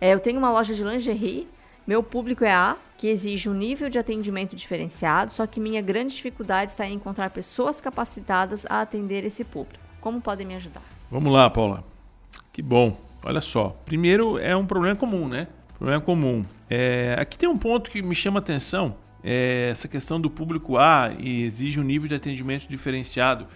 É, 0.00 0.12
eu 0.14 0.20
tenho 0.20 0.38
uma 0.38 0.50
loja 0.50 0.74
de 0.74 0.84
lingerie, 0.84 1.48
meu 1.86 2.02
público 2.02 2.44
é 2.44 2.52
A, 2.52 2.76
que 2.96 3.08
exige 3.08 3.48
um 3.48 3.54
nível 3.54 3.88
de 3.88 3.98
atendimento 3.98 4.54
diferenciado, 4.54 5.32
só 5.32 5.46
que 5.46 5.58
minha 5.58 5.80
grande 5.80 6.14
dificuldade 6.14 6.70
está 6.70 6.86
em 6.86 6.94
encontrar 6.94 7.30
pessoas 7.30 7.80
capacitadas 7.80 8.66
a 8.68 8.82
atender 8.82 9.24
esse 9.24 9.42
público. 9.42 9.82
Como 10.00 10.20
podem 10.20 10.46
me 10.46 10.54
ajudar? 10.54 10.82
Vamos 11.10 11.32
lá, 11.32 11.48
Paula. 11.48 11.82
Que 12.52 12.60
bom. 12.60 12.96
Olha 13.24 13.40
só. 13.40 13.76
Primeiro, 13.84 14.38
é 14.38 14.54
um 14.54 14.66
problema 14.66 14.94
comum, 14.94 15.26
né? 15.26 15.48
Problema 15.78 16.00
comum. 16.00 16.44
É, 16.68 17.16
aqui 17.18 17.38
tem 17.38 17.48
um 17.48 17.56
ponto 17.56 17.90
que 17.90 18.02
me 18.02 18.14
chama 18.14 18.38
atenção. 18.38 18.96
É 19.24 19.70
essa 19.72 19.88
questão 19.88 20.20
do 20.20 20.28
público 20.28 20.76
A 20.76 21.12
e 21.18 21.42
exige 21.42 21.80
um 21.80 21.82
nível 21.82 22.08
de 22.08 22.14
atendimento 22.14 22.68
diferenciado. 22.68 23.46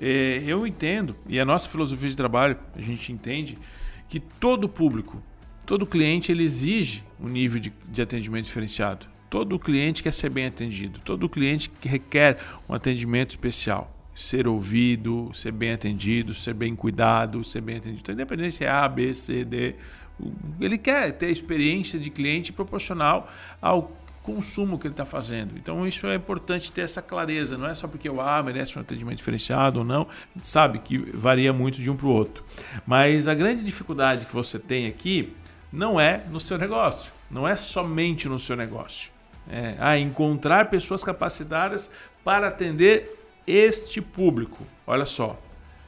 É, 0.00 0.42
eu 0.46 0.66
entendo, 0.66 1.16
e 1.26 1.38
a 1.40 1.44
nossa 1.44 1.68
filosofia 1.68 2.08
de 2.08 2.16
trabalho, 2.16 2.56
a 2.74 2.80
gente 2.80 3.12
entende 3.12 3.58
que 4.08 4.20
todo 4.20 4.68
público 4.68 5.22
Todo 5.64 5.86
cliente 5.86 6.32
ele 6.32 6.42
exige 6.42 7.04
um 7.20 7.28
nível 7.28 7.60
de, 7.60 7.72
de 7.88 8.02
atendimento 8.02 8.44
diferenciado. 8.44 9.06
Todo 9.30 9.58
cliente 9.58 10.02
quer 10.02 10.12
ser 10.12 10.28
bem 10.28 10.46
atendido. 10.46 11.00
Todo 11.00 11.28
cliente 11.28 11.70
requer 11.80 12.38
um 12.68 12.74
atendimento 12.74 13.30
especial. 13.30 13.90
Ser 14.14 14.46
ouvido, 14.46 15.30
ser 15.32 15.52
bem 15.52 15.72
atendido, 15.72 16.34
ser 16.34 16.52
bem 16.52 16.76
cuidado, 16.76 17.42
ser 17.42 17.62
bem 17.62 17.76
atendido. 17.78 18.00
Então, 18.02 18.14
independente 18.14 18.56
se 18.56 18.64
é 18.64 18.68
A, 18.68 18.86
B, 18.86 19.14
C, 19.14 19.44
D, 19.44 19.74
ele 20.60 20.76
quer 20.76 21.12
ter 21.12 21.30
experiência 21.30 21.98
de 21.98 22.10
cliente 22.10 22.52
proporcional 22.52 23.30
ao 23.60 23.96
consumo 24.22 24.78
que 24.78 24.86
ele 24.86 24.92
está 24.92 25.04
fazendo. 25.04 25.56
Então 25.56 25.86
isso 25.86 26.06
é 26.06 26.14
importante 26.14 26.70
ter 26.70 26.82
essa 26.82 27.02
clareza, 27.02 27.58
não 27.58 27.66
é 27.66 27.74
só 27.74 27.88
porque 27.88 28.08
o 28.08 28.20
A 28.20 28.42
merece 28.42 28.78
um 28.78 28.80
atendimento 28.80 29.16
diferenciado 29.16 29.80
ou 29.80 29.84
não, 29.84 30.02
a 30.02 30.38
gente 30.38 30.48
sabe 30.48 30.78
que 30.78 30.96
varia 31.12 31.52
muito 31.52 31.80
de 31.80 31.90
um 31.90 31.96
para 31.96 32.06
o 32.06 32.10
outro. 32.10 32.44
Mas 32.86 33.26
a 33.26 33.34
grande 33.34 33.64
dificuldade 33.64 34.26
que 34.26 34.32
você 34.32 34.58
tem 34.58 34.86
aqui 34.86 35.32
não 35.72 35.98
é 35.98 36.22
no 36.30 36.38
seu 36.38 36.58
negócio, 36.58 37.12
não 37.30 37.48
é 37.48 37.56
somente 37.56 38.28
no 38.28 38.38
seu 38.38 38.54
negócio. 38.56 39.10
É, 39.50 39.74
a 39.80 39.98
encontrar 39.98 40.70
pessoas 40.70 41.02
capacitadas 41.02 41.90
para 42.22 42.48
atender 42.48 43.18
este 43.46 44.00
público. 44.00 44.64
Olha 44.86 45.04
só, 45.04 45.36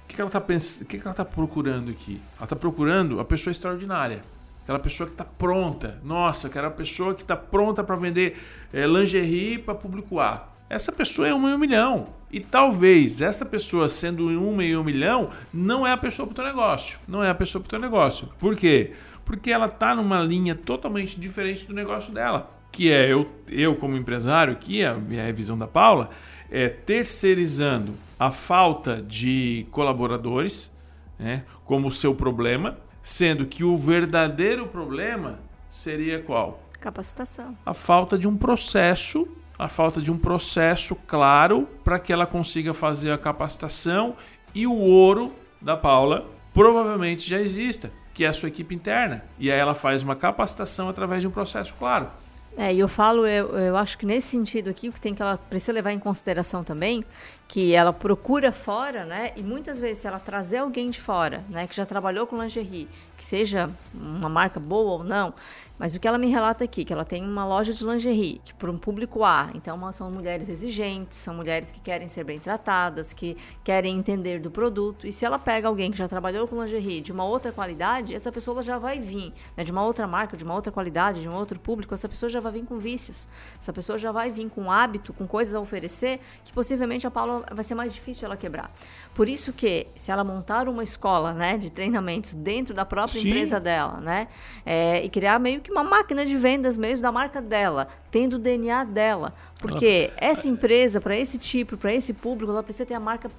o 0.04 0.08
que, 0.08 0.20
ela 0.20 0.28
está 0.28 0.38
o 0.38 0.84
que, 0.86 0.96
ela 0.96 1.10
está 1.10 1.24
procurando 1.24 1.90
aqui? 1.90 2.20
Ela 2.36 2.44
está 2.44 2.56
procurando 2.56 3.20
a 3.20 3.24
pessoa 3.24 3.52
extraordinária, 3.52 4.22
aquela 4.62 4.78
pessoa 4.78 5.06
que 5.06 5.12
está 5.12 5.24
pronta. 5.24 6.00
Nossa, 6.02 6.48
aquela 6.48 6.70
pessoa 6.70 7.14
que 7.14 7.22
está 7.22 7.36
pronta 7.36 7.84
para 7.84 7.94
vender 7.94 8.42
é, 8.72 8.86
lingerie 8.86 9.58
para 9.58 9.74
público 9.74 10.18
A. 10.18 10.48
Essa 10.68 10.90
pessoa 10.90 11.28
é 11.28 11.34
uma 11.34 11.50
em 11.50 11.54
um 11.54 11.58
milhão. 11.58 12.08
E 12.32 12.40
talvez 12.40 13.20
essa 13.20 13.44
pessoa 13.44 13.88
sendo 13.88 14.26
uma 14.26 14.64
em 14.64 14.76
um 14.76 14.82
milhão 14.82 15.30
não 15.52 15.86
é 15.86 15.92
a 15.92 15.96
pessoa 15.96 16.26
para 16.26 16.32
o 16.32 16.34
teu 16.34 16.44
negócio. 16.44 16.98
Não 17.06 17.22
é 17.22 17.30
a 17.30 17.34
pessoa 17.34 17.62
para 17.62 17.68
o 17.68 17.70
teu 17.70 17.78
negócio. 17.78 18.28
Por 18.40 18.56
quê? 18.56 18.92
Porque 19.24 19.50
ela 19.50 19.66
está 19.66 19.94
numa 19.94 20.20
linha 20.20 20.54
totalmente 20.54 21.18
diferente 21.18 21.66
do 21.66 21.74
negócio 21.74 22.12
dela. 22.12 22.50
Que 22.70 22.90
é 22.90 23.10
eu, 23.10 23.26
eu 23.48 23.76
como 23.76 23.96
empresário, 23.96 24.56
que 24.56 24.82
é 24.82 24.88
a 24.88 24.94
minha 24.94 25.32
visão 25.32 25.56
da 25.56 25.66
Paula, 25.66 26.10
é 26.50 26.68
terceirizando 26.68 27.94
a 28.18 28.30
falta 28.30 29.02
de 29.02 29.66
colaboradores 29.70 30.72
né, 31.18 31.44
como 31.64 31.90
seu 31.90 32.14
problema, 32.14 32.78
sendo 33.02 33.46
que 33.46 33.64
o 33.64 33.76
verdadeiro 33.76 34.66
problema 34.66 35.38
seria 35.68 36.20
qual? 36.20 36.62
Capacitação. 36.80 37.54
A 37.64 37.74
falta 37.74 38.18
de 38.18 38.28
um 38.28 38.36
processo, 38.36 39.28
a 39.58 39.68
falta 39.68 40.00
de 40.00 40.10
um 40.10 40.18
processo 40.18 40.94
claro 41.06 41.68
para 41.82 41.98
que 41.98 42.12
ela 42.12 42.26
consiga 42.26 42.74
fazer 42.74 43.10
a 43.10 43.18
capacitação 43.18 44.16
e 44.54 44.66
o 44.66 44.74
ouro 44.74 45.32
da 45.60 45.76
Paula 45.76 46.26
provavelmente 46.52 47.28
já 47.28 47.40
exista 47.40 47.90
que 48.14 48.24
é 48.24 48.28
a 48.28 48.32
sua 48.32 48.48
equipe 48.48 48.74
interna. 48.74 49.24
E 49.38 49.50
aí 49.50 49.58
ela 49.58 49.74
faz 49.74 50.02
uma 50.02 50.14
capacitação 50.14 50.88
através 50.88 51.20
de 51.20 51.26
um 51.26 51.30
processo 51.30 51.74
claro. 51.74 52.08
É, 52.56 52.72
e 52.72 52.78
eu 52.78 52.86
falo, 52.86 53.26
eu, 53.26 53.48
eu 53.58 53.76
acho 53.76 53.98
que 53.98 54.06
nesse 54.06 54.28
sentido 54.28 54.70
aqui, 54.70 54.88
o 54.88 54.92
que 54.92 55.00
tem 55.00 55.12
que 55.12 55.20
ela 55.20 55.36
precisa 55.36 55.72
levar 55.72 55.92
em 55.92 55.98
consideração 55.98 56.62
também, 56.62 57.04
que 57.46 57.74
ela 57.74 57.92
procura 57.92 58.50
fora, 58.50 59.04
né? 59.04 59.32
E 59.36 59.42
muitas 59.42 59.78
vezes, 59.78 59.98
se 59.98 60.06
ela 60.06 60.18
trazer 60.18 60.58
alguém 60.58 60.90
de 60.90 61.00
fora, 61.00 61.44
né, 61.48 61.66
que 61.66 61.76
já 61.76 61.86
trabalhou 61.86 62.26
com 62.26 62.40
lingerie, 62.40 62.88
que 63.16 63.24
seja 63.24 63.70
uma 63.92 64.28
marca 64.28 64.58
boa 64.58 64.92
ou 64.92 65.04
não, 65.04 65.32
mas 65.78 65.94
o 65.94 66.00
que 66.00 66.06
ela 66.06 66.18
me 66.18 66.28
relata 66.28 66.64
aqui, 66.64 66.84
que 66.84 66.92
ela 66.92 67.04
tem 67.04 67.24
uma 67.24 67.44
loja 67.44 67.72
de 67.72 67.84
lingerie, 67.84 68.40
que 68.44 68.54
para 68.54 68.70
um 68.70 68.78
público 68.78 69.24
A, 69.24 69.50
então 69.54 69.92
são 69.92 70.10
mulheres 70.10 70.48
exigentes, 70.48 71.18
são 71.18 71.34
mulheres 71.34 71.70
que 71.70 71.80
querem 71.80 72.08
ser 72.08 72.24
bem 72.24 72.38
tratadas, 72.38 73.12
que 73.12 73.36
querem 73.62 73.96
entender 73.96 74.38
do 74.38 74.50
produto. 74.50 75.06
E 75.06 75.12
se 75.12 75.24
ela 75.24 75.38
pega 75.38 75.66
alguém 75.66 75.90
que 75.90 75.98
já 75.98 76.08
trabalhou 76.08 76.46
com 76.46 76.62
lingerie 76.62 77.00
de 77.00 77.12
uma 77.12 77.24
outra 77.24 77.52
qualidade, 77.52 78.14
essa 78.14 78.30
pessoa 78.30 78.62
já 78.62 78.78
vai 78.78 78.98
vir, 78.98 79.32
né, 79.56 79.64
de 79.64 79.72
uma 79.72 79.84
outra 79.84 80.06
marca, 80.06 80.36
de 80.36 80.44
uma 80.44 80.54
outra 80.54 80.72
qualidade, 80.72 81.20
de 81.20 81.28
um 81.28 81.34
outro 81.34 81.58
público, 81.58 81.92
essa 81.92 82.08
pessoa 82.08 82.30
já 82.30 82.40
vai 82.40 82.52
vir 82.52 82.64
com 82.64 82.78
vícios. 82.78 83.26
Essa 83.60 83.72
pessoa 83.72 83.98
já 83.98 84.12
vai 84.12 84.30
vir 84.30 84.48
com 84.48 84.70
hábito, 84.70 85.12
com 85.12 85.26
coisas 85.26 85.54
a 85.54 85.60
oferecer, 85.60 86.20
que 86.44 86.52
possivelmente 86.52 87.06
a 87.06 87.10
Paula 87.10 87.33
vai 87.52 87.64
ser 87.64 87.74
mais 87.74 87.94
difícil 87.94 88.26
ela 88.26 88.36
quebrar. 88.36 88.70
Por 89.14 89.28
isso 89.28 89.52
que, 89.52 89.86
se 89.94 90.10
ela 90.10 90.24
montar 90.24 90.68
uma 90.68 90.82
escola, 90.82 91.32
né, 91.32 91.56
de 91.56 91.70
treinamentos 91.70 92.34
dentro 92.34 92.74
da 92.74 92.84
própria 92.84 93.20
Sim. 93.20 93.28
empresa 93.28 93.60
dela, 93.60 94.00
né, 94.00 94.28
é, 94.66 95.04
e 95.04 95.08
criar 95.08 95.38
meio 95.40 95.60
que 95.60 95.70
uma 95.70 95.84
máquina 95.84 96.26
de 96.26 96.36
vendas 96.36 96.76
mesmo 96.76 97.02
da 97.02 97.12
marca 97.12 97.40
dela, 97.40 97.88
tendo 98.10 98.34
o 98.34 98.38
DNA 98.38 98.84
dela. 98.84 99.32
Porque 99.58 100.12
essa 100.18 100.46
empresa, 100.46 101.00
para 101.00 101.16
esse 101.16 101.38
tipo, 101.38 101.76
para 101.76 101.92
esse 101.92 102.12
público, 102.12 102.52
ela 102.52 102.62
precisa 102.62 102.84
ter 102.84 102.94
a 102.94 103.00
marca, 103.00 103.30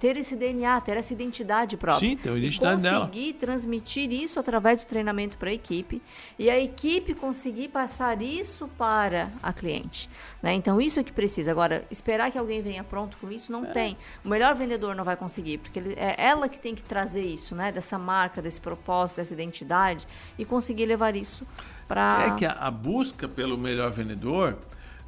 ter 0.00 0.16
esse 0.16 0.34
DNA, 0.34 0.80
ter 0.80 0.96
essa 0.96 1.12
identidade 1.12 1.76
própria. 1.76 2.08
Sim, 2.08 2.16
ter 2.16 2.30
a 2.30 2.36
identidade 2.36 2.86
e 2.86 2.90
conseguir 2.90 3.32
dela. 3.32 3.38
transmitir 3.38 4.10
isso 4.10 4.40
através 4.40 4.82
do 4.82 4.88
treinamento 4.88 5.36
para 5.36 5.50
a 5.50 5.52
equipe 5.52 6.00
e 6.38 6.48
a 6.48 6.58
equipe 6.58 7.14
conseguir 7.14 7.68
passar 7.68 8.22
isso 8.22 8.68
para 8.78 9.30
a 9.42 9.52
cliente. 9.52 10.08
Né? 10.42 10.54
Então, 10.54 10.80
isso 10.80 10.98
é 10.98 11.04
que 11.04 11.12
precisa. 11.12 11.50
Agora, 11.50 11.84
esperar 11.90 12.30
que 12.30 12.38
alguém 12.38 12.62
venha 12.62 12.82
pronto 12.82 13.18
com 13.18 13.30
isso, 13.30 13.52
não 13.52 13.66
é. 13.66 13.70
tem. 13.70 13.96
O 14.24 14.28
melhor 14.28 14.54
vendedor 14.54 14.94
não 14.94 15.04
vai 15.08 15.16
conseguir, 15.16 15.58
porque 15.58 15.78
ele, 15.78 15.94
é 15.96 16.14
ela 16.18 16.48
que 16.48 16.58
tem 16.58 16.74
que 16.74 16.82
trazer 16.82 17.22
isso, 17.22 17.54
né? 17.54 17.72
dessa 17.72 17.98
marca, 17.98 18.40
desse 18.40 18.60
propósito, 18.60 19.16
dessa 19.16 19.34
identidade 19.34 20.06
e 20.38 20.44
conseguir 20.44 20.86
levar 20.86 21.16
isso 21.16 21.46
para. 21.86 22.26
É 22.26 22.30
que 22.36 22.44
a, 22.44 22.52
a 22.52 22.70
busca 22.70 23.26
pelo 23.26 23.56
melhor 23.56 23.90
vendedor 23.90 24.58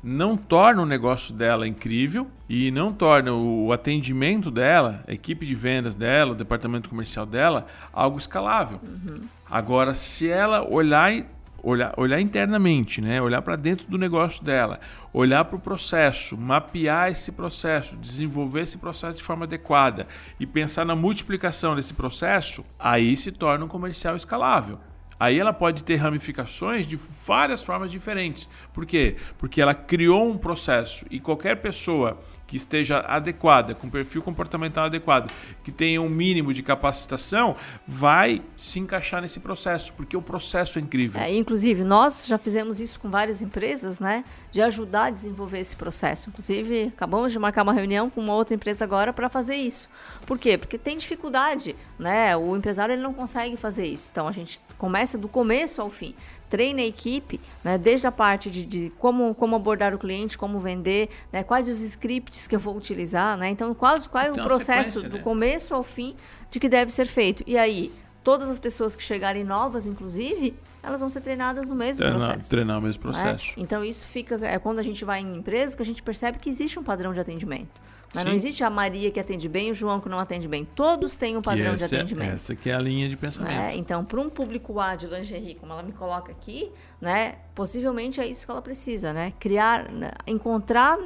não 0.03 0.37
torna 0.37 0.81
o 0.83 0.87
negócio 0.87 1.35
dela 1.35 1.69
incrível 1.69 2.27
e 2.49 2.71
não 2.71 2.93
torna 2.93 3.35
o 3.35 3.71
atendimento 3.73 4.51
dela, 4.51 5.05
a 5.07 5.13
equipe 5.13 5.45
de 5.45 5.55
vendas 5.55 5.95
dela, 5.95 6.33
o 6.33 6.35
departamento 6.35 6.89
comercial 6.89 7.27
dela, 7.27 7.67
algo 7.93 8.19
escalável. 8.19 8.81
Uhum. 8.83 9.21
Agora, 9.49 9.95
se 9.95 10.29
ela 10.29 10.67
olhar, 10.67 11.13
olhar, 11.63 11.95
olhar 11.97 12.21
internamente, 12.21 13.01
né? 13.01 13.21
olhar 13.21 13.43
para 13.43 13.57
dentro 13.57 13.87
do 13.89 13.99
negócio 13.99 14.45
dela, 14.45 14.81
olhar 15.13 15.45
para 15.45 15.57
o 15.57 15.61
processo, 15.61 16.37
mapear 16.37 17.11
esse 17.11 17.33
processo, 17.33 17.97
desenvolver 17.97 18.63
esse 18.63 18.79
processo 18.79 19.19
de 19.19 19.25
forma 19.25 19.45
adequada 19.45 20.07
e 20.39 20.47
pensar 20.47 20.85
na 20.85 20.97
multiplicação 20.97 21.75
desse 21.75 21.95
processo, 21.95 22.65
aí 22.79 23.17
se 23.17 23.33
torna 23.33 23.65
um 23.65 23.69
comercial 23.69 24.17
escalável. 24.17 24.79
Aí 25.21 25.39
ela 25.39 25.53
pode 25.53 25.85
ter 25.85 25.97
ramificações 25.97 26.87
de 26.87 26.97
várias 26.97 27.63
formas 27.63 27.91
diferentes. 27.91 28.49
Por 28.73 28.87
quê? 28.87 29.17
Porque 29.37 29.61
ela 29.61 29.75
criou 29.75 30.31
um 30.31 30.39
processo 30.39 31.05
e 31.11 31.21
qualquer 31.21 31.57
pessoa 31.57 32.19
que 32.51 32.57
esteja 32.57 32.99
adequada, 33.07 33.77
com 33.77 33.89
perfil 33.89 34.23
comportamental 34.23 34.87
adequado, 34.87 35.31
que 35.63 35.71
tenha 35.71 36.03
um 36.03 36.09
mínimo 36.09 36.53
de 36.53 36.65
capacitação, 36.65 37.55
vai 37.87 38.43
se 38.57 38.81
encaixar 38.81 39.23
nesse 39.23 39.39
processo, 39.39 39.93
porque 39.93 40.17
o 40.17 40.21
processo 40.21 40.77
é 40.77 40.83
incrível. 40.83 41.23
É, 41.23 41.33
inclusive, 41.33 41.85
nós 41.85 42.27
já 42.27 42.37
fizemos 42.37 42.81
isso 42.81 42.99
com 42.99 43.09
várias 43.09 43.41
empresas, 43.41 44.01
né? 44.01 44.25
De 44.51 44.61
ajudar 44.61 45.05
a 45.05 45.11
desenvolver 45.11 45.61
esse 45.61 45.77
processo. 45.77 46.29
Inclusive, 46.29 46.89
acabamos 46.89 47.31
de 47.31 47.39
marcar 47.39 47.63
uma 47.63 47.73
reunião 47.73 48.11
com 48.11 48.21
uma 48.21 48.35
outra 48.35 48.57
empresa 48.57 48.85
agora 48.85 49.13
para 49.13 49.31
fazer 49.31 49.55
isso. 49.55 49.89
Por 50.27 50.37
quê? 50.37 50.59
Porque 50.59 50.77
tem 50.77 50.99
dificuldade, 50.99 51.77
né? 51.97 52.37
O 52.37 52.57
empresário 52.57 52.95
ele 52.95 53.03
não 53.03 53.15
consegue 53.15 53.57
fazer 53.57 53.87
isso. 53.87 54.09
Então 54.11 54.27
a 54.27 54.33
gente 54.33 54.61
começa 54.77 55.17
do 55.17 55.29
começo 55.29 55.81
ao 55.81 55.89
fim 55.89 56.17
treine 56.51 56.83
a 56.83 56.87
equipe, 56.87 57.41
né, 57.63 57.79
desde 57.79 58.07
a 58.07 58.13
parte 58.13 58.51
de, 58.51 58.67
de, 58.67 58.93
como, 58.99 59.35
como 59.35 59.55
abordar 59.57 59.95
o 59.95 59.99
cliente, 59.99 60.37
como 60.37 60.59
vender, 60.59 61.09
né, 61.33 61.45
quais 61.45 61.69
os 61.69 61.81
scripts 61.81 62.47
que 62.47 62.57
eu 62.57 62.61
vou 62.61 62.77
utilizar, 62.77 63.39
né, 63.39 63.49
então 63.49 63.73
qual, 63.73 63.97
qual 64.11 64.25
é 64.25 64.33
o 64.33 64.35
processo 64.35 65.09
do 65.09 65.17
né? 65.17 65.23
começo 65.23 65.73
ao 65.73 65.85
fim 65.85 66.17
de 66.51 66.59
que 66.59 66.69
deve 66.69 66.91
ser 66.91 67.07
feito. 67.07 67.45
E 67.47 67.57
aí, 67.57 67.93
todas 68.25 68.51
as 68.51 68.59
pessoas 68.59 68.97
que 68.97 69.03
chegarem 69.03 69.45
novas, 69.45 69.87
inclusive, 69.87 70.55
elas 70.83 71.01
vão 71.01 71.09
ser 71.09 71.21
treinadas 71.21 71.69
no 71.69 71.75
mesmo 71.75 71.99
treinar, 71.99 72.19
processo. 72.19 72.51
Treinar 72.51 72.79
o 72.79 72.83
mesmo 72.83 73.01
é? 73.01 73.03
processo. 73.03 73.55
É? 73.57 73.63
Então 73.63 73.85
isso 73.85 74.07
fica 74.07 74.39
é 74.47 74.59
quando 74.59 74.79
a 74.79 74.83
gente 74.83 75.05
vai 75.05 75.21
em 75.21 75.37
empresas 75.37 75.75
que 75.75 75.83
a 75.83 75.87
gente 75.87 76.03
percebe 76.03 76.39
que 76.39 76.49
existe 76.49 76.79
um 76.79 76.83
padrão 76.83 77.13
de 77.13 77.21
atendimento. 77.21 77.81
Mas 78.13 78.25
não 78.25 78.33
existe 78.33 78.65
a 78.65 78.71
Maria 78.71 79.11
que 79.11 79.21
atende 79.21 79.49
bem 79.49 79.69
e 79.69 79.71
o 79.71 79.75
João 79.75 80.01
que 80.01 80.09
não 80.09 80.19
atende 80.19 80.49
bem. 80.49 80.65
Todos 80.65 81.15
têm 81.15 81.37
um 81.37 81.43
padrão 81.43 81.75
de 81.75 81.83
é- 81.83 81.87
atendimento. 81.87 82.35
essa 82.35 82.57
que 82.57 82.69
é 82.69 82.75
a 82.75 82.81
linha 82.81 83.09
de 83.09 83.17
pensamento. 83.17 83.53
É? 83.57 83.77
Então, 83.77 84.05
para 84.05 84.21
um 84.21 84.29
público 84.29 84.79
A 84.81 84.97
de 84.97 85.07
lingerie, 85.07 85.55
como 85.55 85.73
ela 85.73 85.83
me 85.83 85.93
coloca 85.93 86.33
aqui, 86.33 86.71
né, 87.01 87.37
possivelmente 87.55 88.21
é 88.21 88.27
isso 88.27 88.45
que 88.45 88.51
ela 88.51 88.63
precisa, 88.63 89.13
né? 89.13 89.33
Criar, 89.39 89.91
né, 89.91 90.11
encontrar 90.27 90.99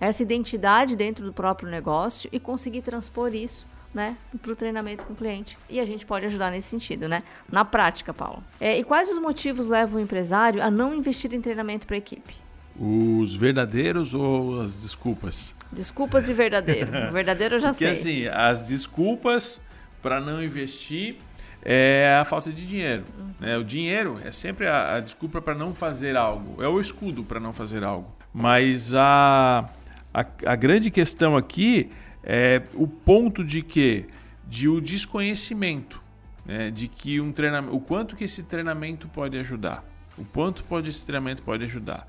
essa 0.00 0.22
identidade 0.22 0.96
dentro 0.96 1.24
do 1.24 1.32
próprio 1.32 1.68
negócio 1.68 2.28
e 2.32 2.40
conseguir 2.40 2.80
transpor 2.80 3.34
isso 3.34 3.66
né, 3.92 4.16
para 4.42 4.52
o 4.52 4.56
treinamento 4.56 5.06
com 5.06 5.14
o 5.14 5.16
cliente. 5.16 5.56
E 5.70 5.80
a 5.80 5.86
gente 5.86 6.04
pode 6.04 6.26
ajudar 6.26 6.50
nesse 6.50 6.68
sentido, 6.68 7.08
né? 7.08 7.20
Na 7.50 7.64
prática, 7.64 8.12
Paulo. 8.12 8.44
É, 8.60 8.78
e 8.78 8.84
quais 8.84 9.08
os 9.10 9.18
motivos 9.18 9.68
levam 9.68 9.98
o 9.98 10.02
empresário 10.02 10.62
a 10.62 10.70
não 10.70 10.94
investir 10.94 11.32
em 11.32 11.40
treinamento 11.40 11.86
para 11.86 11.96
a 11.96 11.98
equipe? 11.98 12.45
Os 12.78 13.34
verdadeiros 13.34 14.12
ou 14.14 14.60
as 14.60 14.82
desculpas? 14.82 15.54
Desculpas 15.72 16.28
e 16.28 16.34
verdadeiro. 16.34 16.90
O 17.08 17.12
verdadeiro 17.12 17.56
eu 17.56 17.58
já 17.58 17.70
Porque, 17.70 17.94
sei. 17.94 18.28
assim, 18.28 18.36
as 18.36 18.68
desculpas 18.68 19.60
para 20.02 20.20
não 20.20 20.42
investir 20.42 21.16
é 21.62 22.16
a 22.20 22.24
falta 22.24 22.52
de 22.52 22.64
dinheiro. 22.64 23.04
Uhum. 23.18 23.30
Né? 23.40 23.56
O 23.56 23.64
dinheiro 23.64 24.20
é 24.24 24.30
sempre 24.30 24.66
a, 24.66 24.96
a 24.96 25.00
desculpa 25.00 25.42
para 25.42 25.54
não 25.54 25.74
fazer 25.74 26.16
algo, 26.16 26.62
é 26.62 26.68
o 26.68 26.78
escudo 26.78 27.24
para 27.24 27.40
não 27.40 27.52
fazer 27.52 27.82
algo. 27.82 28.14
Mas 28.32 28.94
a, 28.94 29.68
a, 30.14 30.26
a 30.46 30.56
grande 30.56 30.90
questão 30.90 31.36
aqui 31.36 31.90
é 32.22 32.62
o 32.74 32.86
ponto 32.86 33.42
de 33.42 33.62
que 33.62 34.06
de 34.46 34.68
o 34.68 34.80
desconhecimento, 34.80 36.00
né, 36.44 36.70
de 36.70 36.86
que 36.86 37.20
um 37.20 37.32
treinamento, 37.32 37.74
o 37.74 37.80
quanto 37.80 38.14
que 38.14 38.24
esse 38.24 38.44
treinamento 38.44 39.08
pode 39.08 39.36
ajudar, 39.38 39.84
o 40.16 40.24
quanto 40.24 40.62
pode 40.62 40.88
esse 40.88 41.04
treinamento 41.04 41.42
pode 41.42 41.64
ajudar. 41.64 42.06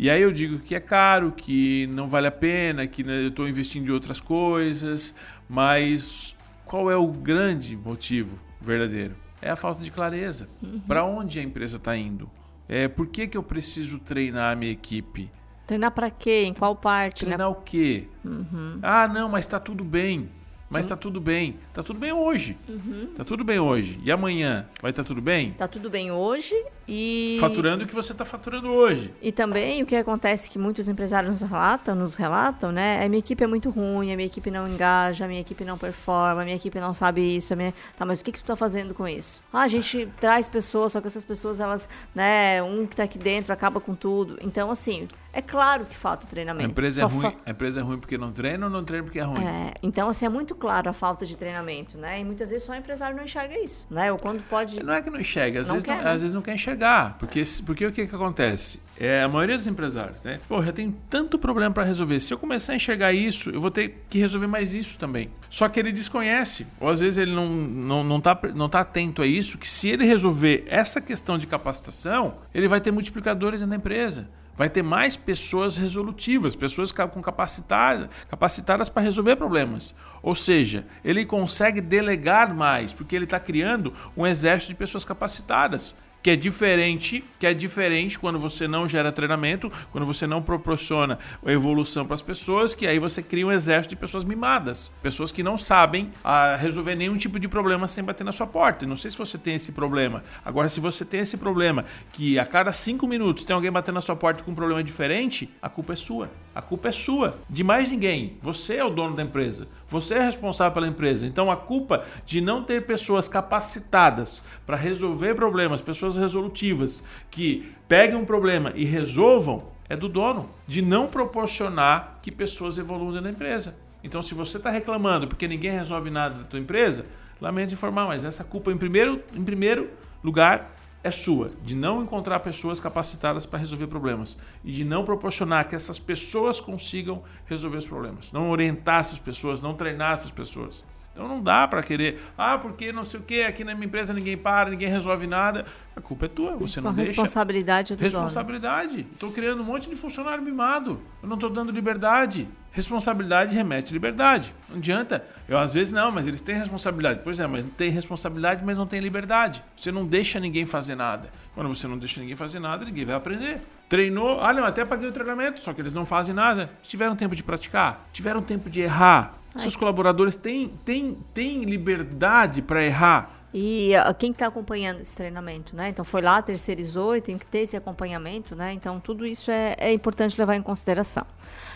E 0.00 0.08
aí 0.08 0.22
eu 0.22 0.32
digo 0.32 0.60
que 0.60 0.74
é 0.74 0.80
caro, 0.80 1.30
que 1.30 1.86
não 1.88 2.08
vale 2.08 2.26
a 2.26 2.30
pena, 2.30 2.86
que 2.86 3.04
né, 3.04 3.22
eu 3.22 3.28
estou 3.28 3.46
investindo 3.46 3.90
em 3.90 3.92
outras 3.92 4.18
coisas, 4.18 5.14
mas 5.46 6.34
qual 6.64 6.90
é 6.90 6.96
o 6.96 7.06
grande 7.06 7.76
motivo 7.76 8.38
verdadeiro? 8.58 9.14
É 9.42 9.50
a 9.50 9.56
falta 9.56 9.82
de 9.82 9.90
clareza. 9.90 10.48
Uhum. 10.62 10.80
Para 10.80 11.04
onde 11.04 11.38
a 11.38 11.42
empresa 11.42 11.76
está 11.76 11.94
indo? 11.94 12.30
É, 12.66 12.88
por 12.88 13.08
que, 13.08 13.28
que 13.28 13.36
eu 13.36 13.42
preciso 13.42 13.98
treinar 13.98 14.50
a 14.50 14.56
minha 14.56 14.72
equipe? 14.72 15.30
Treinar 15.66 15.90
para 15.90 16.10
quê? 16.10 16.44
Em 16.46 16.54
qual 16.54 16.74
parte? 16.74 17.26
Treinar 17.26 17.46
né? 17.50 17.54
o 17.54 17.56
quê? 17.56 18.08
Uhum. 18.24 18.78
Ah, 18.82 19.06
não, 19.06 19.28
mas 19.28 19.44
está 19.44 19.60
tudo 19.60 19.84
bem. 19.84 20.30
Mas 20.70 20.86
está 20.86 20.96
tudo 20.96 21.20
bem. 21.20 21.58
Está 21.68 21.82
tudo 21.82 21.98
bem 21.98 22.12
hoje. 22.12 22.56
Uhum. 22.68 23.12
Tá 23.16 23.24
tudo 23.24 23.42
bem 23.42 23.58
hoje. 23.58 24.00
E 24.04 24.10
amanhã 24.10 24.66
vai 24.80 24.92
estar 24.92 25.02
tá 25.02 25.06
tudo 25.08 25.20
bem? 25.20 25.50
Está 25.50 25.66
tudo 25.66 25.90
bem 25.90 26.12
hoje 26.12 26.54
e. 26.90 27.36
Faturando 27.38 27.84
o 27.84 27.86
que 27.86 27.94
você 27.94 28.10
está 28.10 28.24
faturando 28.24 28.68
hoje. 28.68 29.14
E 29.22 29.30
também 29.30 29.82
o 29.82 29.86
que 29.86 29.94
acontece 29.94 30.50
que 30.50 30.58
muitos 30.58 30.88
empresários 30.88 31.40
nos 31.40 31.48
relatam, 31.48 31.94
nos 31.94 32.14
relatam, 32.16 32.72
né? 32.72 33.04
A 33.04 33.08
minha 33.08 33.20
equipe 33.20 33.44
é 33.44 33.46
muito 33.46 33.70
ruim, 33.70 34.12
a 34.12 34.16
minha 34.16 34.26
equipe 34.26 34.50
não 34.50 34.66
engaja, 34.66 35.24
a 35.24 35.28
minha 35.28 35.40
equipe 35.40 35.64
não 35.64 35.78
performa, 35.78 36.42
a 36.42 36.44
minha 36.44 36.56
equipe 36.56 36.80
não 36.80 36.92
sabe 36.92 37.36
isso. 37.36 37.52
A 37.52 37.56
minha... 37.56 37.72
Tá, 37.96 38.04
mas 38.04 38.20
o 38.20 38.24
que, 38.24 38.32
que 38.32 38.38
tu 38.38 38.42
está 38.42 38.56
fazendo 38.56 38.92
com 38.92 39.06
isso? 39.06 39.44
Ah, 39.52 39.62
a 39.62 39.68
gente 39.68 40.08
traz 40.20 40.48
pessoas, 40.48 40.92
só 40.92 41.00
que 41.00 41.06
essas 41.06 41.24
pessoas, 41.24 41.60
elas, 41.60 41.88
né? 42.12 42.60
Um 42.62 42.86
que 42.86 42.94
está 42.94 43.04
aqui 43.04 43.18
dentro 43.18 43.52
acaba 43.52 43.80
com 43.80 43.94
tudo. 43.94 44.36
Então, 44.42 44.70
assim, 44.70 45.06
é 45.32 45.40
claro 45.40 45.84
que 45.84 45.96
falta 45.96 46.26
treinamento. 46.26 46.66
A 46.66 46.70
empresa, 46.70 47.02
é 47.02 47.04
ruim, 47.04 47.20
fa... 47.20 47.34
a 47.46 47.50
empresa 47.50 47.80
é 47.80 47.82
ruim 47.82 47.98
porque 47.98 48.18
não 48.18 48.32
treina 48.32 48.66
ou 48.66 48.72
não 48.72 48.82
treina 48.82 49.04
porque 49.04 49.20
é 49.20 49.22
ruim? 49.22 49.44
É, 49.44 49.74
então, 49.80 50.08
assim, 50.08 50.26
é 50.26 50.28
muito 50.28 50.56
claro 50.56 50.90
a 50.90 50.92
falta 50.92 51.24
de 51.24 51.36
treinamento, 51.36 51.96
né? 51.96 52.20
E 52.20 52.24
muitas 52.24 52.50
vezes 52.50 52.66
só 52.66 52.72
o 52.72 52.74
empresário 52.74 53.16
não 53.16 53.22
enxerga 53.22 53.56
isso, 53.58 53.86
né? 53.88 54.10
Ou 54.10 54.18
quando 54.18 54.42
pode... 54.48 54.82
Não 54.82 54.92
é 54.92 55.00
que 55.00 55.08
não 55.08 55.20
enxerga, 55.20 55.60
às, 55.60 55.68
não 55.68 55.74
vezes, 55.74 55.86
quer, 55.86 55.96
não, 55.96 56.04
né? 56.04 56.10
às 56.10 56.22
vezes 56.22 56.34
não 56.34 56.42
quer 56.42 56.54
enxergar. 56.54 56.79
Porque, 57.18 57.42
porque 57.64 57.86
o 57.86 57.92
que, 57.92 58.06
que 58.06 58.14
acontece? 58.14 58.80
É, 58.98 59.22
a 59.22 59.28
maioria 59.28 59.56
dos 59.56 59.66
empresários, 59.66 60.22
né? 60.22 60.40
Pô, 60.48 60.62
já 60.62 60.72
tem 60.72 60.94
tanto 61.08 61.38
problema 61.38 61.72
para 61.72 61.84
resolver. 61.84 62.20
Se 62.20 62.34
eu 62.34 62.38
começar 62.38 62.74
a 62.74 62.76
enxergar 62.76 63.12
isso, 63.12 63.50
eu 63.50 63.60
vou 63.60 63.70
ter 63.70 64.04
que 64.10 64.18
resolver 64.18 64.46
mais 64.46 64.74
isso 64.74 64.98
também. 64.98 65.30
Só 65.48 65.68
que 65.68 65.80
ele 65.80 65.90
desconhece, 65.90 66.66
ou 66.78 66.88
às 66.88 67.00
vezes 67.00 67.16
ele 67.16 67.32
não, 67.32 67.48
não, 67.48 68.04
não, 68.04 68.20
tá, 68.20 68.38
não 68.54 68.68
tá 68.68 68.80
atento 68.80 69.22
a 69.22 69.26
isso, 69.26 69.56
que 69.56 69.68
se 69.68 69.88
ele 69.88 70.04
resolver 70.04 70.64
essa 70.66 71.00
questão 71.00 71.38
de 71.38 71.46
capacitação, 71.46 72.34
ele 72.54 72.68
vai 72.68 72.80
ter 72.80 72.90
multiplicadores 72.90 73.60
na 73.62 73.76
empresa 73.76 74.28
vai 74.60 74.68
ter 74.68 74.82
mais 74.82 75.16
pessoas 75.16 75.78
resolutivas, 75.78 76.54
pessoas 76.54 76.92
com 76.92 77.22
capacitadas, 77.22 78.10
capacitadas 78.28 78.90
para 78.90 79.00
resolver 79.00 79.34
problemas. 79.36 79.94
Ou 80.22 80.34
seja, 80.34 80.84
ele 81.02 81.24
consegue 81.24 81.80
delegar 81.80 82.54
mais, 82.54 82.92
porque 82.92 83.16
ele 83.16 83.24
está 83.24 83.40
criando 83.40 83.90
um 84.14 84.26
exército 84.26 84.72
de 84.72 84.78
pessoas 84.78 85.02
capacitadas 85.02 85.94
que 86.22 86.30
é 86.30 86.36
diferente, 86.36 87.24
que 87.38 87.46
é 87.46 87.54
diferente 87.54 88.18
quando 88.18 88.38
você 88.38 88.68
não 88.68 88.88
gera 88.88 89.10
treinamento, 89.10 89.70
quando 89.90 90.06
você 90.06 90.26
não 90.26 90.42
proporciona 90.42 91.18
evolução 91.46 92.04
para 92.04 92.14
as 92.14 92.22
pessoas, 92.22 92.74
que 92.74 92.86
aí 92.86 92.98
você 92.98 93.22
cria 93.22 93.46
um 93.46 93.52
exército 93.52 93.94
de 93.94 94.00
pessoas 94.00 94.24
mimadas, 94.24 94.92
pessoas 95.02 95.32
que 95.32 95.42
não 95.42 95.56
sabem 95.56 96.10
ah, 96.22 96.56
resolver 96.56 96.94
nenhum 96.94 97.16
tipo 97.16 97.38
de 97.38 97.48
problema 97.48 97.88
sem 97.88 98.04
bater 98.04 98.24
na 98.24 98.32
sua 98.32 98.46
porta. 98.46 98.86
Não 98.86 98.96
sei 98.96 99.10
se 99.10 99.18
você 99.18 99.38
tem 99.38 99.54
esse 99.54 99.72
problema. 99.72 100.22
Agora, 100.44 100.68
se 100.68 100.80
você 100.80 101.04
tem 101.04 101.20
esse 101.20 101.36
problema 101.36 101.84
que 102.12 102.38
a 102.38 102.44
cada 102.44 102.72
cinco 102.72 103.06
minutos 103.06 103.44
tem 103.44 103.54
alguém 103.54 103.70
batendo 103.70 103.94
na 103.94 104.00
sua 104.00 104.16
porta 104.16 104.42
com 104.42 104.50
um 104.50 104.54
problema 104.54 104.82
diferente, 104.82 105.50
a 105.62 105.68
culpa 105.68 105.94
é 105.94 105.96
sua. 105.96 106.30
A 106.54 106.60
culpa 106.60 106.88
é 106.88 106.92
sua, 106.92 107.38
de 107.48 107.62
mais 107.62 107.90
ninguém. 107.90 108.36
Você 108.42 108.76
é 108.76 108.84
o 108.84 108.90
dono 108.90 109.14
da 109.14 109.22
empresa. 109.22 109.68
Você 109.90 110.14
é 110.14 110.22
responsável 110.22 110.72
pela 110.72 110.86
empresa. 110.86 111.26
Então 111.26 111.50
a 111.50 111.56
culpa 111.56 112.04
de 112.24 112.40
não 112.40 112.62
ter 112.62 112.86
pessoas 112.86 113.28
capacitadas 113.28 114.44
para 114.64 114.76
resolver 114.76 115.34
problemas, 115.34 115.80
pessoas 115.80 116.16
resolutivas 116.16 117.02
que 117.28 117.72
peguem 117.88 118.16
um 118.16 118.24
problema 118.24 118.72
e 118.76 118.84
resolvam, 118.84 119.64
é 119.88 119.96
do 119.96 120.08
dono. 120.08 120.48
De 120.66 120.80
não 120.80 121.08
proporcionar 121.08 122.20
que 122.22 122.30
pessoas 122.30 122.78
evoluam 122.78 123.20
na 123.20 123.30
empresa. 123.30 123.74
Então 124.02 124.22
se 124.22 124.32
você 124.32 124.58
está 124.58 124.70
reclamando 124.70 125.26
porque 125.26 125.48
ninguém 125.48 125.72
resolve 125.72 126.08
nada 126.08 126.36
da 126.36 126.44
tua 126.44 126.60
empresa, 126.60 127.04
lamento 127.40 127.74
informar, 127.74 128.06
mas 128.06 128.24
essa 128.24 128.44
culpa 128.44 128.70
em 128.70 128.78
primeiro, 128.78 129.20
em 129.34 129.44
primeiro 129.44 129.90
lugar 130.22 130.76
é 131.02 131.10
sua, 131.10 131.52
de 131.62 131.74
não 131.74 132.02
encontrar 132.02 132.40
pessoas 132.40 132.78
capacitadas 132.78 133.46
para 133.46 133.58
resolver 133.58 133.86
problemas 133.86 134.38
e 134.64 134.70
de 134.70 134.84
não 134.84 135.04
proporcionar 135.04 135.66
que 135.66 135.74
essas 135.74 135.98
pessoas 135.98 136.60
consigam 136.60 137.22
resolver 137.46 137.78
os 137.78 137.86
problemas, 137.86 138.32
não 138.32 138.50
orientar 138.50 139.00
essas 139.00 139.18
pessoas, 139.18 139.62
não 139.62 139.74
treinar 139.74 140.12
essas 140.12 140.30
pessoas. 140.30 140.84
Então 141.12 141.26
não 141.26 141.42
dá 141.42 141.66
para 141.66 141.82
querer, 141.82 142.20
ah, 142.38 142.56
porque 142.56 142.92
não 142.92 143.04
sei 143.04 143.20
o 143.20 143.22
que, 143.22 143.42
aqui 143.42 143.64
na 143.64 143.74
minha 143.74 143.86
empresa 143.86 144.12
ninguém 144.12 144.36
para, 144.36 144.70
ninguém 144.70 144.88
resolve 144.88 145.26
nada. 145.26 145.66
A 145.96 146.00
culpa 146.00 146.26
é 146.26 146.28
tua, 146.28 146.56
você 146.56 146.80
não 146.80 146.94
deixa. 146.94 147.10
Responsabilidade 147.10 147.96
do 147.96 148.00
Responsabilidade. 148.00 149.06
Estou 149.12 149.32
criando 149.32 149.60
um 149.60 149.64
monte 149.64 149.88
de 149.88 149.96
funcionário 149.96 150.42
mimado. 150.42 151.00
Eu 151.22 151.28
não 151.28 151.36
estou 151.36 151.50
dando 151.50 151.72
liberdade. 151.72 152.48
Responsabilidade 152.72 153.54
remete 153.54 153.92
liberdade. 153.92 154.54
Não 154.68 154.76
adianta. 154.76 155.24
Eu 155.48 155.58
às 155.58 155.74
vezes 155.74 155.92
não, 155.92 156.12
mas 156.12 156.28
eles 156.28 156.40
têm 156.40 156.54
responsabilidade. 156.54 157.20
Pois 157.24 157.40
é, 157.40 157.46
mas 157.46 157.64
tem 157.76 157.90
responsabilidade, 157.90 158.64
mas 158.64 158.78
não 158.78 158.86
tem 158.86 159.00
liberdade. 159.00 159.62
Você 159.76 159.90
não 159.90 160.06
deixa 160.06 160.38
ninguém 160.38 160.64
fazer 160.64 160.94
nada. 160.94 161.30
Quando 161.54 161.68
você 161.68 161.88
não 161.88 161.98
deixa 161.98 162.20
ninguém 162.20 162.36
fazer 162.36 162.60
nada, 162.60 162.84
ninguém 162.84 163.04
vai 163.04 163.16
aprender. 163.16 163.60
Treinou, 163.88 164.40
ah 164.40 164.52
não, 164.52 164.64
até 164.64 164.84
paguei 164.84 165.08
o 165.08 165.12
treinamento, 165.12 165.60
só 165.60 165.72
que 165.72 165.80
eles 165.80 165.92
não 165.92 166.06
fazem 166.06 166.32
nada. 166.32 166.70
Tiveram 166.82 167.16
tempo 167.16 167.34
de 167.34 167.42
praticar, 167.42 168.08
tiveram 168.12 168.40
tempo 168.40 168.70
de 168.70 168.80
errar. 168.80 169.34
Ai. 169.52 169.62
Seus 169.62 169.74
colaboradores 169.74 170.36
têm, 170.36 170.68
têm, 170.84 171.18
têm 171.34 171.64
liberdade 171.64 172.62
para 172.62 172.84
errar. 172.84 173.39
E 173.52 173.92
uh, 173.96 174.14
quem 174.14 174.30
está 174.30 174.46
acompanhando 174.46 175.00
esse 175.00 175.16
treinamento, 175.16 175.74
né? 175.74 175.88
Então 175.88 176.04
foi 176.04 176.22
lá, 176.22 176.40
terceirizou 176.40 177.16
e 177.16 177.20
tem 177.20 177.36
que 177.36 177.46
ter 177.46 177.60
esse 177.60 177.76
acompanhamento, 177.76 178.54
né? 178.54 178.72
Então 178.72 179.00
tudo 179.00 179.26
isso 179.26 179.50
é, 179.50 179.74
é 179.78 179.92
importante 179.92 180.38
levar 180.38 180.54
em 180.54 180.62
consideração. 180.62 181.26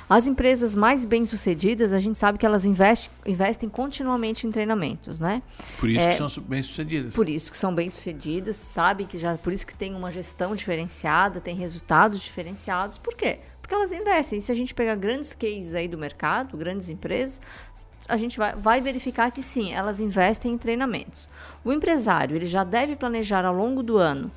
As 0.08 0.26
empresas 0.26 0.74
mais 0.74 1.04
bem-sucedidas, 1.04 1.92
a 1.92 1.98
gente 1.98 2.16
sabe 2.16 2.38
que 2.38 2.46
elas 2.46 2.64
investem, 2.64 3.10
investem 3.26 3.68
continuamente 3.68 4.46
em 4.46 4.52
treinamentos, 4.52 5.18
né? 5.18 5.42
Por 5.80 5.90
isso 5.90 6.06
é, 6.06 6.10
que 6.10 6.16
são 6.16 6.42
bem-sucedidas. 6.44 7.16
Por 7.16 7.28
isso 7.28 7.50
que 7.50 7.58
são 7.58 7.74
bem-sucedidas, 7.74 8.54
sabe 8.54 9.04
que 9.04 9.18
já 9.18 9.36
por 9.36 9.52
isso 9.52 9.66
que 9.66 9.74
tem 9.74 9.94
uma 9.94 10.12
gestão 10.12 10.54
diferenciada, 10.54 11.40
tem 11.40 11.56
resultados 11.56 12.20
diferenciados. 12.20 12.98
Por 12.98 13.14
quê? 13.14 13.40
Porque 13.64 13.74
elas 13.74 13.92
investem. 13.92 14.38
E 14.38 14.42
se 14.42 14.52
a 14.52 14.54
gente 14.54 14.74
pegar 14.74 14.94
grandes 14.94 15.34
cases 15.34 15.74
aí 15.74 15.88
do 15.88 15.96
mercado, 15.96 16.54
grandes 16.54 16.90
empresas, 16.90 17.40
a 18.06 18.14
gente 18.14 18.36
vai, 18.36 18.54
vai 18.54 18.78
verificar 18.78 19.30
que 19.30 19.42
sim, 19.42 19.72
elas 19.72 20.00
investem 20.00 20.52
em 20.52 20.58
treinamentos. 20.58 21.26
O 21.64 21.72
empresário 21.72 22.36
ele 22.36 22.44
já 22.44 22.62
deve 22.62 22.94
planejar 22.94 23.42
ao 23.46 23.54
longo 23.54 23.82
do 23.82 23.96
ano 23.96 24.30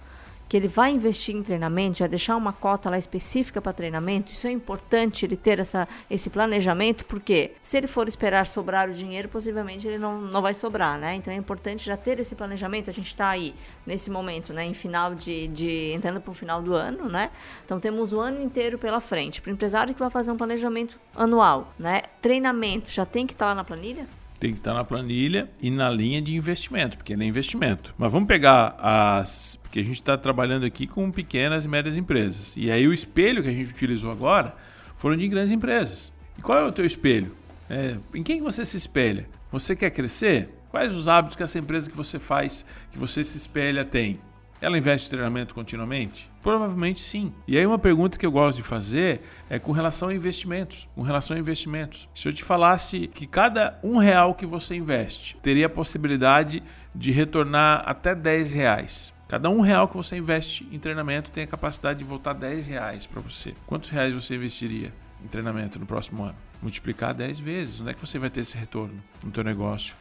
que 0.47 0.55
ele 0.55 0.67
vai 0.67 0.91
investir 0.91 1.35
em 1.35 1.43
treinamento, 1.43 1.99
já 1.99 2.07
deixar 2.07 2.35
uma 2.35 2.53
cota 2.53 2.89
lá 2.89 2.97
específica 2.97 3.61
para 3.61 3.73
treinamento, 3.73 4.31
isso 4.31 4.47
é 4.47 4.51
importante 4.51 5.25
ele 5.25 5.35
ter 5.35 5.59
essa, 5.59 5.87
esse 6.09 6.29
planejamento, 6.29 7.05
porque 7.05 7.51
se 7.61 7.77
ele 7.77 7.87
for 7.87 8.07
esperar 8.07 8.47
sobrar 8.47 8.89
o 8.89 8.93
dinheiro, 8.93 9.27
possivelmente 9.27 9.87
ele 9.87 9.97
não, 9.97 10.21
não 10.21 10.41
vai 10.41 10.53
sobrar, 10.53 10.97
né? 10.97 11.15
Então 11.15 11.33
é 11.33 11.37
importante 11.37 11.85
já 11.85 11.97
ter 11.97 12.19
esse 12.19 12.35
planejamento. 12.35 12.89
A 12.89 12.93
gente 12.93 13.07
está 13.07 13.29
aí 13.29 13.53
nesse 13.85 14.09
momento, 14.09 14.53
né? 14.53 14.65
Em 14.65 14.73
final 14.73 15.13
de, 15.13 15.47
de 15.49 15.91
entrando 15.93 16.21
para 16.21 16.31
o 16.31 16.33
final 16.33 16.61
do 16.61 16.73
ano, 16.73 17.09
né? 17.09 17.29
Então 17.65 17.79
temos 17.79 18.13
o 18.13 18.19
ano 18.19 18.41
inteiro 18.41 18.77
pela 18.77 18.99
frente. 18.99 19.41
Para 19.41 19.49
o 19.49 19.53
empresário 19.53 19.93
que 19.93 19.99
vai 19.99 20.09
fazer 20.09 20.31
um 20.31 20.37
planejamento 20.37 20.99
anual, 21.15 21.73
né? 21.77 22.03
Treinamento 22.21 22.89
já 22.91 23.05
tem 23.05 23.25
que 23.25 23.33
estar 23.33 23.45
tá 23.45 23.49
lá 23.49 23.55
na 23.55 23.63
planilha? 23.63 24.07
Tem 24.39 24.51
que 24.51 24.59
estar 24.59 24.73
na 24.73 24.83
planilha 24.83 25.49
e 25.61 25.69
na 25.69 25.89
linha 25.89 26.21
de 26.21 26.35
investimento, 26.35 26.97
porque 26.97 27.13
ele 27.13 27.23
é 27.23 27.27
investimento. 27.27 27.93
Mas 27.97 28.11
vamos 28.11 28.27
pegar 28.27 28.75
as. 28.79 29.57
Porque 29.61 29.79
a 29.79 29.83
gente 29.83 29.95
está 29.95 30.17
trabalhando 30.17 30.65
aqui 30.65 30.87
com 30.87 31.11
pequenas 31.11 31.65
e 31.65 31.67
médias 31.67 31.97
empresas. 31.97 32.55
E 32.55 32.71
aí 32.71 32.87
o 32.87 32.93
espelho 32.93 33.43
que 33.43 33.49
a 33.49 33.53
gente 33.53 33.69
utilizou 33.71 34.11
agora 34.11 34.55
foram 34.95 35.17
de 35.17 35.27
grandes 35.27 35.51
empresas. 35.51 36.13
E 36.37 36.41
qual 36.41 36.57
é 36.57 36.63
o 36.63 36.71
teu 36.71 36.85
espelho? 36.85 37.35
É, 37.69 37.97
em 38.13 38.23
quem 38.23 38.41
você 38.41 38.65
se 38.65 38.77
espelha? 38.77 39.27
Você 39.51 39.75
quer 39.75 39.89
crescer? 39.89 40.49
Quais 40.69 40.95
os 40.95 41.07
hábitos 41.07 41.35
que 41.35 41.43
essa 41.43 41.59
empresa 41.59 41.89
que 41.89 41.97
você 41.97 42.19
faz, 42.19 42.65
que 42.91 42.97
você 42.97 43.23
se 43.23 43.37
espelha, 43.37 43.83
tem? 43.83 44.19
Ela 44.59 44.77
investe 44.77 45.07
em 45.07 45.11
treinamento 45.11 45.53
continuamente? 45.53 46.29
Provavelmente 46.41 46.99
sim. 46.99 47.31
E 47.47 47.57
aí 47.57 47.65
uma 47.65 47.77
pergunta 47.77 48.17
que 48.17 48.25
eu 48.25 48.31
gosto 48.31 48.57
de 48.57 48.63
fazer 48.63 49.21
é 49.49 49.59
com 49.59 49.71
relação 49.71 50.09
a 50.09 50.13
investimentos. 50.13 50.89
Com 50.95 51.03
relação 51.03 51.37
a 51.37 51.39
investimentos. 51.39 52.09
Se 52.15 52.27
eu 52.27 52.33
te 52.33 52.43
falasse 52.43 53.07
que 53.07 53.27
cada 53.27 53.79
um 53.83 53.97
real 53.97 54.33
que 54.33 54.47
você 54.47 54.75
investe 54.75 55.37
teria 55.43 55.67
a 55.67 55.69
possibilidade 55.69 56.63
de 56.95 57.11
retornar 57.11 57.83
até 57.85 58.15
10 58.15 58.49
reais. 58.49 59.13
Cada 59.27 59.49
um 59.49 59.61
real 59.61 59.87
que 59.87 59.95
você 59.95 60.17
investe 60.17 60.67
em 60.71 60.79
treinamento 60.79 61.29
tem 61.29 61.43
a 61.43 61.47
capacidade 61.47 61.99
de 61.99 62.05
voltar 62.05 62.33
10 62.33 62.67
reais 62.67 63.05
para 63.05 63.21
você. 63.21 63.53
Quantos 63.67 63.89
reais 63.89 64.13
você 64.13 64.35
investiria 64.35 64.91
em 65.23 65.27
treinamento 65.27 65.77
no 65.77 65.85
próximo 65.85 66.23
ano? 66.23 66.35
Multiplicar 66.61 67.13
10 67.13 67.39
vezes. 67.39 67.79
Onde 67.79 67.91
é 67.91 67.93
que 67.93 67.99
você 67.99 68.17
vai 68.17 68.31
ter 68.31 68.39
esse 68.39 68.57
retorno 68.57 69.03
no 69.23 69.29
teu 69.29 69.43
negócio? 69.43 69.95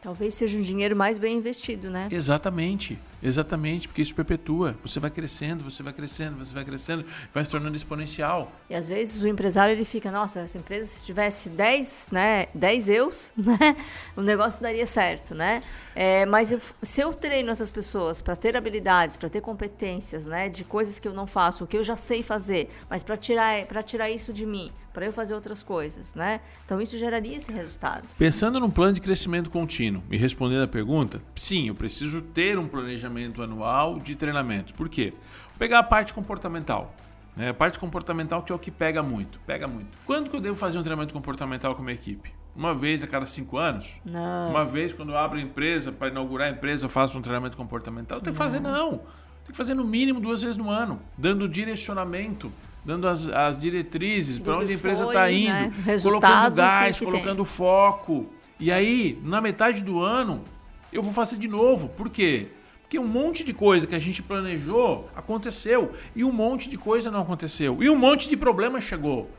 Talvez 0.00 0.34
seja 0.34 0.56
um 0.56 0.62
dinheiro 0.62 0.94
mais 0.94 1.18
bem 1.18 1.36
investido, 1.36 1.90
né? 1.90 2.08
Exatamente, 2.10 2.96
exatamente, 3.22 3.88
porque 3.88 4.02
isso 4.02 4.14
perpetua. 4.14 4.76
Você 4.82 5.00
vai 5.00 5.10
crescendo, 5.10 5.64
você 5.64 5.82
vai 5.82 5.92
crescendo, 5.92 6.36
você 6.36 6.54
vai 6.54 6.64
crescendo, 6.64 7.04
vai 7.32 7.44
se 7.44 7.50
tornando 7.50 7.76
exponencial. 7.76 8.50
E 8.68 8.74
às 8.74 8.88
vezes 8.88 9.20
o 9.20 9.26
empresário 9.26 9.74
ele 9.74 9.84
fica, 9.84 10.10
nossa, 10.10 10.40
essa 10.40 10.58
empresa 10.58 10.86
se 10.86 11.04
tivesse 11.04 11.48
10, 11.48 12.08
né, 12.12 12.46
10 12.54 12.88
eus, 12.88 13.32
né, 13.36 13.76
o 14.16 14.22
negócio 14.22 14.62
daria 14.62 14.86
certo, 14.86 15.34
né? 15.34 15.62
É, 15.94 16.24
mas 16.26 16.52
eu, 16.52 16.60
se 16.82 17.00
eu 17.00 17.12
treino 17.12 17.50
essas 17.50 17.70
pessoas 17.70 18.20
para 18.20 18.36
ter 18.36 18.56
habilidades, 18.56 19.16
para 19.16 19.28
ter 19.28 19.40
competências, 19.40 20.26
né, 20.26 20.48
de 20.48 20.64
coisas 20.64 20.98
que 20.98 21.08
eu 21.08 21.12
não 21.12 21.26
faço, 21.26 21.64
o 21.64 21.66
que 21.66 21.76
eu 21.76 21.84
já 21.84 21.96
sei 21.96 22.22
fazer, 22.22 22.70
mas 22.88 23.02
para 23.02 23.16
tirar, 23.16 23.64
para 23.66 23.82
tirar 23.82 24.08
isso 24.10 24.32
de 24.32 24.46
mim, 24.46 24.70
para 24.92 25.06
eu 25.06 25.12
fazer 25.12 25.34
outras 25.34 25.62
coisas, 25.62 26.14
né? 26.14 26.40
Então 26.64 26.80
isso 26.80 26.98
geraria 26.98 27.36
esse 27.36 27.52
resultado. 27.52 28.08
Pensando 28.18 28.58
num 28.58 28.70
plano 28.70 28.94
de 28.94 29.00
crescimento 29.00 29.48
contínuo 29.48 30.02
e 30.10 30.16
respondendo 30.16 30.62
a 30.64 30.68
pergunta, 30.68 31.22
sim, 31.36 31.68
eu 31.68 31.74
preciso 31.74 32.20
ter 32.20 32.58
um 32.58 32.66
planejamento 32.66 33.07
anual 33.42 33.98
de 33.98 34.14
treinamento. 34.14 34.74
Por 34.74 34.88
quê? 34.88 35.12
Vou 35.48 35.58
pegar 35.58 35.78
a 35.78 35.82
parte 35.82 36.12
comportamental. 36.12 36.94
Né? 37.36 37.50
A 37.50 37.54
parte 37.54 37.78
comportamental 37.78 38.42
que 38.42 38.50
é 38.50 38.54
o 38.54 38.58
que 38.58 38.70
pega 38.70 39.02
muito, 39.02 39.38
pega 39.46 39.68
muito. 39.68 39.96
Quando 40.04 40.28
que 40.28 40.36
eu 40.36 40.40
devo 40.40 40.56
fazer 40.56 40.78
um 40.78 40.82
treinamento 40.82 41.14
comportamental 41.14 41.74
com 41.74 41.82
a 41.82 41.84
minha 41.84 41.94
equipe? 41.94 42.32
Uma 42.54 42.74
vez 42.74 43.04
a 43.04 43.06
cada 43.06 43.26
cinco 43.26 43.56
anos? 43.56 43.88
Não. 44.04 44.50
Uma 44.50 44.64
vez 44.64 44.92
quando 44.92 45.10
eu 45.10 45.16
abro 45.16 45.38
a 45.38 45.40
empresa, 45.40 45.92
para 45.92 46.08
inaugurar 46.08 46.48
a 46.48 46.50
empresa, 46.50 46.86
eu 46.86 46.88
faço 46.88 47.16
um 47.16 47.22
treinamento 47.22 47.56
comportamental? 47.56 48.20
Tem 48.20 48.32
que 48.32 48.38
fazer 48.38 48.58
não. 48.58 48.98
Tem 49.44 49.52
que 49.52 49.56
fazer 49.56 49.74
no 49.74 49.84
mínimo 49.84 50.20
duas 50.20 50.42
vezes 50.42 50.56
no 50.56 50.68
ano, 50.68 51.00
dando 51.16 51.48
direcionamento 51.48 52.52
dando 52.84 53.06
as, 53.06 53.28
as 53.28 53.58
diretrizes 53.58 54.38
para 54.38 54.56
onde 54.56 54.72
a 54.72 54.74
empresa 54.74 55.04
está 55.04 55.30
indo, 55.30 55.52
né? 55.52 55.72
colocando 56.02 56.54
gás, 56.54 56.98
colocando 56.98 57.36
tem. 57.36 57.44
foco. 57.44 58.26
E 58.58 58.72
aí, 58.72 59.20
na 59.22 59.42
metade 59.42 59.82
do 59.82 60.00
ano, 60.02 60.42
eu 60.90 61.02
vou 61.02 61.12
fazer 61.12 61.36
de 61.36 61.46
novo. 61.46 61.88
Por 61.90 62.08
quê? 62.08 62.48
Porque 62.88 62.98
um 62.98 63.06
monte 63.06 63.44
de 63.44 63.52
coisa 63.52 63.86
que 63.86 63.94
a 63.94 63.98
gente 63.98 64.22
planejou 64.22 65.10
aconteceu 65.14 65.92
e 66.16 66.24
um 66.24 66.32
monte 66.32 66.70
de 66.70 66.78
coisa 66.78 67.10
não 67.10 67.20
aconteceu 67.20 67.82
e 67.82 67.90
um 67.90 67.94
monte 67.94 68.30
de 68.30 68.34
problema 68.34 68.80
chegou. 68.80 69.30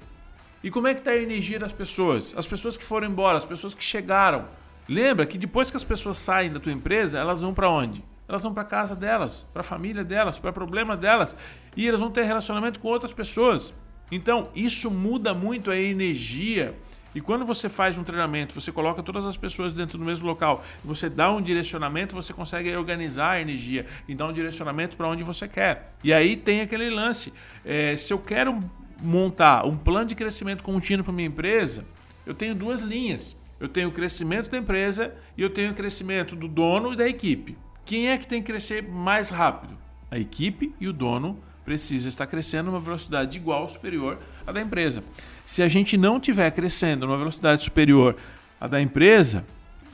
E 0.63 0.69
como 0.69 0.87
é 0.87 0.93
que 0.93 0.99
está 0.99 1.09
a 1.09 1.17
energia 1.17 1.57
das 1.57 1.73
pessoas? 1.73 2.35
As 2.37 2.45
pessoas 2.45 2.77
que 2.77 2.85
foram 2.85 3.07
embora, 3.07 3.39
as 3.39 3.45
pessoas 3.45 3.73
que 3.73 3.83
chegaram. 3.83 4.45
Lembra 4.87 5.25
que 5.25 5.35
depois 5.35 5.71
que 5.71 5.77
as 5.77 5.83
pessoas 5.83 6.19
saem 6.19 6.53
da 6.53 6.59
tua 6.59 6.71
empresa, 6.71 7.17
elas 7.17 7.41
vão 7.41 7.51
para 7.51 7.67
onde? 7.67 8.03
elas 8.27 8.43
vão 8.43 8.53
para 8.53 8.63
casa 8.63 8.95
delas, 8.95 9.43
para 9.51 9.61
a 9.61 9.63
família 9.63 10.03
delas, 10.03 10.37
para 10.37 10.53
problema 10.53 10.95
delas 10.95 11.35
e 11.75 11.87
elas 11.87 11.99
vão 11.99 12.11
ter 12.11 12.25
relacionamento 12.25 12.79
com 12.79 12.87
outras 12.87 13.11
pessoas. 13.11 13.73
Então, 14.11 14.49
isso 14.53 14.91
muda 14.91 15.33
muito 15.33 15.71
a 15.71 15.75
energia. 15.75 16.75
E 17.13 17.21
quando 17.21 17.45
você 17.45 17.67
faz 17.67 17.97
um 17.97 18.03
treinamento, 18.03 18.53
você 18.53 18.71
coloca 18.71 19.01
todas 19.01 19.25
as 19.25 19.35
pessoas 19.35 19.73
dentro 19.73 19.97
do 19.97 20.05
mesmo 20.05 20.27
local, 20.27 20.63
você 20.83 21.09
dá 21.09 21.31
um 21.31 21.41
direcionamento, 21.41 22.15
você 22.15 22.33
consegue 22.33 22.75
organizar 22.75 23.31
a 23.31 23.41
energia 23.41 23.85
e 24.07 24.13
dar 24.13 24.27
um 24.27 24.33
direcionamento 24.33 24.95
para 24.95 25.07
onde 25.07 25.23
você 25.23 25.47
quer. 25.47 25.93
E 26.03 26.13
aí 26.13 26.37
tem 26.37 26.61
aquele 26.61 26.89
lance: 26.89 27.33
é, 27.65 27.97
se 27.97 28.13
eu 28.13 28.19
quero 28.19 28.59
montar 29.01 29.65
um 29.65 29.77
plano 29.77 30.07
de 30.07 30.15
crescimento 30.15 30.63
contínuo 30.63 31.03
para 31.03 31.13
minha 31.13 31.27
empresa, 31.27 31.85
eu 32.25 32.33
tenho 32.33 32.53
duas 32.53 32.81
linhas. 32.81 33.37
Eu 33.59 33.67
tenho 33.67 33.89
o 33.89 33.91
crescimento 33.91 34.49
da 34.49 34.57
empresa 34.57 35.13
e 35.37 35.41
eu 35.41 35.49
tenho 35.49 35.71
o 35.71 35.75
crescimento 35.75 36.33
do 36.35 36.47
dono 36.47 36.93
e 36.93 36.95
da 36.95 37.07
equipe. 37.07 37.57
Quem 37.85 38.07
é 38.07 38.17
que 38.17 38.25
tem 38.25 38.41
que 38.41 38.51
crescer 38.51 38.83
mais 38.83 39.29
rápido? 39.29 39.77
A 40.09 40.17
equipe 40.17 40.73
e 40.79 40.87
o 40.87 40.93
dono 40.93 41.39
precisa 41.69 42.07
estar 42.07 42.25
crescendo 42.25 42.71
numa 42.71 42.79
velocidade 42.79 43.37
igual 43.37 43.61
ou 43.61 43.69
superior 43.69 44.17
à 44.47 44.51
da 44.51 44.59
empresa. 44.59 45.03
Se 45.45 45.61
a 45.61 45.67
gente 45.67 45.97
não 45.97 46.19
tiver 46.19 46.49
crescendo 46.49 47.05
numa 47.05 47.15
velocidade 47.15 47.63
superior 47.63 48.15
à 48.59 48.65
da 48.65 48.81
empresa, 48.81 49.45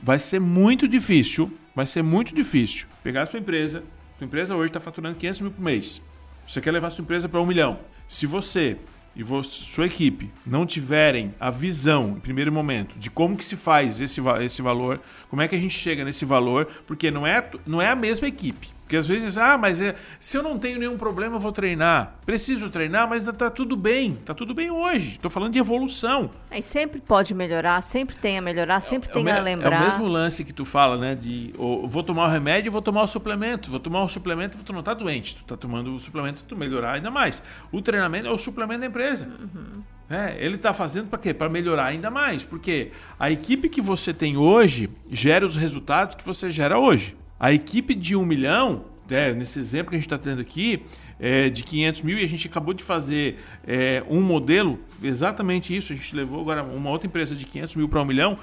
vai 0.02 0.18
ser 0.18 0.40
muito 0.40 0.88
difícil, 0.88 1.54
vai 1.74 1.86
ser 1.86 2.00
muito 2.00 2.34
difícil 2.34 2.86
pegar 3.04 3.24
a 3.24 3.26
sua 3.26 3.40
empresa, 3.40 3.84
sua 4.16 4.24
empresa 4.24 4.56
hoje 4.56 4.68
está 4.68 4.80
faturando 4.80 5.18
500 5.18 5.40
mil 5.42 5.50
por 5.50 5.62
mês, 5.62 6.00
você 6.48 6.62
quer 6.62 6.70
levar 6.70 6.88
a 6.88 6.90
sua 6.90 7.02
empresa 7.02 7.28
para 7.28 7.42
um 7.42 7.46
milhão. 7.46 7.78
Se 8.08 8.24
você 8.24 8.78
e 9.14 9.22
sua 9.44 9.84
equipe 9.84 10.30
não 10.46 10.64
tiverem 10.64 11.34
a 11.38 11.50
visão, 11.50 12.14
em 12.16 12.20
primeiro 12.20 12.50
momento, 12.50 12.98
de 12.98 13.10
como 13.10 13.36
que 13.36 13.44
se 13.44 13.54
faz 13.54 14.00
esse, 14.00 14.18
esse 14.42 14.62
valor, 14.62 14.98
como 15.28 15.42
é 15.42 15.48
que 15.48 15.54
a 15.54 15.60
gente 15.60 15.78
chega 15.78 16.06
nesse 16.06 16.24
valor, 16.24 16.66
porque 16.86 17.10
não 17.10 17.26
é, 17.26 17.46
não 17.66 17.82
é 17.82 17.88
a 17.88 17.96
mesma 17.96 18.26
equipe. 18.26 18.75
Porque 18.86 18.96
às 18.96 19.08
vezes, 19.08 19.36
ah, 19.36 19.58
mas 19.58 19.82
é, 19.82 19.96
se 20.20 20.38
eu 20.38 20.44
não 20.44 20.56
tenho 20.56 20.78
nenhum 20.78 20.96
problema, 20.96 21.34
eu 21.34 21.40
vou 21.40 21.50
treinar. 21.50 22.14
Preciso 22.24 22.70
treinar, 22.70 23.08
mas 23.08 23.24
tá 23.24 23.50
tudo 23.50 23.76
bem. 23.76 24.16
Tá 24.24 24.32
tudo 24.32 24.54
bem 24.54 24.70
hoje. 24.70 25.14
Estou 25.16 25.28
falando 25.28 25.52
de 25.52 25.58
evolução. 25.58 26.30
Aí 26.48 26.62
sempre 26.62 27.00
pode 27.00 27.34
melhorar, 27.34 27.82
sempre 27.82 28.14
tem 28.14 28.38
a 28.38 28.40
melhorar, 28.40 28.80
sempre 28.80 29.10
é, 29.10 29.12
tem 29.12 29.28
é 29.28 29.32
a 29.32 29.42
lembrar. 29.42 29.72
É 29.72 29.80
o 29.80 29.84
mesmo 29.86 30.06
lance 30.06 30.44
que 30.44 30.52
tu 30.52 30.64
fala, 30.64 30.96
né? 30.96 31.16
De 31.16 31.52
oh, 31.58 31.88
vou 31.88 32.04
tomar 32.04 32.26
o 32.26 32.30
remédio, 32.30 32.70
vou 32.70 32.80
tomar 32.80 33.02
o 33.02 33.08
suplemento. 33.08 33.72
Vou 33.72 33.80
tomar 33.80 34.04
o 34.04 34.08
suplemento, 34.08 34.56
tu 34.58 34.72
não 34.72 34.84
tá 34.84 34.94
doente. 34.94 35.34
Tu 35.34 35.44
tá 35.44 35.56
tomando 35.56 35.92
o 35.92 35.98
suplemento 35.98 36.44
tu 36.44 36.56
melhorar 36.56 36.92
ainda 36.92 37.10
mais. 37.10 37.42
O 37.72 37.82
treinamento 37.82 38.28
é 38.28 38.30
o 38.30 38.38
suplemento 38.38 38.82
da 38.82 38.86
empresa. 38.86 39.26
Uhum. 39.26 39.82
É, 40.08 40.36
ele 40.38 40.54
está 40.54 40.72
fazendo 40.72 41.08
para 41.08 41.18
quê? 41.18 41.34
Para 41.34 41.48
melhorar 41.48 41.86
ainda 41.86 42.08
mais. 42.08 42.44
Porque 42.44 42.92
a 43.18 43.32
equipe 43.32 43.68
que 43.68 43.80
você 43.80 44.14
tem 44.14 44.36
hoje 44.36 44.88
gera 45.10 45.44
os 45.44 45.56
resultados 45.56 46.14
que 46.14 46.24
você 46.24 46.50
gera 46.50 46.78
hoje. 46.78 47.16
A 47.38 47.52
equipe 47.52 47.94
de 47.94 48.16
um 48.16 48.24
milhão, 48.24 48.86
é, 49.10 49.32
nesse 49.32 49.58
exemplo 49.58 49.90
que 49.90 49.96
a 49.96 49.98
gente 49.98 50.06
está 50.06 50.18
tendo 50.18 50.40
aqui, 50.40 50.82
é, 51.20 51.48
de 51.48 51.62
500 51.62 52.02
mil, 52.02 52.18
e 52.18 52.24
a 52.24 52.28
gente 52.28 52.46
acabou 52.46 52.72
de 52.72 52.82
fazer 52.82 53.38
é, 53.66 54.02
um 54.08 54.22
modelo, 54.22 54.80
exatamente 55.02 55.76
isso, 55.76 55.92
a 55.92 55.96
gente 55.96 56.14
levou 56.16 56.40
agora 56.40 56.62
uma 56.62 56.90
outra 56.90 57.06
empresa 57.06 57.34
de 57.34 57.44
500 57.44 57.76
mil 57.76 57.88
para 57.88 58.00
um 58.00 58.04
milhão, 58.04 58.38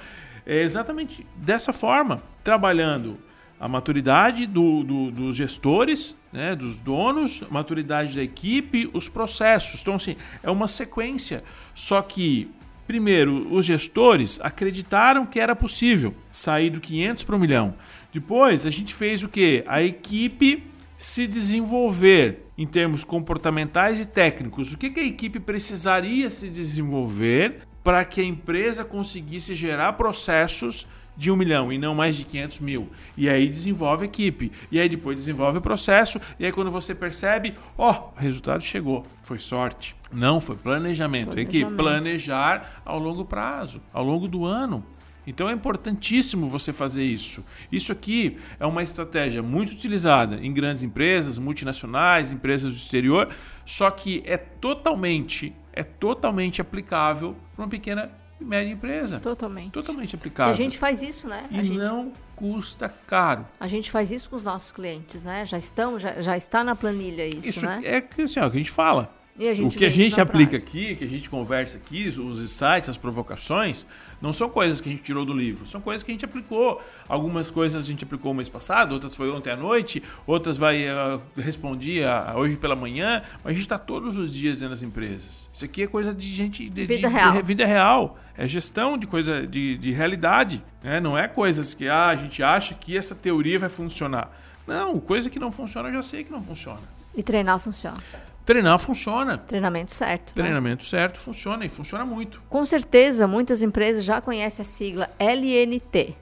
é 0.46 0.62
exatamente 0.62 1.26
dessa 1.36 1.74
forma, 1.74 2.22
trabalhando 2.44 3.18
a 3.60 3.68
maturidade 3.68 4.46
do, 4.46 4.84
do, 4.84 5.12
dos 5.12 5.36
gestores, 5.36 6.16
né, 6.34 6.56
dos 6.56 6.80
donos, 6.80 7.42
a 7.50 7.54
maturidade 7.54 8.16
da 8.16 8.22
equipe, 8.22 8.90
os 8.94 9.08
processos. 9.08 9.82
Então, 9.82 9.96
assim, 9.96 10.18
é 10.42 10.52
uma 10.52 10.68
sequência. 10.68 11.44
Só 11.74 12.02
que, 12.02 12.52
primeiro, 12.86 13.48
os 13.54 13.66
gestores 13.66 14.38
acreditaram 14.44 15.26
que 15.26 15.40
era 15.40 15.56
possível 15.56 16.14
sair 16.30 16.72
do 16.72 16.82
500 16.82 17.24
para 17.24 17.36
um 17.38 17.40
milhão. 17.40 17.74
Depois 18.14 18.66
a 18.66 18.70
gente 18.70 18.94
fez 18.94 19.24
o 19.24 19.30
que? 19.30 19.64
A 19.68 19.82
equipe 19.82 20.64
se 20.98 21.26
desenvolver 21.28 22.46
em 22.58 22.68
termos 22.68 23.04
comportamentais 23.04 24.00
e 24.00 24.06
técnicos. 24.06 24.74
O 24.74 24.78
que, 24.78 24.90
que 24.90 25.00
a 25.00 25.06
equipe 25.06 25.40
precisaria 25.40 26.30
se 26.30 26.50
desenvolver 26.50 27.62
para 27.84 28.06
que 28.06 28.22
a 28.22 28.24
empresa 28.24 28.86
conseguisse 28.86 29.56
gerar 29.56 29.94
processos 29.94 30.88
de 31.16 31.30
um 31.30 31.36
milhão 31.36 31.72
e 31.72 31.78
não 31.78 31.94
mais 31.94 32.16
de 32.16 32.26
500 32.26 32.60
mil. 32.60 32.90
E 33.16 33.30
aí 33.30 33.48
desenvolve 33.48 34.04
a 34.04 34.06
equipe. 34.06 34.52
E 34.72 34.80
aí 34.80 34.90
depois 34.90 35.18
desenvolve 35.18 35.60
o 35.60 35.62
processo. 35.62 36.20
E 36.40 36.46
aí 36.46 36.52
quando 36.52 36.72
você 36.72 36.96
percebe, 36.96 37.54
ó, 37.78 37.92
oh, 37.92 38.18
o 38.18 38.22
resultado 38.22 38.64
chegou. 38.64 39.06
Foi 39.22 39.40
sorte. 39.40 39.96
Não, 40.12 40.40
foi 40.42 40.56
planejamento. 40.56 41.30
planejamento. 41.30 41.36
Tem 41.36 41.46
que 41.46 41.76
planejar 41.76 42.82
ao 42.86 43.00
longo 43.00 43.26
prazo, 43.26 43.82
ao 43.92 44.04
longo 44.04 44.28
do 44.28 44.46
ano. 44.46 44.84
Então 45.26 45.50
é 45.50 45.54
importantíssimo 45.54 46.50
você 46.50 46.74
fazer 46.74 47.04
isso. 47.04 47.46
Isso 47.72 47.92
aqui 47.92 48.38
é 48.60 48.66
uma 48.66 48.84
estratégia 48.84 49.42
muito 49.42 49.72
utilizada 49.72 50.36
em 50.42 50.54
grandes 50.54 50.84
empresas, 50.84 51.40
multinacionais, 51.40 52.32
empresas 52.32 52.74
do 52.74 52.78
exterior, 52.78 53.30
só 53.66 53.90
que 53.90 54.22
é 54.26 54.38
totalmente, 54.38 55.54
é 55.72 55.84
totalmente 55.84 56.62
aplicável 56.62 57.36
para 57.56 57.64
uma 57.66 57.70
pequena 57.70 58.12
e 58.40 58.46
média 58.46 58.72
empresa. 58.72 59.20
Totalmente. 59.20 59.72
Totalmente 59.72 60.14
E 60.14 60.16
aplicável. 60.16 60.52
a 60.54 60.56
gente 60.56 60.78
faz 60.78 61.02
isso, 61.02 61.28
né? 61.28 61.46
E 61.50 61.64
gente... 61.64 61.78
não 61.78 62.12
custa 62.36 62.90
caro. 63.08 63.46
A 63.60 63.68
gente 63.68 63.90
faz 63.90 64.12
isso 64.12 64.30
com 64.30 64.36
os 64.36 64.44
nossos 64.44 64.72
clientes, 64.72 65.24
né? 65.24 65.46
Já 65.46 65.58
estão, 65.58 65.98
já, 65.98 66.20
já 66.22 66.36
está 66.36 66.64
na 66.64 66.76
planilha 66.76 67.26
isso, 67.26 67.50
Isso 67.50 67.66
né? 67.66 67.80
é 67.84 68.02
que, 68.02 68.24
assim, 68.24 68.40
ó, 68.40 68.50
que 68.50 68.58
a 68.58 68.60
gente 68.60 68.72
fala. 68.72 69.14
O 69.36 69.70
que 69.70 69.84
a 69.86 69.90
gente 69.90 70.22
aplica 70.22 70.52
prática. 70.52 70.58
aqui, 70.78 70.96
que 70.96 71.04
a 71.04 71.08
gente 71.08 71.28
conversa 71.28 71.78
aqui, 71.78 72.08
os 72.08 72.40
insights, 72.40 72.88
as 72.88 72.98
provocações, 72.98 73.84
não 74.22 74.32
são 74.32 74.48
coisas 74.48 74.80
que 74.80 74.88
a 74.88 74.92
gente 74.92 75.02
tirou 75.02 75.26
do 75.26 75.34
livro, 75.34 75.66
são 75.66 75.82
coisas 75.82 76.04
que 76.04 76.12
a 76.12 76.14
gente 76.14 76.24
aplicou. 76.24 76.80
Algumas 77.10 77.50
coisas 77.50 77.84
a 77.84 77.88
gente 77.88 78.04
aplicou 78.04 78.32
mês 78.34 78.48
passado, 78.48 78.92
outras 78.92 79.16
foi 79.16 79.32
ontem 79.32 79.50
à 79.50 79.56
noite, 79.58 80.04
outras 80.28 80.56
vai 80.56 80.86
uh, 80.88 81.20
respondi 81.36 82.04
a- 82.04 82.34
hoje 82.38 82.58
pela 82.58 82.76
manhã, 82.76 83.24
mas 83.44 83.52
a 83.52 83.54
gente 83.54 83.62
está 83.64 83.80
todos 83.80 84.18
os 84.18 84.32
dias 84.32 84.60
dentro 84.60 84.70
das 84.76 84.84
empresas. 84.84 85.50
Isso 85.52 85.66
aqui 85.66 85.82
é 85.82 85.88
coisa 85.88 86.14
de 86.14 86.28
gente 86.32 86.70
de 86.70 86.86
Vida 86.86 87.08
de- 87.08 87.14
real. 87.16 87.32
de 87.34 87.42
vida 87.42 87.66
real, 87.66 88.20
é 88.38 88.48
gestão 88.48 88.98
de 89.00 89.08
coisa 89.08 89.48
de, 89.48 89.78
de 89.80 89.92
realidade, 89.92 90.64
né? 90.84 91.00
Não 91.00 91.18
é 91.18 91.28
coisas 91.28 91.74
que 91.74 91.88
ah, 91.88 92.10
a 92.10 92.16
gente 92.16 92.44
acha 92.44 92.76
que 92.76 92.96
essa 92.96 93.16
teoria 93.16 93.58
vai 93.58 93.70
funcionar. 93.70 94.32
Não, 94.68 95.00
coisa 95.00 95.28
que 95.30 95.40
não 95.40 95.52
funciona 95.52 95.90
eu 95.90 95.94
já 95.96 96.02
sei 96.04 96.24
que 96.24 96.32
não 96.32 96.42
funciona. 96.44 96.80
E 97.16 97.22
treinar 97.24 97.60
funciona. 97.60 97.98
Treinar 98.46 98.78
funciona. 98.78 99.38
Treinamento 99.38 99.92
certo. 99.92 100.30
né? 100.30 100.44
Treinamento 100.44 100.84
certo 100.84 101.18
funciona 101.18 101.66
e 101.66 101.70
funciona 101.70 102.06
muito. 102.06 102.42
Com 102.50 102.66
certeza, 102.66 103.26
muitas 103.28 103.62
empresas 103.62 104.04
já 104.04 104.20
conhecem 104.20 104.64
a 104.64 104.66
sigla 104.66 105.10
LNT. 105.18 106.16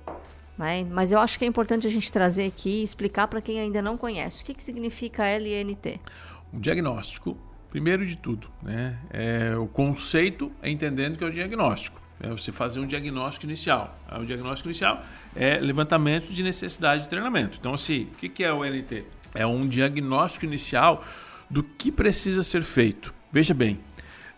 Né? 0.58 0.86
Mas 0.92 1.12
eu 1.12 1.20
acho 1.20 1.40
que 1.40 1.46
é 1.46 1.48
importante 1.48 1.88
a 1.88 1.90
gente 1.90 2.12
trazer 2.12 2.46
aqui 2.46 2.82
e 2.82 2.84
explicar 2.84 3.28
para 3.28 3.42
quem 3.42 3.60
ainda 3.60 3.82
não 3.82 3.98
conhece. 3.98 4.44
O 4.44 4.46
que, 4.46 4.54
que 4.54 4.64
significa 4.64 5.26
LNT? 5.26 6.00
Um 6.54 6.60
diagnóstico, 6.60 7.36
primeiro 7.72 8.06
de 8.06 8.16
tudo, 8.16 8.50
né? 8.62 9.00
É, 9.10 9.56
o 9.56 9.66
conceito 9.66 10.52
é 10.62 10.70
entendendo 10.70 11.18
que 11.18 11.24
é 11.24 11.28
o 11.28 11.32
diagnóstico. 11.32 12.00
É 12.20 12.30
você 12.30 12.52
fazer 12.52 12.80
um 12.80 12.86
diagnóstico 12.86 13.48
inicial. 13.48 13.98
O 14.12 14.24
diagnóstico 14.24 14.70
inicial 14.70 15.04
é 15.36 15.58
levantamento 15.58 16.28
de 16.32 16.44
necessidade 16.44 17.04
de 17.04 17.10
treinamento. 17.10 17.58
Então, 17.60 17.74
assim, 17.74 18.04
o 18.14 18.18
que 18.18 18.30
que 18.30 18.44
é 18.44 18.54
o 18.54 18.64
NT? 18.64 19.06
É 19.34 19.48
um 19.48 19.66
diagnóstico 19.66 20.46
inicial 20.46 21.04
do 21.52 21.62
que 21.62 21.91
precisa 21.91 22.43
ser 22.43 22.64
feito. 22.64 23.14
Veja 23.32 23.54
bem, 23.54 23.80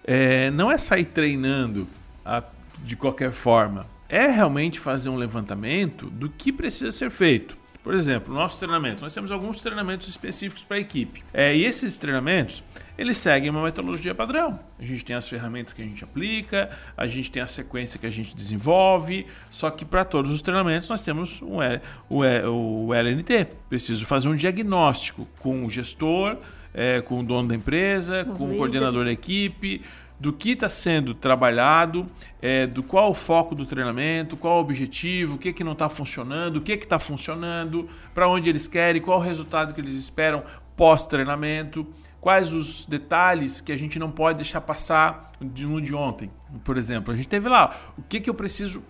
é, 0.03 0.49
não 0.51 0.71
é 0.71 0.77
sair 0.77 1.05
treinando 1.05 1.87
a- 2.25 2.43
de 2.83 2.95
qualquer 2.95 3.31
forma. 3.31 3.85
É 4.09 4.27
realmente 4.27 4.79
fazer 4.79 5.09
um 5.09 5.15
levantamento 5.15 6.09
do 6.09 6.29
que 6.29 6.51
precisa 6.51 6.91
ser 6.91 7.09
feito. 7.11 7.57
Por 7.83 7.93
exemplo, 7.93 8.33
nosso 8.33 8.59
treinamento. 8.59 9.03
Nós 9.03 9.13
temos 9.13 9.29
alguns 9.29 9.61
treinamentos 9.61 10.07
específicos 10.07 10.63
para 10.63 10.77
a 10.77 10.79
equipe. 10.79 11.21
É, 11.33 11.53
e 11.53 11.65
esses 11.65 11.97
treinamentos, 11.97 12.63
eles 12.97 13.17
seguem 13.17 13.49
uma 13.49 13.61
metodologia 13.61 14.15
padrão. 14.15 14.57
A 14.79 14.85
gente 14.85 15.03
tem 15.03 15.13
as 15.15 15.27
ferramentas 15.27 15.73
que 15.73 15.81
a 15.81 15.85
gente 15.85 16.01
aplica, 16.01 16.69
a 16.95 17.07
gente 17.07 17.29
tem 17.29 17.43
a 17.43 17.47
sequência 17.47 17.99
que 17.99 18.05
a 18.05 18.09
gente 18.09 18.33
desenvolve, 18.33 19.27
só 19.49 19.69
que 19.69 19.83
para 19.83 20.05
todos 20.05 20.31
os 20.31 20.41
treinamentos 20.41 20.87
nós 20.87 21.01
temos 21.01 21.41
um 21.41 21.57
o, 22.09 22.87
o 22.87 22.93
LNT. 22.93 23.47
Preciso 23.67 24.05
fazer 24.05 24.29
um 24.29 24.35
diagnóstico 24.35 25.27
com 25.41 25.65
o 25.65 25.69
gestor, 25.69 26.37
é, 26.73 27.01
com 27.01 27.19
o 27.19 27.23
dono 27.23 27.49
da 27.49 27.55
empresa, 27.55 28.25
Com 28.25 28.31
os 28.31 28.37
com 28.37 28.43
o 28.43 28.47
líderes. 28.47 28.57
coordenador 28.57 29.05
da 29.05 29.11
equipe, 29.11 29.81
do 30.19 30.31
que 30.31 30.51
está 30.51 30.69
sendo 30.69 31.13
trabalhado, 31.13 32.05
é, 32.41 32.65
do 32.65 32.81
qual 32.81 33.11
o 33.11 33.13
foco 33.13 33.53
do 33.53 33.65
treinamento, 33.65 34.37
qual 34.37 34.57
o 34.57 34.61
objetivo, 34.61 35.35
o 35.35 35.37
que, 35.37 35.51
que 35.51 35.63
não 35.63 35.73
está 35.73 35.89
funcionando, 35.89 36.57
o 36.57 36.61
que 36.61 36.73
está 36.73 36.97
funcionando, 36.97 37.89
para 38.13 38.27
onde 38.27 38.49
eles 38.49 38.67
querem, 38.67 39.01
qual 39.01 39.19
o 39.19 39.21
resultado 39.21 39.73
que 39.73 39.81
eles 39.81 39.95
esperam 39.95 40.43
pós-treinamento, 40.77 41.85
quais 42.21 42.53
os 42.53 42.85
detalhes 42.85 43.59
que 43.59 43.71
a 43.71 43.77
gente 43.77 43.99
não 43.99 44.09
pode 44.09 44.37
deixar 44.37 44.61
passar 44.61 45.33
de 45.41 45.67
um 45.67 45.81
de 45.81 45.93
ontem. 45.93 46.31
Por 46.63 46.77
exemplo, 46.77 47.13
a 47.13 47.17
gente 47.17 47.27
teve 47.27 47.49
lá, 47.49 47.75
o 47.97 48.01
que, 48.01 48.21
que 48.21 48.29
eu 48.29 48.33
preciso, 48.33 48.81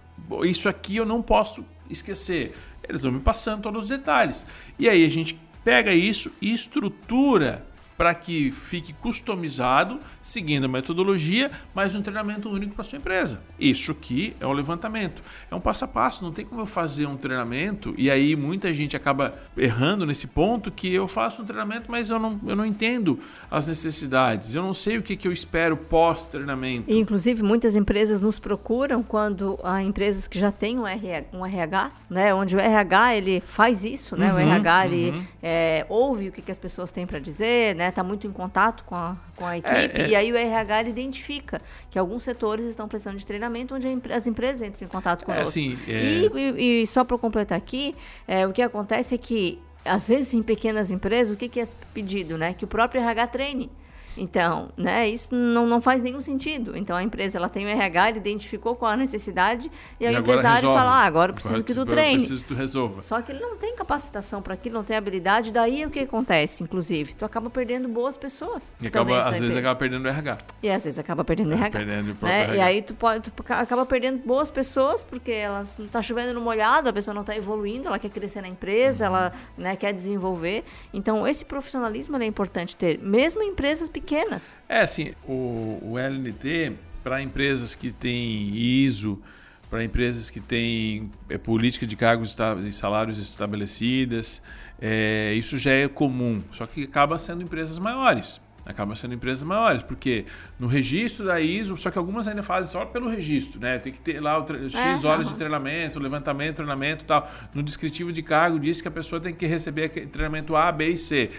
isso 0.43 0.69
aqui 0.69 0.97
eu 0.97 1.05
não 1.05 1.21
posso 1.21 1.65
esquecer. 1.89 2.55
Eles 2.87 3.01
vão 3.01 3.11
me 3.11 3.21
passando 3.21 3.63
todos 3.63 3.85
os 3.85 3.89
detalhes. 3.89 4.45
E 4.77 4.87
aí 4.87 5.03
a 5.03 5.09
gente 5.09 5.39
pega 5.63 5.91
isso 5.93 6.31
e 6.39 6.53
estrutura 6.53 7.65
para 7.97 8.13
que 8.15 8.51
fique 8.51 8.93
customizado, 8.93 9.99
seguindo 10.21 10.65
a 10.65 10.67
metodologia, 10.67 11.51
mas 11.73 11.95
um 11.95 12.01
treinamento 12.01 12.49
único 12.49 12.75
para 12.75 12.83
sua 12.83 12.97
empresa. 12.97 13.39
Isso 13.59 13.91
aqui 13.91 14.35
é 14.39 14.47
um 14.47 14.53
levantamento, 14.53 15.21
é 15.49 15.55
um 15.55 15.59
passo 15.59 15.85
a 15.85 15.87
passo. 15.87 16.23
Não 16.23 16.31
tem 16.31 16.45
como 16.45 16.61
eu 16.61 16.65
fazer 16.65 17.05
um 17.05 17.17
treinamento 17.17 17.93
e 17.97 18.09
aí 18.09 18.35
muita 18.35 18.73
gente 18.73 18.95
acaba 18.95 19.33
errando 19.57 20.05
nesse 20.05 20.27
ponto 20.27 20.71
que 20.71 20.93
eu 20.93 21.07
faço 21.07 21.41
um 21.41 21.45
treinamento, 21.45 21.89
mas 21.89 22.09
eu 22.09 22.19
não, 22.19 22.39
eu 22.45 22.55
não 22.55 22.65
entendo 22.65 23.19
as 23.49 23.67
necessidades, 23.67 24.55
eu 24.55 24.61
não 24.61 24.73
sei 24.73 24.97
o 24.97 25.03
que, 25.03 25.15
que 25.15 25.27
eu 25.27 25.31
espero 25.31 25.75
pós-treinamento. 25.77 26.91
Inclusive, 26.91 27.43
muitas 27.43 27.75
empresas 27.75 28.21
nos 28.21 28.39
procuram 28.39 29.03
quando 29.03 29.59
há 29.63 29.81
empresas 29.81 30.27
que 30.27 30.39
já 30.39 30.51
têm 30.51 30.79
um 30.79 30.87
RH, 30.87 31.25
um 31.33 31.45
RH 31.45 31.89
né? 32.13 32.33
Onde 32.33 32.55
o 32.55 32.59
RH 32.59 33.15
ele 33.15 33.41
faz 33.41 33.83
isso, 33.83 34.15
né? 34.15 34.31
o 34.31 34.35
Uhum, 34.35 34.41
RH 34.41 34.85
ele 34.85 35.25
é, 35.41 35.85
ouve 35.89 36.29
o 36.29 36.31
que, 36.31 36.41
que 36.41 36.51
as 36.51 36.59
pessoas 36.59 36.91
têm 36.91 37.05
para 37.05 37.19
dizer, 37.19 37.75
né? 37.75 37.82
Tá 37.91 38.03
muito 38.03 38.25
em 38.27 38.31
contato 38.31 38.83
com 38.83 38.95
a, 38.95 39.15
com 39.35 39.45
a 39.45 39.57
equipe 39.57 39.73
É, 39.75 40.01
é. 40.03 40.07
e 40.09 40.15
aí 40.15 40.31
o 40.31 40.35
RH 40.37 40.83
identifica 40.83 41.61
que 41.89 41.97
alguns 41.99 42.23
setores 42.23 42.65
estão 42.67 42.87
precisando 42.87 43.17
de 43.17 43.25
treinamento 43.25 43.75
onde 43.75 43.87
as 44.11 44.27
empresas 44.27 44.61
entram 44.67 44.85
em 44.85 44.89
contato 44.89 45.25
conosco. 45.25 45.47
assim, 45.49 45.77
é- 45.87 46.01
E, 46.03 46.31
e- 46.35 46.81
e 46.83 46.87
só 46.87 47.03
para 47.03 47.17
completar 47.17 47.57
aqui, 47.57 47.95
é, 48.27 48.45
o 48.47 48.53
que 48.53 48.61
acontece 48.61 49.15
é 49.15 49.17
que 49.17 49.59
às 49.85 50.07
vezes 50.07 50.33
em 50.33 50.41
pequenas 50.41 50.91
empresas 50.91 51.33
o 51.33 51.37
que, 51.37 51.49
que 51.49 51.59
é 51.59 51.63
pedido, 51.93 52.37
né? 52.37 52.53
Que 52.53 52.63
o 52.63 52.67
próprio 52.67 53.01
RH 53.01 53.27
treine. 53.27 53.69
Então, 54.17 54.69
né, 54.77 55.07
isso 55.07 55.33
não, 55.33 55.65
não 55.65 55.81
faz 55.81 56.03
nenhum 56.03 56.21
sentido. 56.21 56.77
Então, 56.77 56.95
a 56.95 57.03
empresa 57.03 57.37
ela 57.37 57.49
tem 57.49 57.65
o 57.65 57.69
RH, 57.69 58.09
ele 58.09 58.17
identificou 58.19 58.75
qual 58.75 58.91
a 58.91 58.97
necessidade, 58.97 59.71
e, 59.99 60.05
aí 60.05 60.13
o 60.13 60.17
agora 60.17 60.33
empresário 60.39 60.67
resolve. 60.67 60.77
fala, 60.77 60.91
ah, 60.91 61.05
agora 61.05 61.31
eu 61.31 61.35
preciso 61.35 61.63
que 61.63 61.73
tu 61.73 61.79
Eu 61.79 61.85
treine. 61.85 62.17
Preciso 62.17 62.41
que 62.41 62.47
tu 62.49 62.53
resolva. 62.53 63.01
Só 63.01 63.21
que 63.21 63.31
ele 63.31 63.39
não 63.39 63.57
tem 63.57 63.75
capacitação 63.75 64.41
para 64.41 64.53
aquilo, 64.53 64.75
não 64.75 64.83
tem 64.83 64.95
habilidade, 64.95 65.51
daí 65.51 65.85
o 65.85 65.89
que 65.89 65.99
acontece, 66.01 66.63
inclusive? 66.63 67.15
Tu 67.15 67.25
acaba 67.25 67.49
perdendo 67.49 67.87
boas 67.87 68.17
pessoas. 68.17 68.75
E 68.79 68.87
acaba, 68.87 69.17
às 69.19 69.25
vezes 69.31 69.37
empresa. 69.41 69.59
acaba 69.59 69.75
perdendo 69.79 70.05
o 70.05 70.07
RH. 70.07 70.37
E 70.61 70.69
às 70.69 70.83
vezes 70.83 70.99
acaba 70.99 71.23
perdendo 71.23 71.53
RH. 71.53 71.71
Perdendo 71.71 72.11
o 72.11 72.15
próprio 72.15 72.27
né? 72.39 72.43
RH. 72.43 72.55
E 72.55 72.61
aí 72.61 72.81
tu, 72.81 72.93
pode, 72.93 73.31
tu 73.31 73.43
ca- 73.43 73.59
acaba 73.59 73.85
perdendo 73.85 74.19
boas 74.25 74.51
pessoas, 74.51 75.03
porque 75.03 75.31
elas 75.31 75.75
não 75.77 75.87
tá 75.87 76.01
chovendo 76.01 76.33
no 76.33 76.41
molhado, 76.41 76.89
a 76.89 76.93
pessoa 76.93 77.13
não 77.13 77.21
está 77.21 77.35
evoluindo, 77.35 77.87
ela 77.87 77.97
quer 77.99 78.09
crescer 78.09 78.41
na 78.41 78.47
empresa, 78.47 79.05
ela 79.05 79.33
né, 79.57 79.75
quer 79.75 79.91
desenvolver. 79.93 80.63
Então, 80.93 81.27
esse 81.27 81.43
profissionalismo 81.45 82.15
é 82.17 82.25
importante 82.25 82.75
ter, 82.75 82.99
mesmo 82.99 83.41
em 83.41 83.49
empresas 83.49 83.89
pequenas. 83.89 84.02
É, 84.69 84.81
assim, 84.81 85.13
o, 85.27 85.79
o 85.81 85.97
LNT, 85.99 86.73
para 87.03 87.21
empresas 87.21 87.75
que 87.75 87.91
têm 87.91 88.55
ISO, 88.55 89.21
para 89.69 89.83
empresas 89.83 90.29
que 90.29 90.39
têm 90.39 91.09
é, 91.29 91.37
política 91.37 91.85
de 91.87 91.95
cargos 91.95 92.35
e 92.65 92.71
salários 92.71 93.17
estabelecidas, 93.17 94.41
é, 94.81 95.33
isso 95.35 95.57
já 95.57 95.71
é 95.71 95.87
comum, 95.87 96.41
só 96.51 96.65
que 96.65 96.83
acaba 96.83 97.17
sendo 97.17 97.41
empresas 97.43 97.79
maiores. 97.79 98.39
Acaba 98.65 98.95
sendo 98.95 99.13
empresas 99.13 99.43
maiores, 99.43 99.81
porque 99.81 100.23
no 100.57 100.67
registro 100.67 101.25
da 101.25 101.37
ISO, 101.41 101.75
só 101.75 101.91
que 101.91 101.97
algumas 101.97 102.29
ainda 102.29 102.41
fazem 102.41 102.71
só 102.71 102.85
pelo 102.85 103.09
registro, 103.09 103.59
né? 103.59 103.77
Tem 103.77 103.91
que 103.91 103.99
ter 103.99 104.21
lá 104.21 104.37
o 104.37 104.43
tre- 104.43 104.69
X 104.69 105.03
É, 105.03 105.07
horas 105.07 105.25
aham. 105.27 105.33
de 105.33 105.35
treinamento, 105.37 105.99
levantamento, 105.99 106.55
treinamento 106.57 107.03
e 107.03 107.07
tal. 107.07 107.29
No 107.53 107.61
descritivo 107.61 108.13
de 108.13 108.23
cargo 108.23 108.57
diz 108.57 108.81
que 108.81 108.87
a 108.87 108.91
pessoa 108.91 109.19
tem 109.19 109.33
que 109.35 109.45
receber 109.45 109.85
aquele 109.85 110.07
treinamento 110.07 110.55
A, 110.55 110.71
B 110.71 110.87
e 110.87 110.97
C. 110.97 111.29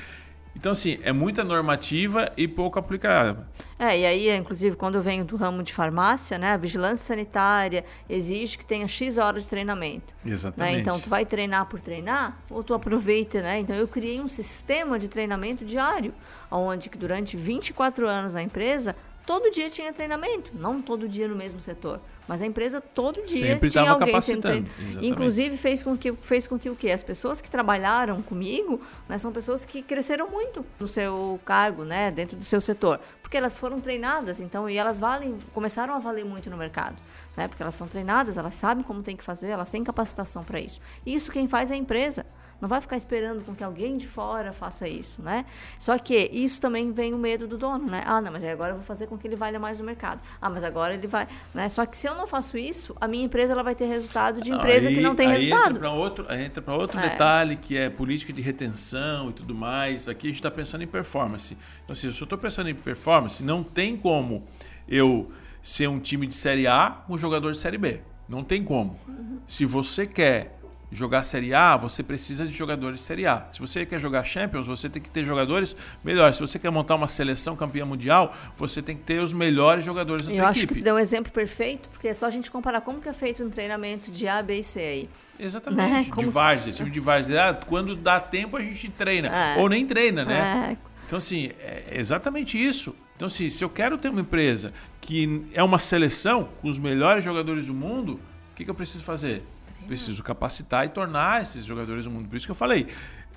Então, 0.57 0.73
assim, 0.73 0.99
é 1.03 1.13
muita 1.13 1.43
normativa 1.43 2.31
e 2.37 2.47
pouco 2.47 2.79
aplicada. 2.79 3.47
É, 3.79 3.99
e 3.99 4.07
aí, 4.07 4.37
inclusive, 4.37 4.77
quando 4.77 4.95
eu 4.95 5.03
venho 5.03 5.25
do 5.25 5.37
ramo 5.37 5.63
de 5.63 5.73
farmácia, 5.73 6.39
né, 6.39 6.53
a 6.53 6.57
vigilância 6.57 7.05
sanitária 7.05 7.85
exige 8.09 8.57
que 8.57 8.65
tenha 8.65 8.87
X 8.87 9.19
horas 9.19 9.43
de 9.45 9.51
treinamento. 9.51 10.15
né? 10.25 10.33
Exatamente. 10.33 10.81
Então, 10.81 10.99
tu 11.01 11.09
vai 11.09 11.27
treinar 11.27 11.67
por 11.67 11.81
treinar 11.81 12.39
ou 12.49 12.63
tu 12.63 12.73
aproveita, 12.73 13.43
né? 13.43 13.59
Então, 13.59 13.75
eu 13.75 13.89
criei 13.89 14.21
um 14.21 14.29
sistema 14.29 14.99
de 14.99 15.09
treinamento 15.09 15.65
diário, 15.65 16.15
onde 16.51 16.89
que 16.89 16.97
durante 16.97 17.37
24 17.37 18.09
anos 18.09 18.35
na 18.35 18.43
empresa, 18.43 18.95
todo 19.27 19.51
dia 19.51 19.69
tinha 19.71 19.93
treinamento. 19.93 20.51
Não 20.55 20.81
todo 20.81 21.09
dia 21.09 21.27
no 21.29 21.37
mesmo 21.37 21.61
setor, 21.61 22.01
mas 22.27 22.43
a 22.43 22.47
empresa 22.47 22.81
todo 22.81 23.23
dia 23.23 23.47
Sempre 23.55 23.71
tinha 23.71 23.91
alguém 23.91 24.07
sendo 24.07 24.13
capacitando, 24.13 24.43
treinado. 24.43 24.81
exatamente. 24.81 25.07
Inclusive, 25.07 25.57
fez 25.57 25.83
com 25.83 25.97
que, 25.97 26.13
fez 26.13 26.47
com 26.47 26.59
que 26.59 26.71
o 26.71 26.77
quê? 26.77 26.91
As 26.91 27.03
pessoas 27.03 27.41
que 27.41 27.51
trabalharam 27.51 28.23
comigo, 28.23 28.81
né, 29.09 29.19
são 29.19 29.33
pessoas 29.33 29.65
que 29.65 29.83
cresceram 29.83 30.29
muito 30.31 30.65
no 30.79 30.89
seu 30.89 31.41
cargo, 31.45 31.85
né, 31.85 32.11
dentro 32.11 32.37
do 32.37 32.45
seu 32.45 32.61
setor, 32.61 33.01
porque 33.23 33.37
elas 33.37 33.59
foram 33.59 33.81
treinadas, 33.81 34.41
então, 34.41 34.69
e 34.69 34.77
elas 34.77 34.99
valem, 34.99 35.37
começaram 35.53 35.95
a 35.95 35.99
valer 35.99 36.25
muito 36.25 36.49
no 36.49 36.57
mercado, 36.57 36.97
né, 37.37 37.49
porque 37.49 37.63
elas 37.63 37.75
são 37.75 37.87
treinadas, 37.87 38.37
elas 38.37 38.55
sabem 38.55 38.83
como 38.83 39.03
tem 39.03 39.17
que 39.17 39.25
fazer, 39.25 39.49
elas 39.49 39.69
têm 39.71 39.83
capacitação 39.83 40.43
para 40.43 40.61
isso. 40.61 40.81
Isso 41.05 41.31
quem 41.31 41.49
faz 41.49 41.71
é 41.71 41.75
a 41.75 41.77
empresa. 41.77 42.25
Não 42.61 42.69
vai 42.69 42.81
ficar 42.81 42.97
esperando 42.97 43.45
com 43.45 43.55
que 43.55 43.63
alguém 43.63 43.97
de 43.97 44.07
fora 44.07 44.53
faça 44.53 44.89
isso, 44.89 45.23
né? 45.23 45.45
Só 45.79 45.99
que 45.99 46.31
isso 46.33 46.61
também 46.61 46.93
vem 46.93 47.13
o 47.13 47.19
medo 47.19 47.47
do 47.47 47.59
dono, 47.59 47.87
né? 47.87 48.03
Ah, 48.07 48.21
não, 48.21 48.33
mas 48.33 48.45
agora 48.45 48.73
eu 48.73 48.77
vou 48.77 48.85
fazer 48.85 49.07
com 49.07 49.19
que 49.19 49.27
ele 49.27 49.37
valha 49.37 49.59
mais 49.59 49.79
no 49.79 49.85
mercado. 49.85 50.21
Ah, 50.41 50.49
mas 50.49 50.65
agora 50.65 50.95
ele 50.95 51.07
vai, 51.07 51.29
né? 51.53 51.69
Só 51.69 51.85
que 51.85 51.97
se 51.97 52.07
eu 52.07 52.15
não 52.15 52.27
faço 52.27 52.57
isso, 52.57 52.97
a 53.01 53.07
minha 53.07 53.25
empresa 53.25 53.53
ela 53.53 53.63
vai 53.63 53.75
ter 53.75 53.87
resultado 53.87 54.41
de 54.41 54.51
empresa 54.51 54.89
aí, 54.89 54.95
que 54.95 55.01
não 55.01 55.15
tem 55.15 55.29
aí 55.29 55.35
resultado. 55.35 55.71
Entra 55.71 55.81
para 55.81 55.93
outro, 55.93 56.33
entra 56.33 56.63
para 56.63 56.75
outro 56.75 56.99
é. 56.99 57.11
detalhe 57.11 57.57
que 57.57 57.77
é 57.77 57.91
política 57.91 58.33
de 58.33 58.41
retenção 58.41 59.31
e 59.31 59.33
tudo 59.33 59.55
mais. 59.55 60.09
Aqui 60.09 60.27
a 60.27 60.31
gente 60.31 60.39
está 60.39 60.51
pensando 60.51 60.83
em 60.83 60.87
performance. 60.87 61.57
Então, 61.85 61.93
assim, 61.93 62.11
se 62.11 62.21
eu 62.21 62.25
estou 62.25 62.39
pensando 62.39 62.69
em 62.69 62.75
performance, 62.75 63.43
não 63.43 63.63
tem 63.63 63.97
como 63.97 64.45
eu 64.89 65.31
ser 65.63 65.89
um 65.89 65.99
time 65.99 66.27
de 66.27 66.35
série 66.35 66.67
A 66.67 66.91
com 67.07 67.15
um 67.15 67.19
jogador 67.19 67.51
de 67.53 67.59
série 67.59 67.79
B. 67.79 68.01
Não 68.29 68.43
tem 68.43 68.63
como. 68.63 68.99
Uhum. 69.09 69.39
Se 69.47 69.65
você 69.65 70.07
quer 70.07 70.59
jogar 70.99 71.23
Série 71.25 71.55
A, 71.55 71.77
você 71.77 72.03
precisa 72.03 72.47
de 72.47 72.53
jogadores 72.53 73.01
de 73.01 73.03
Série 73.03 73.27
A. 73.27 73.47
Se 73.53 73.61
você 73.61 73.85
quer 73.85 73.99
jogar 73.99 74.25
Champions, 74.25 74.67
você 74.67 74.89
tem 74.89 75.03
que 75.03 75.11
ter 75.11 75.25
jogadores 75.25 75.77
melhores. 76.03 76.37
Se 76.37 76.43
você 76.43 76.59
quer 76.59 76.71
montar 76.71 76.95
uma 76.95 77.09
seleção 77.09 77.57
campeã 77.57 77.85
mundial, 77.85 78.35
você 78.57 78.81
tem 78.81 78.97
que 78.97 79.03
ter 79.03 79.21
os 79.21 79.33
melhores 79.33 79.85
jogadores 79.85 80.27
da 80.27 80.33
Eu 80.33 80.47
acho 80.47 80.61
equipe. 80.61 80.75
que 80.75 80.81
deu 80.83 80.95
um 80.95 80.99
exemplo 80.99 81.33
perfeito, 81.33 81.89
porque 81.89 82.09
é 82.09 82.15
só 82.15 82.27
a 82.27 82.31
gente 82.31 82.51
comparar 82.51 82.81
como 82.81 83.01
que 83.01 83.09
é 83.09 83.13
feito 83.13 83.43
um 83.43 83.51
treinamento 83.51 84.11
de 84.11 84.29
A, 84.29 84.43
B 84.43 84.59
e 84.59 84.63
C 84.63 84.81
aí. 84.81 85.11
Exatamente, 85.39 86.09
né? 86.09 86.15
como... 86.15 86.27
de 86.27 86.33
várzea, 86.33 86.73
time 86.73 86.91
de 86.91 87.01
várzea. 87.01 87.51
Ah, 87.51 87.55
quando 87.55 87.97
dá 87.97 88.21
tempo 88.21 88.57
a 88.57 88.61
gente 88.61 88.89
treina, 88.91 89.29
é. 89.29 89.61
ou 89.61 89.69
nem 89.69 89.85
treina, 89.87 90.25
né? 90.25 90.71
É. 90.73 90.95
Então, 91.07 91.19
assim, 91.19 91.51
é 91.61 91.99
exatamente 91.99 92.63
isso. 92.63 92.95
Então, 93.17 93.27
assim, 93.27 93.49
se 93.51 93.63
eu 93.63 93.69
quero 93.69 93.97
ter 93.99 94.09
uma 94.09 94.21
empresa 94.21 94.73
que 95.01 95.45
é 95.53 95.63
uma 95.63 95.79
seleção 95.79 96.49
com 96.61 96.69
os 96.69 96.79
melhores 96.79 97.25
jogadores 97.25 97.67
do 97.67 97.75
mundo, 97.75 98.21
o 98.53 98.57
que, 98.57 98.65
que 98.65 98.71
eu 98.71 98.75
preciso 98.75 99.05
fazer? 99.05 99.43
Preciso 99.87 100.23
capacitar 100.23 100.85
e 100.87 100.89
tornar 100.89 101.43
esses 101.43 101.65
jogadores 101.65 102.05
do 102.05 102.11
mundo. 102.11 102.29
Por 102.29 102.37
isso 102.37 102.47
que 102.47 102.53
eu 102.53 102.57
falei, 102.57 102.89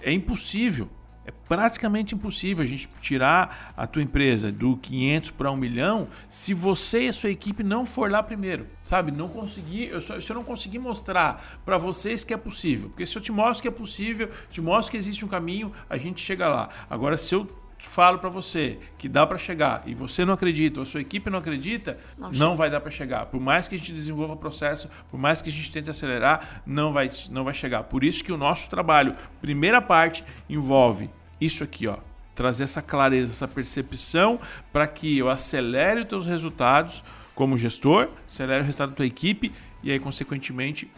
é 0.01 0.11
impossível, 0.11 0.89
é 1.27 1.31
praticamente 1.45 2.15
impossível 2.15 2.63
a 2.63 2.65
gente 2.65 2.87
tirar 3.01 3.73
a 3.75 3.85
tua 3.85 4.01
empresa 4.01 4.49
do 4.49 4.77
500 4.77 5.31
para 5.31 5.51
1 5.51 5.57
milhão 5.57 6.07
se 6.29 6.53
você 6.53 7.03
e 7.03 7.07
a 7.09 7.13
sua 7.13 7.29
equipe 7.29 7.63
não 7.63 7.85
for 7.85 8.09
lá 8.09 8.23
primeiro, 8.23 8.65
sabe? 8.81 9.11
Não 9.11 9.27
conseguir, 9.27 9.89
eu 9.89 9.99
só, 9.99 10.21
se 10.21 10.31
eu 10.31 10.35
não 10.35 10.43
conseguir 10.43 10.79
mostrar 10.79 11.59
para 11.65 11.77
vocês 11.77 12.23
que 12.23 12.33
é 12.33 12.37
possível, 12.37 12.87
porque 12.87 13.05
se 13.05 13.17
eu 13.17 13.21
te 13.21 13.33
mostro 13.33 13.61
que 13.61 13.67
é 13.67 13.71
possível, 13.71 14.29
te 14.49 14.61
mostro 14.61 14.91
que 14.91 14.97
existe 14.97 15.25
um 15.25 15.27
caminho, 15.27 15.73
a 15.89 15.97
gente 15.97 16.21
chega 16.21 16.47
lá. 16.47 16.69
Agora, 16.89 17.17
se 17.17 17.35
eu 17.35 17.45
falo 17.78 18.19
para 18.19 18.30
você 18.30 18.80
que 18.97 19.07
dá 19.07 19.25
para 19.25 19.38
chegar 19.38 19.84
e 19.86 19.93
você 19.93 20.25
não 20.25 20.34
acredita, 20.34 20.80
ou 20.80 20.84
a 20.84 20.86
sua 20.86 21.01
equipe 21.01 21.30
não 21.30 21.39
acredita, 21.39 21.97
não, 22.17 22.32
não 22.32 22.55
vai 22.55 22.69
dar 22.69 22.80
para 22.80 22.91
chegar. 22.91 23.28
Por 23.28 23.39
mais 23.39 23.67
que 23.67 23.75
a 23.75 23.78
gente 23.78 23.93
desenvolva 23.93 24.34
o 24.34 24.38
processo, 24.38 24.89
por 25.09 25.19
mais 25.19 25.41
que 25.41 25.49
a 25.49 25.51
gente 25.51 25.71
tente 25.71 25.89
acelerar, 25.89 26.61
não 26.65 26.91
vai, 26.91 27.09
não 27.30 27.43
vai 27.43 27.53
chegar. 27.53 27.84
Por 27.84 28.03
isso 28.03 28.23
que 28.23 28.32
o 28.32 28.38
nosso 28.38 28.69
trabalho, 28.69 29.15
primeira 29.41 29.82
parte, 29.82 30.23
envolve 30.49 31.09
isso 31.39 31.63
aqui, 31.63 31.88
ó. 31.88 31.97
Trazer 32.34 32.65
essa 32.65 32.82
clareza, 32.82 33.32
essa 33.32 33.47
percepção 33.47 34.39
para 34.71 34.86
que 34.86 35.17
eu 35.17 35.30
acelere 35.30 36.01
os 36.01 36.07
teus 36.07 36.25
resultados 36.25 37.03
como 37.34 37.57
gestor, 37.57 38.09
acelere 38.28 38.61
o 38.61 38.65
resultado 38.65 38.89
da 38.89 38.95
tua 38.95 39.05
equipe 39.05 39.51
e 39.84 39.91
aí, 39.91 39.99
consequentemente, 39.99 40.89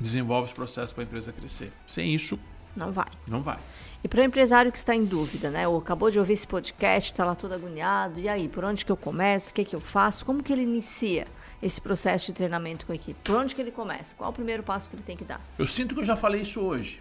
desenvolve 0.00 0.48
os 0.48 0.52
processos 0.52 0.92
para 0.92 1.02
a 1.02 1.06
empresa 1.06 1.32
crescer. 1.32 1.72
Sem 1.86 2.14
isso, 2.14 2.38
não 2.76 2.92
vai. 2.92 3.06
Não 3.26 3.40
vai. 3.40 3.58
E 4.04 4.08
para 4.08 4.20
o 4.20 4.22
empresário 4.22 4.70
que 4.70 4.76
está 4.76 4.94
em 4.94 5.02
dúvida, 5.02 5.48
né? 5.48 5.66
Ou 5.66 5.78
acabou 5.78 6.10
de 6.10 6.18
ouvir 6.18 6.34
esse 6.34 6.46
podcast, 6.46 7.10
está 7.10 7.24
lá 7.24 7.34
todo 7.34 7.54
agoniado, 7.54 8.20
e 8.20 8.28
aí, 8.28 8.50
por 8.50 8.62
onde 8.62 8.84
que 8.84 8.92
eu 8.92 8.98
começo? 8.98 9.50
O 9.50 9.54
que, 9.54 9.64
que 9.64 9.74
eu 9.74 9.80
faço? 9.80 10.26
Como 10.26 10.42
que 10.42 10.52
ele 10.52 10.60
inicia 10.60 11.26
esse 11.62 11.80
processo 11.80 12.26
de 12.26 12.34
treinamento 12.34 12.84
com 12.84 12.92
a 12.92 12.96
equipe? 12.96 13.18
Por 13.24 13.36
onde 13.36 13.54
que 13.54 13.62
ele 13.62 13.70
começa? 13.70 14.14
Qual 14.14 14.28
o 14.28 14.32
primeiro 14.32 14.62
passo 14.62 14.90
que 14.90 14.96
ele 14.96 15.02
tem 15.02 15.16
que 15.16 15.24
dar? 15.24 15.40
Eu 15.58 15.66
sinto 15.66 15.94
que 15.94 16.02
eu 16.02 16.04
já 16.04 16.16
falei 16.16 16.42
isso 16.42 16.60
hoje. 16.60 17.00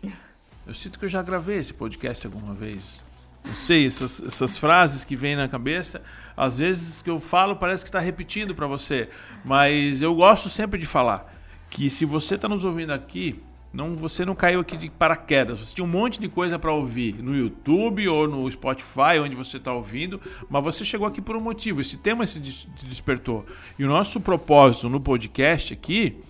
Eu 0.65 0.73
sinto 0.73 0.97
que 0.97 1.03
eu 1.03 1.09
já 1.09 1.21
gravei 1.21 1.57
esse 1.57 1.73
podcast 1.73 2.25
alguma 2.25 2.53
vez. 2.53 3.03
Não 3.43 3.53
sei, 3.53 3.85
essas, 3.85 4.23
essas 4.23 4.57
frases 4.57 5.03
que 5.03 5.17
vêm 5.17 5.35
na 5.35 5.49
cabeça, 5.49 6.01
às 6.37 6.57
vezes 6.57 7.01
que 7.01 7.09
eu 7.09 7.19
falo 7.19 7.57
parece 7.57 7.83
que 7.83 7.89
está 7.89 7.99
repetindo 7.99 8.55
para 8.55 8.65
você, 8.65 9.09
mas 9.43 10.01
eu 10.01 10.15
gosto 10.15 10.49
sempre 10.49 10.79
de 10.79 10.85
falar 10.85 11.29
que 11.69 11.89
se 11.89 12.05
você 12.05 12.35
está 12.35 12.47
nos 12.47 12.63
ouvindo 12.63 12.93
aqui, 12.93 13.43
não, 13.73 13.95
você 13.95 14.23
não 14.23 14.35
caiu 14.35 14.59
aqui 14.59 14.77
de 14.77 14.89
paraquedas. 14.89 15.59
Você 15.59 15.73
tinha 15.75 15.83
um 15.83 15.87
monte 15.87 16.19
de 16.19 16.29
coisa 16.29 16.59
para 16.59 16.71
ouvir 16.71 17.21
no 17.23 17.35
YouTube 17.35 18.07
ou 18.07 18.27
no 18.27 18.49
Spotify, 18.51 19.17
onde 19.19 19.35
você 19.35 19.57
está 19.57 19.73
ouvindo, 19.73 20.21
mas 20.47 20.63
você 20.63 20.85
chegou 20.85 21.07
aqui 21.07 21.21
por 21.21 21.35
um 21.35 21.41
motivo. 21.41 21.81
Esse 21.81 21.97
tema 21.97 22.25
se 22.27 22.39
despertou. 22.39 23.45
E 23.77 23.83
o 23.83 23.87
nosso 23.87 24.21
propósito 24.21 24.87
no 24.87 25.01
podcast 25.01 25.73
aqui 25.73 26.21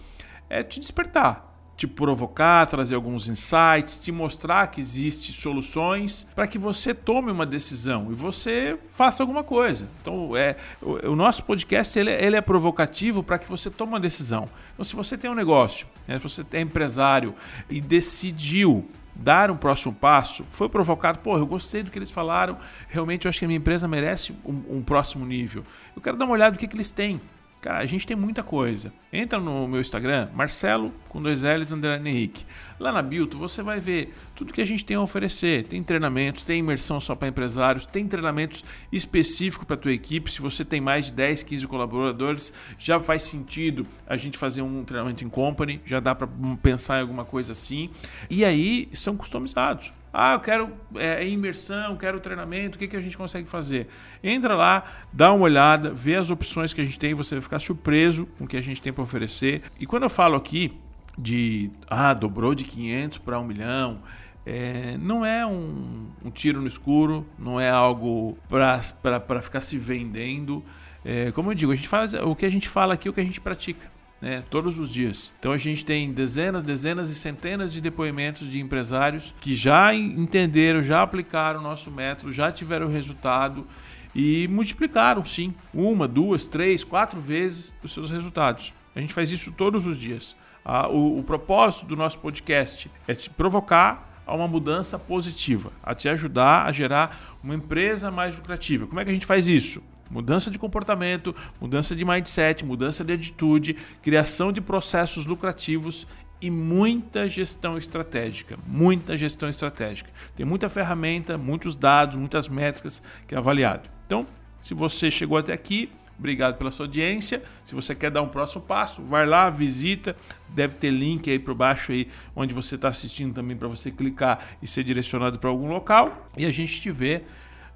é 0.49 0.63
te 0.63 0.79
despertar 0.79 1.52
te 1.75 1.87
provocar, 1.87 2.65
trazer 2.67 2.95
alguns 2.95 3.27
insights, 3.27 3.99
te 3.99 4.11
mostrar 4.11 4.67
que 4.67 4.79
existem 4.79 5.33
soluções 5.33 6.27
para 6.35 6.47
que 6.47 6.57
você 6.57 6.93
tome 6.93 7.31
uma 7.31 7.45
decisão 7.45 8.11
e 8.11 8.13
você 8.13 8.77
faça 8.91 9.23
alguma 9.23 9.43
coisa. 9.43 9.87
Então, 10.01 10.35
é, 10.37 10.55
o, 10.81 11.11
o 11.11 11.15
nosso 11.15 11.43
podcast 11.43 11.97
ele, 11.97 12.11
ele 12.11 12.35
é 12.35 12.41
provocativo 12.41 13.23
para 13.23 13.39
que 13.39 13.49
você 13.49 13.69
tome 13.69 13.93
uma 13.93 13.99
decisão. 13.99 14.47
Então, 14.73 14.83
se 14.83 14.95
você 14.95 15.17
tem 15.17 15.29
um 15.29 15.35
negócio, 15.35 15.87
né, 16.07 16.17
se 16.19 16.23
você 16.23 16.45
é 16.53 16.61
empresário 16.61 17.33
e 17.69 17.81
decidiu 17.81 18.87
dar 19.15 19.51
um 19.51 19.57
próximo 19.57 19.93
passo, 19.93 20.45
foi 20.51 20.67
provocado, 20.67 21.19
pô, 21.19 21.37
eu 21.37 21.45
gostei 21.45 21.83
do 21.83 21.91
que 21.91 21.97
eles 21.97 22.09
falaram, 22.09 22.57
realmente 22.87 23.25
eu 23.25 23.29
acho 23.29 23.39
que 23.39 23.45
a 23.45 23.47
minha 23.47 23.57
empresa 23.57 23.87
merece 23.87 24.33
um, 24.45 24.77
um 24.77 24.81
próximo 24.81 25.25
nível. 25.25 25.63
Eu 25.95 26.01
quero 26.01 26.17
dar 26.17 26.25
uma 26.25 26.33
olhada 26.33 26.51
no 26.51 26.57
que, 26.57 26.67
que 26.67 26.75
eles 26.75 26.91
têm. 26.91 27.21
Cara, 27.63 27.79
a 27.79 27.85
gente 27.85 28.05
tem 28.05 28.17
muita 28.17 28.43
coisa. 28.43 28.91
Entra 29.11 29.39
no 29.39 29.65
meu 29.69 29.79
Instagram, 29.79 30.27
Marcelo 30.35 30.93
com 31.07 31.21
dois 31.21 31.43
L's 31.43 31.71
underline 31.71 32.09
Henrique. 32.09 32.45
Lá 32.77 32.91
na 32.91 33.01
Bilto 33.01 33.37
você 33.37 33.63
vai 33.63 33.79
ver 33.79 34.13
tudo 34.35 34.51
que 34.51 34.59
a 34.59 34.65
gente 34.65 34.83
tem 34.83 34.97
a 34.97 35.01
oferecer. 35.01 35.65
Tem 35.67 35.81
treinamentos, 35.81 36.43
tem 36.43 36.59
imersão 36.59 36.99
só 36.99 37.15
para 37.15 37.29
empresários, 37.29 37.85
tem 37.85 38.05
treinamentos 38.05 38.65
específicos 38.91 39.65
para 39.65 39.77
tua 39.77 39.93
equipe. 39.93 40.29
Se 40.29 40.41
você 40.41 40.65
tem 40.65 40.81
mais 40.81 41.05
de 41.05 41.13
10, 41.13 41.43
15 41.43 41.65
colaboradores, 41.65 42.51
já 42.77 42.99
faz 42.99 43.23
sentido 43.23 43.87
a 44.05 44.17
gente 44.17 44.37
fazer 44.37 44.61
um 44.61 44.83
treinamento 44.83 45.23
em 45.23 45.29
company, 45.29 45.79
já 45.85 46.01
dá 46.01 46.13
para 46.13 46.27
pensar 46.61 46.97
em 46.97 47.01
alguma 47.01 47.23
coisa 47.23 47.53
assim. 47.53 47.89
E 48.29 48.43
aí 48.43 48.89
são 48.91 49.15
customizados. 49.15 49.93
Ah, 50.13 50.33
eu 50.33 50.39
quero 50.39 50.71
é, 50.95 51.27
imersão, 51.27 51.97
quero 51.97 52.19
treinamento, 52.19 52.75
o 52.75 52.79
que, 52.79 52.87
que 52.87 52.95
a 52.95 53.01
gente 53.01 53.17
consegue 53.17 53.49
fazer? 53.49 53.87
Entra 54.23 54.55
lá, 54.55 54.83
dá 55.11 55.33
uma 55.33 55.45
olhada, 55.45 55.91
vê 55.91 56.15
as 56.15 56.29
opções 56.29 56.71
que 56.71 56.79
a 56.79 56.85
gente 56.85 56.99
tem, 56.99 57.15
você 57.15 57.33
vai 57.33 57.41
ficar 57.41 57.59
surpreso 57.59 58.27
com 58.37 58.43
o 58.43 58.47
que 58.47 58.55
a 58.55 58.61
gente 58.61 58.79
tem 58.79 58.93
para 58.93 59.03
oferecer. 59.03 59.63
E 59.79 59.87
quando 59.87 60.03
eu 60.03 60.09
falo 60.11 60.35
aqui 60.35 60.77
de, 61.17 61.71
ah, 61.89 62.13
dobrou 62.13 62.53
de 62.53 62.63
500 62.63 63.17
para 63.17 63.39
1 63.39 63.43
milhão, 63.43 64.01
é, 64.45 64.97
não 64.99 65.25
é 65.25 65.43
um, 65.47 66.05
um, 66.23 66.29
tiro 66.29 66.61
no 66.61 66.67
escuro, 66.67 67.25
não 67.39 67.59
é 67.59 67.71
algo 67.71 68.37
para 68.47 69.41
ficar 69.41 69.61
se 69.61 69.79
vendendo. 69.79 70.63
É, 71.03 71.31
como 71.31 71.49
eu 71.49 71.55
digo, 71.55 71.71
a 71.71 71.75
gente 71.75 71.87
faz 71.87 72.13
o 72.13 72.35
que 72.35 72.45
a 72.45 72.51
gente 72.51 72.69
fala 72.69 72.93
aqui, 72.93 73.07
é 73.07 73.11
o 73.11 73.13
que 73.13 73.21
a 73.21 73.25
gente 73.25 73.41
pratica 73.41 73.92
né, 74.23 74.41
todos 74.49 74.79
os 74.79 74.89
dias. 74.89 75.33
Então 75.37 75.51
a 75.51 75.57
gente 75.57 75.83
tem 75.83 76.09
dezenas, 76.13 76.63
dezenas 76.63 77.09
e 77.09 77.15
centenas 77.15 77.73
de 77.73 77.81
depoimentos 77.81 78.49
de 78.49 78.57
empresários 78.57 79.35
que 79.41 79.53
já 79.53 79.93
entenderam, 79.93 80.81
já 80.81 81.01
aplicaram 81.01 81.59
o 81.59 81.63
nosso 81.63 81.91
método, 81.91 82.31
já 82.31 82.49
tiveram 82.49 82.87
resultado 82.87 83.67
e 84.15 84.47
multiplicaram, 84.47 85.25
sim, 85.25 85.53
uma, 85.73 86.07
duas, 86.07 86.47
três, 86.47 86.85
quatro 86.85 87.19
vezes 87.19 87.73
os 87.83 87.91
seus 87.91 88.09
resultados. 88.09 88.73
A 88.95 89.01
gente 89.01 89.13
faz 89.13 89.29
isso 89.29 89.51
todos 89.51 89.85
os 89.85 89.99
dias. 89.99 90.37
Ah, 90.63 90.87
o, 90.87 91.19
o 91.19 91.23
propósito 91.23 91.85
do 91.85 91.97
nosso 91.97 92.19
podcast 92.19 92.89
é 93.05 93.13
te 93.13 93.29
provocar 93.29 94.23
a 94.25 94.33
uma 94.33 94.47
mudança 94.47 94.97
positiva, 94.97 95.73
a 95.83 95.93
te 95.93 96.07
ajudar 96.07 96.65
a 96.65 96.71
gerar 96.71 97.37
uma 97.43 97.53
empresa 97.53 98.09
mais 98.09 98.37
lucrativa. 98.37 98.87
Como 98.87 99.01
é 99.01 99.03
que 99.03 99.09
a 99.09 99.13
gente 99.13 99.25
faz 99.25 99.49
isso? 99.49 99.83
Mudança 100.13 100.51
de 100.51 100.59
comportamento, 100.59 101.35
mudança 101.59 101.95
de 101.95 102.05
mindset, 102.05 102.63
mudança 102.63 103.03
de 103.03 103.13
atitude, 103.13 103.75
criação 103.99 104.51
de 104.51 104.61
processos 104.61 105.25
lucrativos 105.25 106.05
e 106.39 106.51
muita 106.51 107.27
gestão 107.27 107.79
estratégica. 107.79 108.59
Muita 108.67 109.17
gestão 109.17 109.49
estratégica. 109.49 110.11
Tem 110.35 110.45
muita 110.45 110.69
ferramenta, 110.69 111.35
muitos 111.35 111.75
dados, 111.75 112.15
muitas 112.15 112.47
métricas 112.47 113.01
que 113.27 113.33
é 113.33 113.37
avaliado. 113.39 113.89
Então, 114.05 114.27
se 114.61 114.75
você 114.75 115.09
chegou 115.09 115.35
até 115.35 115.51
aqui, 115.51 115.89
obrigado 116.19 116.57
pela 116.57 116.69
sua 116.69 116.85
audiência. 116.85 117.41
Se 117.65 117.73
você 117.73 117.95
quer 117.95 118.11
dar 118.11 118.21
um 118.21 118.27
próximo 118.27 118.61
passo, 118.61 119.01
vai 119.01 119.25
lá, 119.25 119.49
visita. 119.49 120.15
Deve 120.47 120.75
ter 120.75 120.91
link 120.91 121.27
aí 121.27 121.39
por 121.39 121.55
baixo 121.55 121.91
aí 121.91 122.07
onde 122.35 122.53
você 122.53 122.75
está 122.75 122.89
assistindo 122.89 123.33
também 123.33 123.57
para 123.57 123.67
você 123.67 123.89
clicar 123.89 124.57
e 124.61 124.67
ser 124.67 124.83
direcionado 124.83 125.39
para 125.39 125.49
algum 125.49 125.69
local. 125.69 126.29
E 126.37 126.45
a 126.45 126.51
gente 126.51 126.79
te 126.79 126.91
vê 126.91 127.23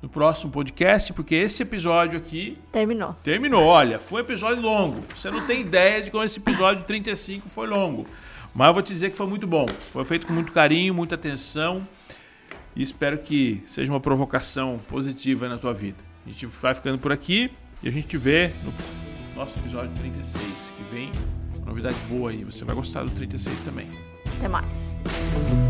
no 0.02 0.08
próximo 0.08 0.52
podcast, 0.52 1.12
porque 1.14 1.36
esse 1.36 1.64
episódio 1.64 2.18
aqui. 2.18 2.58
Terminou. 2.72 3.14
Terminou. 3.24 3.64
Olha, 3.66 3.98
foi 3.98 4.22
um 4.22 4.26
episódio 4.26 4.62
longo. 4.62 5.02
Você 5.16 5.32
não 5.32 5.46
tem 5.46 5.62
ideia 5.62 6.02
de 6.02 6.12
como 6.12 6.24
esse 6.24 6.40
episódio 6.40 6.84
35 6.84 7.50
foi 7.50 7.68
longo. 7.68 8.06
Mas 8.54 8.68
eu 8.68 8.74
vou 8.74 8.84
te 8.84 8.94
dizer 8.94 9.12
que 9.12 9.18
foi 9.18 9.28
muito 9.28 9.46
bom. 9.46 9.68
Foi 9.92 10.06
feito 10.06 10.26
com 10.28 10.34
muito 10.34 10.52
carinho, 10.52 10.94
muita 10.94 11.16
atenção. 11.16 11.88
E 12.76 12.82
espero 12.82 13.18
que 13.18 13.62
seja 13.66 13.92
uma 13.92 14.00
provocação 14.00 14.80
positiva 14.88 15.50
na 15.50 15.58
sua 15.58 15.74
vida. 15.74 15.98
A 16.26 16.30
gente 16.30 16.46
vai 16.46 16.76
ficando 16.76 16.98
por 16.98 17.12
aqui 17.12 17.52
e 17.82 17.88
a 17.88 17.92
gente 17.92 18.08
te 18.08 18.18
vê 18.18 18.52
no 18.64 18.74
nosso 19.36 19.58
episódio 19.60 19.92
36, 19.98 20.74
que 20.76 20.84
vem 20.94 21.12
novidade 21.66 21.98
boa 22.10 22.32
aí. 22.32 22.44
Você 22.44 22.64
vai 22.64 22.76
gostar 22.76 23.04
do 23.04 23.12
36 23.12 23.62
também. 23.62 23.88
Até 24.38 24.48
mais. 24.48 25.67